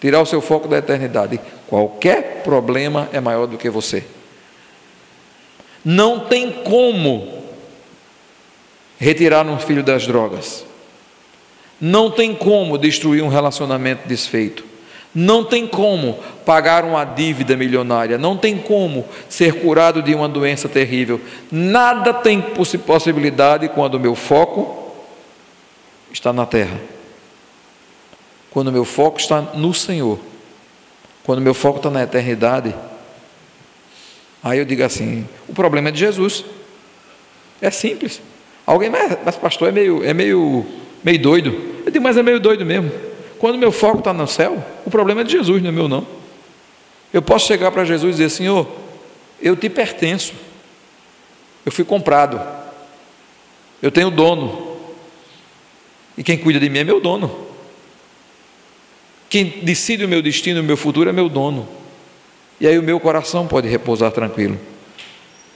tirar 0.00 0.22
o 0.22 0.26
seu 0.26 0.40
foco 0.40 0.68
da 0.68 0.78
eternidade, 0.78 1.40
qualquer 1.66 2.42
problema 2.44 3.08
é 3.12 3.20
maior 3.20 3.46
do 3.46 3.58
que 3.58 3.68
você. 3.68 4.04
Não 5.84 6.20
tem 6.20 6.52
como 6.62 7.42
retirar 8.96 9.44
um 9.44 9.58
filho 9.58 9.82
das 9.82 10.06
drogas. 10.06 10.64
Não 11.80 12.08
tem 12.08 12.32
como 12.32 12.78
destruir 12.78 13.24
um 13.24 13.28
relacionamento 13.28 14.06
desfeito. 14.06 14.64
Não 15.12 15.44
tem 15.44 15.66
como 15.66 16.20
pagar 16.46 16.84
uma 16.84 17.04
dívida 17.04 17.56
milionária. 17.56 18.16
Não 18.16 18.36
tem 18.36 18.56
como 18.56 19.04
ser 19.28 19.60
curado 19.60 20.00
de 20.00 20.14
uma 20.14 20.28
doença 20.28 20.68
terrível. 20.68 21.20
Nada 21.50 22.14
tem 22.14 22.40
possibilidade 22.40 23.68
quando 23.68 23.96
o 23.96 24.00
meu 24.00 24.14
foco 24.14 24.81
está 26.12 26.32
na 26.32 26.46
terra. 26.46 26.78
Quando 28.50 28.68
o 28.68 28.72
meu 28.72 28.84
foco 28.84 29.18
está 29.18 29.40
no 29.40 29.72
Senhor, 29.72 30.18
quando 31.24 31.38
o 31.38 31.42
meu 31.42 31.54
foco 31.54 31.78
está 31.78 31.90
na 31.90 32.02
eternidade, 32.02 32.74
aí 34.42 34.58
eu 34.58 34.64
digo 34.64 34.84
assim: 34.84 35.26
o 35.48 35.54
problema 35.54 35.88
é 35.88 35.92
de 35.92 35.98
Jesus. 35.98 36.44
É 37.60 37.70
simples. 37.70 38.20
Alguém, 38.66 38.90
mas, 38.90 39.16
mas 39.24 39.36
pastor, 39.36 39.68
é 39.68 39.72
meio, 39.72 40.04
é 40.04 40.12
meio, 40.12 40.66
meio 41.02 41.22
doido. 41.22 41.82
Eu 41.84 41.92
digo, 41.92 42.02
mas 42.02 42.16
é 42.16 42.22
meio 42.22 42.40
doido 42.40 42.64
mesmo. 42.66 42.90
Quando 43.38 43.54
o 43.54 43.58
meu 43.58 43.72
foco 43.72 43.98
está 43.98 44.12
no 44.12 44.26
céu, 44.26 44.62
o 44.84 44.90
problema 44.90 45.20
é 45.20 45.24
de 45.24 45.32
Jesus, 45.32 45.62
não 45.62 45.68
é 45.68 45.72
meu 45.72 45.88
não. 45.88 46.06
Eu 47.12 47.22
posso 47.22 47.46
chegar 47.46 47.70
para 47.70 47.84
Jesus 47.84 48.14
e 48.14 48.18
dizer, 48.18 48.30
Senhor, 48.30 48.66
eu 49.40 49.56
te 49.56 49.68
pertenço. 49.68 50.32
Eu 51.64 51.70
fui 51.70 51.84
comprado. 51.84 52.40
Eu 53.80 53.90
tenho 53.90 54.10
dono. 54.10 54.71
E 56.16 56.22
quem 56.22 56.36
cuida 56.36 56.60
de 56.60 56.68
mim 56.68 56.80
é 56.80 56.84
meu 56.84 57.00
dono. 57.00 57.30
Quem 59.32 59.44
decide 59.62 60.04
o 60.04 60.08
meu 60.08 60.20
destino, 60.20 60.60
o 60.60 60.64
meu 60.64 60.76
futuro 60.76 61.08
é 61.08 61.12
meu 61.12 61.28
dono. 61.28 61.66
E 62.60 62.66
aí 62.66 62.78
o 62.78 62.82
meu 62.82 63.00
coração 63.00 63.46
pode 63.46 63.66
repousar 63.66 64.12
tranquilo. 64.12 64.58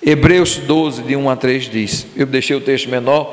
Hebreus 0.03 0.57
12, 0.57 1.03
de 1.03 1.15
1 1.15 1.29
a 1.31 1.37
3 1.37 1.65
diz: 1.69 2.07
Eu 2.17 2.27
deixei 2.27 2.57
o 2.57 2.61
texto 2.61 2.89
menor 2.89 3.27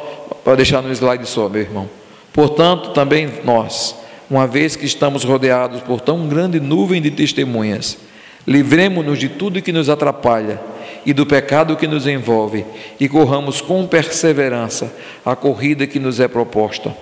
para 0.43 0.55
deixar 0.55 0.81
no 0.81 0.91
slide 0.91 1.25
só, 1.25 1.47
meu 1.47 1.61
irmão. 1.61 1.89
Portanto, 2.33 2.89
também 2.89 3.31
nós, 3.45 3.95
uma 4.29 4.45
vez 4.45 4.75
que 4.75 4.85
estamos 4.85 5.23
rodeados 5.23 5.81
por 5.81 6.01
tão 6.01 6.27
grande 6.27 6.59
nuvem 6.59 7.01
de 7.01 7.11
testemunhas, 7.11 7.97
livremos-nos 8.45 9.17
de 9.17 9.29
tudo 9.29 9.61
que 9.61 9.71
nos 9.71 9.89
atrapalha 9.89 10.59
e 11.05 11.13
do 11.13 11.25
pecado 11.25 11.77
que 11.77 11.87
nos 11.87 12.05
envolve 12.05 12.65
e 12.99 13.07
corramos 13.07 13.61
com 13.61 13.87
perseverança 13.87 14.93
a 15.25 15.35
corrida 15.37 15.87
que 15.87 15.99
nos 15.99 16.19
é 16.19 16.27
proposta 16.27 16.93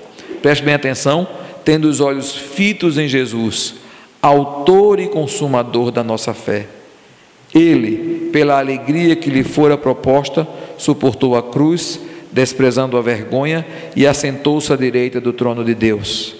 preste 0.41 0.63
bem 0.63 0.73
atenção, 0.73 1.27
tendo 1.63 1.85
os 1.85 1.99
olhos 1.99 2.35
fitos 2.35 2.97
em 2.97 3.07
Jesus, 3.07 3.75
autor 4.21 4.99
e 4.99 5.07
consumador 5.07 5.91
da 5.91 6.03
nossa 6.03 6.33
fé. 6.33 6.67
Ele, 7.53 8.29
pela 8.31 8.57
alegria 8.57 9.15
que 9.15 9.29
lhe 9.29 9.43
fora 9.43 9.77
proposta, 9.77 10.47
suportou 10.77 11.35
a 11.35 11.43
cruz, 11.43 11.99
desprezando 12.31 12.97
a 12.97 13.01
vergonha, 13.01 13.65
e 13.95 14.07
assentou-se 14.07 14.71
à 14.71 14.75
direita 14.75 15.19
do 15.19 15.33
trono 15.33 15.63
de 15.63 15.75
Deus. 15.75 16.35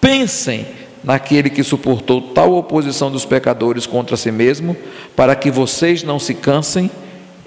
Pensem 0.00 0.66
naquele 1.04 1.48
que 1.48 1.62
suportou 1.62 2.20
tal 2.20 2.54
oposição 2.54 3.10
dos 3.10 3.24
pecadores 3.24 3.86
contra 3.86 4.16
si 4.16 4.32
mesmo, 4.32 4.76
para 5.14 5.36
que 5.36 5.50
vocês 5.50 6.02
não 6.02 6.18
se 6.18 6.34
cansem 6.34 6.90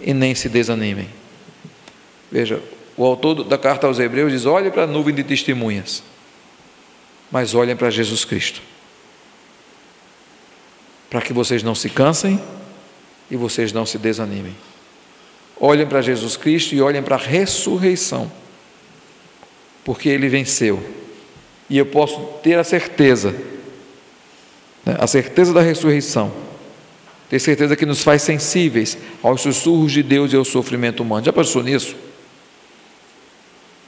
e 0.01 0.13
nem 0.13 0.33
se 0.33 0.47
desanimem. 0.47 1.09
Veja, 2.31 2.61
o 2.99 3.05
autor 3.05 3.45
da 3.45 3.57
carta 3.57 3.87
aos 3.87 3.97
Hebreus 3.97 4.29
diz: 4.33 4.45
olhe 4.45 4.69
para 4.69 4.83
a 4.83 4.87
nuvem 4.87 5.15
de 5.15 5.23
testemunhas. 5.23 6.03
mas 7.31 7.55
olhem 7.55 7.73
para 7.73 7.89
Jesus 7.89 8.25
Cristo. 8.25 8.61
Para 11.09 11.21
que 11.21 11.31
vocês 11.31 11.63
não 11.63 11.73
se 11.73 11.89
cansem 11.89 12.41
e 13.31 13.37
vocês 13.37 13.71
não 13.71 13.85
se 13.85 13.97
desanimem. 13.97 14.53
Olhem 15.57 15.87
para 15.87 16.01
Jesus 16.01 16.35
Cristo 16.35 16.75
e 16.75 16.81
olhem 16.81 17.01
para 17.01 17.15
a 17.15 17.19
ressurreição, 17.19 18.29
porque 19.85 20.09
Ele 20.09 20.27
venceu. 20.27 20.83
E 21.69 21.77
eu 21.77 21.85
posso 21.85 22.19
ter 22.43 22.59
a 22.59 22.65
certeza, 22.65 23.33
né, 24.85 24.97
a 24.99 25.07
certeza 25.07 25.53
da 25.53 25.61
ressurreição, 25.61 26.33
ter 27.29 27.39
certeza 27.39 27.77
que 27.77 27.85
nos 27.85 28.03
faz 28.03 28.23
sensíveis 28.23 28.97
aos 29.23 29.39
sussurros 29.39 29.93
de 29.93 30.03
Deus 30.03 30.33
e 30.33 30.35
ao 30.35 30.43
sofrimento 30.43 31.01
humano. 31.01 31.25
Já 31.25 31.31
pensou 31.31 31.63
nisso? 31.63 32.08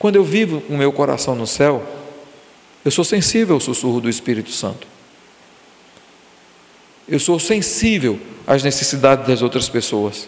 Quando 0.02 0.16
eu 0.16 0.24
vivo 0.24 0.64
o 0.68 0.76
meu 0.76 0.92
coração 0.92 1.36
no 1.36 1.46
céu, 1.46 1.86
eu 2.84 2.90
sou 2.90 3.06
sensível 3.06 3.54
ao 3.54 3.62
sussurro 3.62 4.02
do 4.02 4.10
Espírito 4.10 4.50
Santo. 4.50 4.88
Eu 7.08 7.20
sou 7.20 7.40
sensível 7.40 8.20
às 8.48 8.64
necessidades 8.64 9.28
das 9.28 9.44
outras 9.44 9.70
pessoas 9.70 10.28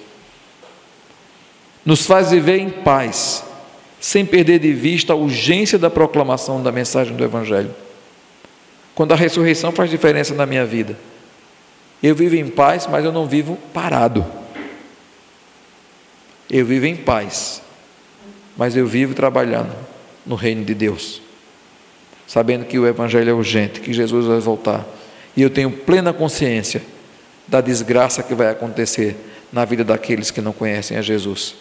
nos 1.83 2.05
faz 2.05 2.29
viver 2.29 2.59
em 2.59 2.69
paz, 2.69 3.43
sem 3.99 4.23
perder 4.23 4.59
de 4.59 4.71
vista 4.71 5.13
a 5.13 5.15
urgência 5.15 5.79
da 5.79 5.89
proclamação 5.89 6.61
da 6.61 6.71
mensagem 6.71 7.15
do 7.15 7.23
Evangelho. 7.23 7.73
Quando 8.93 9.13
a 9.13 9.15
ressurreição 9.15 9.71
faz 9.71 9.89
diferença 9.89 10.35
na 10.35 10.45
minha 10.45 10.67
vida, 10.67 10.95
eu 12.03 12.13
vivo 12.13 12.35
em 12.35 12.47
paz, 12.47 12.85
mas 12.85 13.03
eu 13.03 13.11
não 13.11 13.25
vivo 13.25 13.57
parado. 13.73 14.23
Eu 16.47 16.63
vivo 16.63 16.85
em 16.85 16.95
paz, 16.95 17.62
mas 18.57 18.75
eu 18.75 18.85
vivo 18.85 19.13
trabalhando 19.13 19.73
no 20.25 20.35
reino 20.35 20.63
de 20.63 20.73
Deus, 20.73 21.21
sabendo 22.27 22.65
que 22.65 22.77
o 22.79 22.87
Evangelho 22.87 23.29
é 23.29 23.33
urgente, 23.33 23.79
que 23.79 23.93
Jesus 23.93 24.25
vai 24.25 24.39
voltar, 24.39 24.85
e 25.35 25.41
eu 25.41 25.49
tenho 25.49 25.71
plena 25.71 26.13
consciência 26.13 26.81
da 27.47 27.59
desgraça 27.59 28.23
que 28.23 28.33
vai 28.33 28.49
acontecer 28.49 29.15
na 29.51 29.65
vida 29.65 29.83
daqueles 29.83 30.31
que 30.31 30.41
não 30.41 30.53
conhecem 30.53 30.97
a 30.97 31.01
Jesus. 31.01 31.55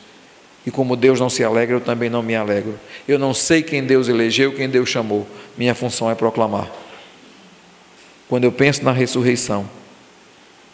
E 0.64 0.70
como 0.70 0.94
Deus 0.94 1.18
não 1.18 1.28
se 1.28 1.42
alegra, 1.42 1.76
eu 1.76 1.80
também 1.80 2.08
não 2.08 2.22
me 2.22 2.36
alegro. 2.36 2.78
Eu 3.08 3.18
não 3.18 3.34
sei 3.34 3.62
quem 3.62 3.84
Deus 3.84 4.08
elegeu, 4.08 4.54
quem 4.54 4.68
Deus 4.68 4.88
chamou. 4.88 5.26
Minha 5.58 5.74
função 5.74 6.08
é 6.10 6.14
proclamar. 6.14 6.70
Quando 8.28 8.44
eu 8.44 8.52
penso 8.52 8.84
na 8.84 8.92
ressurreição, 8.92 9.68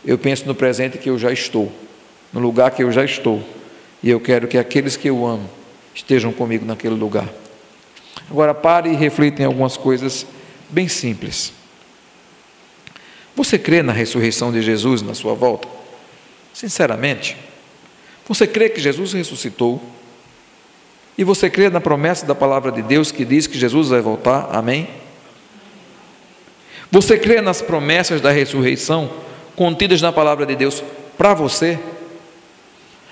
eu 0.05 0.19
penso 0.19 0.47
no 0.47 0.55
presente 0.55 0.99
que 0.99 1.09
eu 1.09 1.19
já 1.19 1.33
estou, 1.33 1.73
no 2.33 2.39
lugar 2.39 2.71
que 2.71 2.85
eu 2.85 2.93
já 2.93 3.05
estou. 3.05 3.43
E 4.03 4.11
eu 4.11 4.21
quero 4.21 4.47
que 4.47 4.59
aqueles 4.59 4.97
que 4.97 5.09
eu 5.09 5.27
amo 5.27 5.58
estejam 5.99 6.33
comigo 6.33 6.65
naquele 6.65 6.95
lugar. 6.95 7.29
Agora 8.31 8.55
pare 8.55 8.91
e 8.91 8.95
reflita 8.95 9.43
em 9.43 9.45
algumas 9.45 9.77
coisas 9.77 10.25
bem 10.69 10.87
simples. 10.87 11.53
Você 13.35 13.59
crê 13.59 13.83
na 13.83 13.93
ressurreição 13.93 14.53
de 14.53 14.63
Jesus 14.63 15.03
na 15.03 15.13
sua 15.13 15.35
volta? 15.35 15.69
Sinceramente? 16.55 17.37
Você 18.29 18.47
crê 18.47 18.69
que 18.69 18.81
Jesus 18.81 19.13
ressuscitou? 19.13 19.83
E 21.17 21.25
você 21.25 21.51
crê 21.51 21.69
na 21.69 21.81
promessa 21.81 22.25
da 22.25 22.35
palavra 22.35 22.71
de 22.71 22.83
Deus 22.83 23.11
que 23.11 23.25
diz 23.25 23.49
que 23.49 23.59
Jesus 23.59 23.89
vai 23.89 24.01
voltar? 24.01 24.49
Amém? 24.53 24.89
Você 26.93 27.19
crê 27.19 27.41
nas 27.41 27.61
promessas 27.61 28.21
da 28.21 28.31
ressurreição 28.31 29.11
contidas 29.57 30.01
na 30.01 30.13
palavra 30.13 30.47
de 30.47 30.55
Deus 30.55 30.83
para 31.17 31.35
você? 31.35 31.77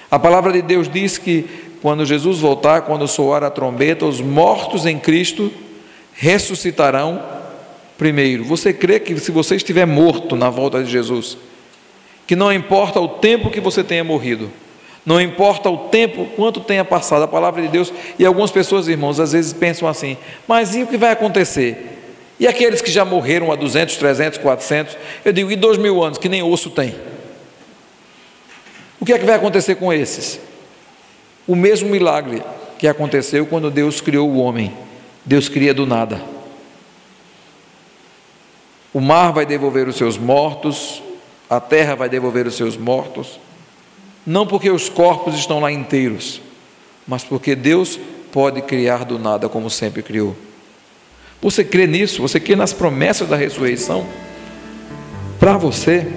A 0.09 0.21
palavra 0.21 0.53
de 0.53 0.63
Deus 0.63 0.89
diz 0.89 1.19
que 1.19 1.66
quando 1.87 2.05
Jesus 2.05 2.41
voltar, 2.41 2.83
quando 2.83 3.07
soar 3.07 3.45
a 3.45 3.49
trombeta, 3.49 4.07
os 4.07 4.21
mortos 4.21 4.87
em 4.87 4.99
Cristo 4.99 5.53
ressuscitarão 6.15 7.23
primeiro. 7.97 8.43
Você 8.43 8.73
crê 8.73 8.99
que 8.99 9.17
se 9.21 9.31
você 9.31 9.55
estiver 9.55 9.87
morto 9.87 10.35
na 10.35 10.51
volta 10.51 10.83
de 10.83 10.91
Jesus, 10.91 11.39
que 12.27 12.35
não 12.35 12.53
importa 12.53 12.99
o 12.99 13.07
tempo 13.07 13.51
que 13.51 13.61
você 13.61 13.85
tenha 13.85 14.03
morrido, 14.03 14.51
não 15.07 15.21
importa 15.21 15.71
o 15.71 15.87
tempo, 15.87 16.27
quanto 16.35 16.59
tenha 16.59 16.85
passado 16.85 17.23
a 17.23 17.29
palavra 17.29 17.63
de 17.63 17.69
Deus, 17.69 17.93
e 18.19 18.27
algumas 18.27 18.51
pessoas, 18.51 18.89
irmãos, 18.89 19.21
às 19.21 19.31
vezes 19.31 19.53
pensam 19.53 19.89
assim: 19.89 20.17
mas 20.49 20.75
e 20.75 20.83
o 20.83 20.89
que 20.89 20.97
vai 20.97 21.13
acontecer? 21.13 22.01
E 22.41 22.49
aqueles 22.49 22.83
que 22.83 22.91
já 22.91 23.05
morreram 23.05 23.53
há 23.53 23.55
200, 23.55 23.97
300, 23.97 24.39
400, 24.41 24.99
eu 25.25 25.33
digo, 25.33 25.53
e 25.53 25.55
dois 25.55 25.79
mil 25.79 26.03
anos, 26.03 26.19
que 26.19 26.29
nem 26.29 26.43
osso 26.43 26.69
tem? 26.69 26.97
O 28.99 29.05
que 29.05 29.13
é 29.13 29.19
que 29.21 29.25
vai 29.25 29.37
acontecer 29.37 29.77
com 29.77 29.93
esses? 29.93 30.41
O 31.47 31.55
mesmo 31.55 31.89
milagre 31.89 32.43
que 32.79 32.89
aconteceu 32.89 33.47
quando 33.47 33.71
Deus 33.71 34.01
criou 34.01 34.29
o 34.29 34.39
homem. 34.39 34.77
Deus 35.25 35.49
cria 35.49 35.73
do 35.73 35.87
nada. 35.87 36.21
O 38.93 39.01
mar 39.01 39.33
vai 39.33 39.45
devolver 39.45 39.89
os 39.89 39.97
seus 39.97 40.17
mortos, 40.17 41.03
a 41.51 41.61
terra 41.61 41.95
vai 41.95 42.09
devolver 42.09 42.47
os 42.47 42.55
seus 42.55 42.77
mortos, 42.77 43.39
não 44.27 44.47
porque 44.47 44.71
os 44.71 44.89
corpos 44.89 45.35
estão 45.35 45.61
lá 45.61 45.71
inteiros, 45.71 46.41
mas 47.07 47.23
porque 47.23 47.55
Deus 47.55 47.99
pode 48.33 48.63
criar 48.63 49.05
do 49.05 49.19
nada 49.19 49.49
como 49.49 49.69
sempre 49.69 50.03
criou. 50.03 50.35
Você 51.43 51.63
crê 51.63 51.87
nisso? 51.87 52.23
Você 52.23 52.41
crê 52.41 52.57
nas 52.57 52.73
promessas 52.73 53.29
da 53.29 53.37
ressurreição? 53.37 54.07
Para 55.39 55.57
você? 55.57 56.11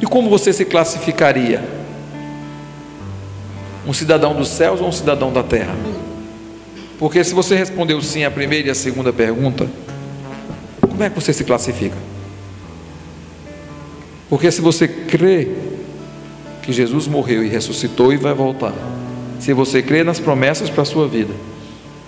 E 0.00 0.06
como 0.06 0.30
você 0.30 0.52
se 0.52 0.64
classificaria? 0.64 1.77
Um 3.88 3.92
cidadão 3.92 4.34
dos 4.34 4.48
céus 4.48 4.80
ou 4.80 4.88
um 4.88 4.92
cidadão 4.92 5.32
da 5.32 5.42
terra? 5.42 5.74
Porque 6.98 7.24
se 7.24 7.32
você 7.32 7.56
respondeu 7.56 8.00
sim 8.02 8.22
à 8.22 8.30
primeira 8.30 8.68
e 8.68 8.70
à 8.70 8.74
segunda 8.74 9.12
pergunta, 9.12 9.66
como 10.82 11.02
é 11.02 11.08
que 11.08 11.18
você 11.18 11.32
se 11.32 11.42
classifica? 11.42 11.96
Porque 14.28 14.50
se 14.52 14.60
você 14.60 14.86
crê 14.86 15.48
que 16.68 16.72
Jesus 16.72 17.06
morreu 17.06 17.42
e 17.42 17.48
ressuscitou 17.48 18.12
e 18.12 18.18
vai 18.18 18.34
voltar. 18.34 18.74
Se 19.40 19.54
você 19.54 19.80
crê 19.80 20.04
nas 20.04 20.20
promessas 20.20 20.68
para 20.68 20.82
a 20.82 20.84
sua 20.84 21.08
vida, 21.08 21.32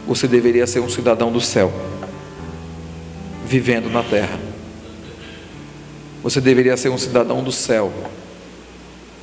você 0.06 0.28
deveria 0.28 0.66
ser 0.66 0.80
um 0.80 0.88
cidadão 0.90 1.32
do 1.32 1.40
céu, 1.40 1.72
vivendo 3.46 3.90
na 3.90 4.02
terra. 4.02 4.38
Você 6.22 6.42
deveria 6.42 6.76
ser 6.76 6.90
um 6.90 6.98
cidadão 6.98 7.42
do 7.42 7.50
céu, 7.50 7.90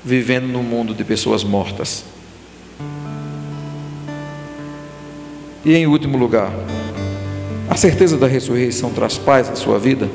vivendo 0.03 0.47
no 0.47 0.63
mundo 0.63 0.95
de 0.95 1.03
pessoas 1.03 1.43
mortas. 1.43 2.16
E 5.67 5.75
em 5.75 5.85
último 5.85 6.17
lugar, 6.17 6.49
a 7.69 7.75
certeza 7.75 8.15
da 8.15 8.25
ressurreição 8.25 8.89
traz 8.89 9.17
paz 9.17 9.49
à 9.49 9.55
sua 9.57 9.77
vida? 9.77 10.09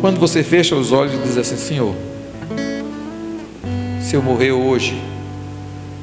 Quando 0.00 0.18
você 0.18 0.42
fecha 0.42 0.74
os 0.74 0.90
olhos 0.90 1.14
e 1.14 1.18
diz 1.18 1.36
assim: 1.36 1.56
Senhor, 1.56 1.94
se 4.00 4.16
eu 4.16 4.22
morrer 4.24 4.50
hoje, 4.50 5.00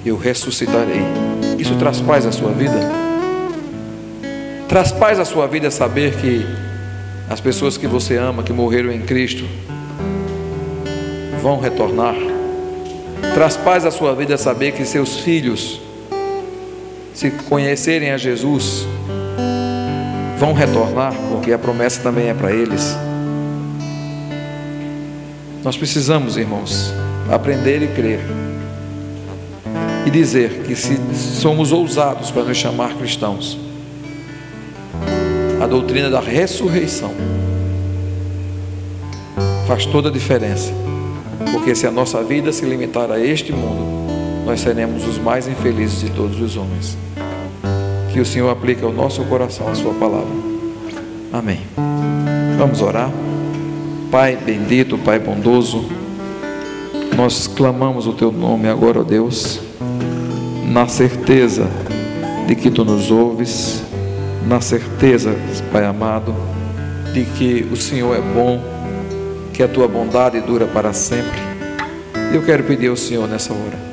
eu 0.05 0.15
ressuscitarei. 0.17 1.01
Isso 1.57 1.75
traz 1.75 1.99
paz 1.99 2.25
à 2.25 2.31
sua 2.31 2.53
vida? 2.53 2.79
Traz 4.69 4.93
paz 4.93 5.19
à 5.19 5.25
sua 5.25 5.45
vida 5.45 5.69
saber 5.69 6.15
que 6.15 6.45
as 7.29 7.41
pessoas 7.41 7.75
que 7.75 7.85
você 7.85 8.15
ama, 8.15 8.43
que 8.43 8.53
morreram 8.53 8.93
em 8.93 9.01
Cristo, 9.01 9.43
vão 11.41 11.59
retornar. 11.59 12.15
Traz 13.33 13.57
paz 13.57 13.85
à 13.85 13.91
sua 13.91 14.15
vida 14.15 14.37
saber 14.37 14.71
que 14.71 14.85
seus 14.85 15.17
filhos, 15.17 15.81
se 17.19 17.31
conhecerem 17.49 18.11
a 18.11 18.17
Jesus, 18.17 18.87
vão 20.37 20.53
retornar, 20.53 21.13
porque 21.29 21.51
a 21.51 21.59
promessa 21.59 22.01
também 22.01 22.29
é 22.29 22.33
para 22.33 22.49
eles. 22.49 22.95
Nós 25.61 25.75
precisamos, 25.75 26.37
irmãos, 26.37 26.93
aprender 27.29 27.83
e 27.83 27.87
crer. 27.89 28.21
E 30.05 30.09
dizer 30.09 30.61
que 30.65 30.73
se 30.77 30.97
somos 31.41 31.73
ousados 31.73 32.31
para 32.31 32.43
nos 32.43 32.55
chamar 32.55 32.93
cristãos, 32.93 33.59
a 35.61 35.67
doutrina 35.67 36.09
da 36.09 36.21
ressurreição 36.21 37.11
faz 39.67 39.85
toda 39.85 40.07
a 40.07 40.11
diferença. 40.11 40.71
Porque 41.51 41.75
se 41.75 41.85
a 41.85 41.91
nossa 41.91 42.23
vida 42.23 42.53
se 42.53 42.65
limitar 42.65 43.11
a 43.11 43.19
este 43.19 43.51
mundo, 43.51 43.98
nós 44.49 44.61
seremos 44.61 45.07
os 45.07 45.19
mais 45.19 45.47
infelizes 45.47 46.01
de 46.01 46.09
todos 46.09 46.41
os 46.41 46.57
homens. 46.57 46.97
Que 48.11 48.19
o 48.19 48.25
Senhor 48.25 48.49
aplique 48.49 48.83
ao 48.83 48.91
nosso 48.91 49.23
coração 49.25 49.67
a 49.67 49.75
sua 49.75 49.93
palavra. 49.93 50.33
Amém. 51.31 51.59
Vamos 52.57 52.81
orar. 52.81 53.11
Pai 54.09 54.35
bendito, 54.35 54.97
Pai 54.97 55.19
bondoso, 55.19 55.85
nós 57.15 57.45
clamamos 57.45 58.07
o 58.07 58.13
teu 58.13 58.31
nome 58.31 58.67
agora, 58.67 59.01
ó 59.01 59.03
Deus, 59.03 59.59
na 60.65 60.87
certeza 60.87 61.69
de 62.47 62.55
que 62.55 62.71
tu 62.71 62.83
nos 62.83 63.11
ouves, 63.11 63.83
na 64.47 64.59
certeza, 64.61 65.35
Pai 65.71 65.85
amado, 65.85 66.33
de 67.13 67.23
que 67.23 67.67
o 67.71 67.75
Senhor 67.75 68.17
é 68.17 68.21
bom, 68.33 68.59
que 69.53 69.61
a 69.61 69.67
tua 69.67 69.87
bondade 69.87 70.41
dura 70.41 70.65
para 70.65 70.91
sempre. 70.91 71.39
Eu 72.33 72.41
quero 72.43 72.63
pedir 72.63 72.87
ao 72.87 72.95
Senhor 72.95 73.27
nessa 73.27 73.53
hora 73.53 73.88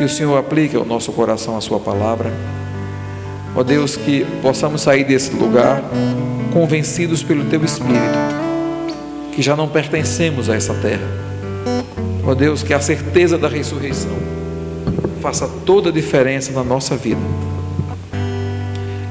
que 0.00 0.04
o 0.04 0.08
Senhor 0.08 0.38
aplique 0.38 0.74
ao 0.74 0.82
nosso 0.86 1.12
coração 1.12 1.58
a 1.58 1.60
sua 1.60 1.78
palavra, 1.78 2.32
Ó 3.54 3.62
Deus, 3.62 3.96
que 3.96 4.24
possamos 4.40 4.80
sair 4.80 5.04
desse 5.04 5.30
lugar 5.34 5.82
convencidos 6.54 7.22
pelo 7.22 7.44
Teu 7.50 7.62
Espírito, 7.62 8.18
que 9.30 9.42
já 9.42 9.54
não 9.54 9.68
pertencemos 9.68 10.48
a 10.48 10.54
essa 10.54 10.72
terra. 10.72 11.06
Ó 12.26 12.34
Deus, 12.34 12.62
que 12.62 12.72
a 12.72 12.80
certeza 12.80 13.36
da 13.36 13.46
ressurreição 13.46 14.16
faça 15.20 15.46
toda 15.66 15.90
a 15.90 15.92
diferença 15.92 16.50
na 16.50 16.64
nossa 16.64 16.96
vida. 16.96 17.20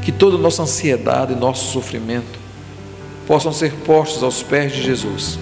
Que 0.02 0.12
toda 0.12 0.38
a 0.38 0.40
nossa 0.40 0.64
ansiedade 0.64 1.34
e 1.34 1.36
nosso 1.36 1.72
sofrimento 1.72 2.40
possam 3.28 3.54
ser 3.54 3.74
postos 3.86 4.24
aos 4.24 4.42
pés 4.42 4.72
de 4.72 4.82
Jesus. 4.82 5.38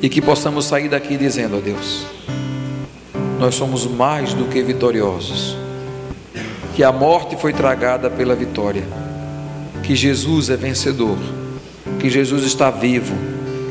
E 0.00 0.08
que 0.08 0.22
possamos 0.22 0.66
sair 0.66 0.88
daqui 0.88 1.16
dizendo 1.16 1.56
a 1.56 1.60
Deus: 1.60 2.06
nós 3.38 3.54
somos 3.54 3.86
mais 3.86 4.34
do 4.34 4.46
que 4.46 4.62
vitoriosos. 4.62 5.56
Que 6.74 6.82
a 6.82 6.92
morte 6.92 7.36
foi 7.36 7.52
tragada 7.52 8.10
pela 8.10 8.34
vitória, 8.34 8.84
que 9.82 9.94
Jesus 9.94 10.50
é 10.50 10.56
vencedor, 10.56 11.18
que 11.98 12.10
Jesus 12.10 12.44
está 12.44 12.70
vivo, 12.70 13.14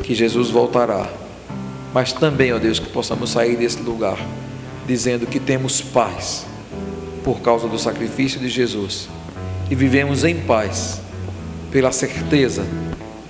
que 0.03 0.15
Jesus 0.15 0.49
voltará. 0.49 1.07
Mas 1.93 2.11
também, 2.11 2.53
ó 2.53 2.57
Deus, 2.57 2.79
que 2.79 2.89
possamos 2.89 3.31
sair 3.31 3.55
desse 3.55 3.81
lugar 3.81 4.17
dizendo 4.87 5.25
que 5.25 5.39
temos 5.39 5.81
paz 5.81 6.45
por 7.23 7.39
causa 7.41 7.67
do 7.67 7.79
sacrifício 7.79 8.39
de 8.39 8.49
Jesus. 8.49 9.09
E 9.69 9.75
vivemos 9.75 10.23
em 10.23 10.41
paz 10.41 11.01
pela 11.71 11.91
certeza 11.91 12.65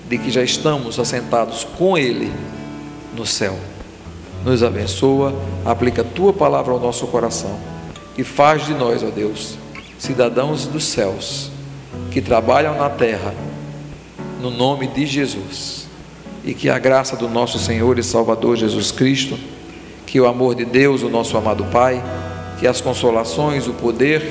de 0.10 0.18
que 0.18 0.30
já 0.30 0.44
estamos 0.44 1.00
assentados 1.00 1.66
com 1.78 1.98
Ele 1.98 2.32
no 3.16 3.26
céu. 3.26 3.58
Nos 4.46 4.62
abençoa, 4.62 5.34
aplica 5.66 6.04
a 6.04 6.06
tua 6.06 6.32
palavra 6.32 6.72
ao 6.72 6.80
nosso 6.80 7.08
coração 7.08 7.58
e 8.18 8.24
faz 8.24 8.66
de 8.66 8.74
nós, 8.74 9.04
ó 9.04 9.10
Deus, 9.10 9.58
cidadãos 9.98 10.68
dos 10.68 10.86
céus, 10.86 11.50
que 12.12 12.22
trabalham 12.22 12.78
na 12.78 12.90
terra, 12.90 13.34
no 14.40 14.50
nome 14.50 14.88
de 14.88 15.06
Jesus. 15.06 15.88
E 16.44 16.54
que 16.54 16.70
a 16.70 16.78
graça 16.78 17.16
do 17.16 17.28
nosso 17.28 17.58
Senhor 17.58 17.98
e 17.98 18.04
Salvador 18.04 18.56
Jesus 18.56 18.92
Cristo, 18.92 19.36
que 20.06 20.22
o 20.22 20.28
amor 20.28 20.54
de 20.54 20.64
Deus, 20.64 21.02
o 21.02 21.10
nosso 21.10 21.36
amado 21.36 21.66
Pai, 21.66 22.04
que 22.60 22.68
as 22.68 22.80
consolações, 22.80 23.68
o 23.68 23.74
poder 23.74 24.22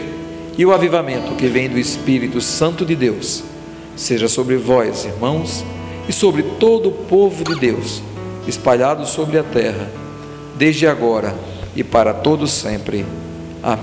e 0.57 0.65
o 0.65 0.73
avivamento 0.73 1.35
que 1.35 1.49
vem 1.49 1.69
do 1.69 1.77
Espírito 1.77 2.41
Santo 2.41 2.87
de 2.87 2.95
Deus, 2.95 3.43
seja 3.97 4.29
sobre 4.29 4.57
vós, 4.57 5.05
irmãos, 5.05 5.65
e 6.09 6.13
sobre 6.13 6.45
todo 6.61 6.89
o 6.89 6.93
povo 6.93 7.43
de 7.43 7.59
Deus, 7.59 8.01
espalhado 8.47 9.05
sobre 9.07 9.39
a 9.39 9.43
terra, 9.43 10.04
desde 10.57 10.87
agora 10.87 11.35
e 11.75 11.83
para 11.83 12.15
todos 12.15 12.51
sempre. 12.51 13.24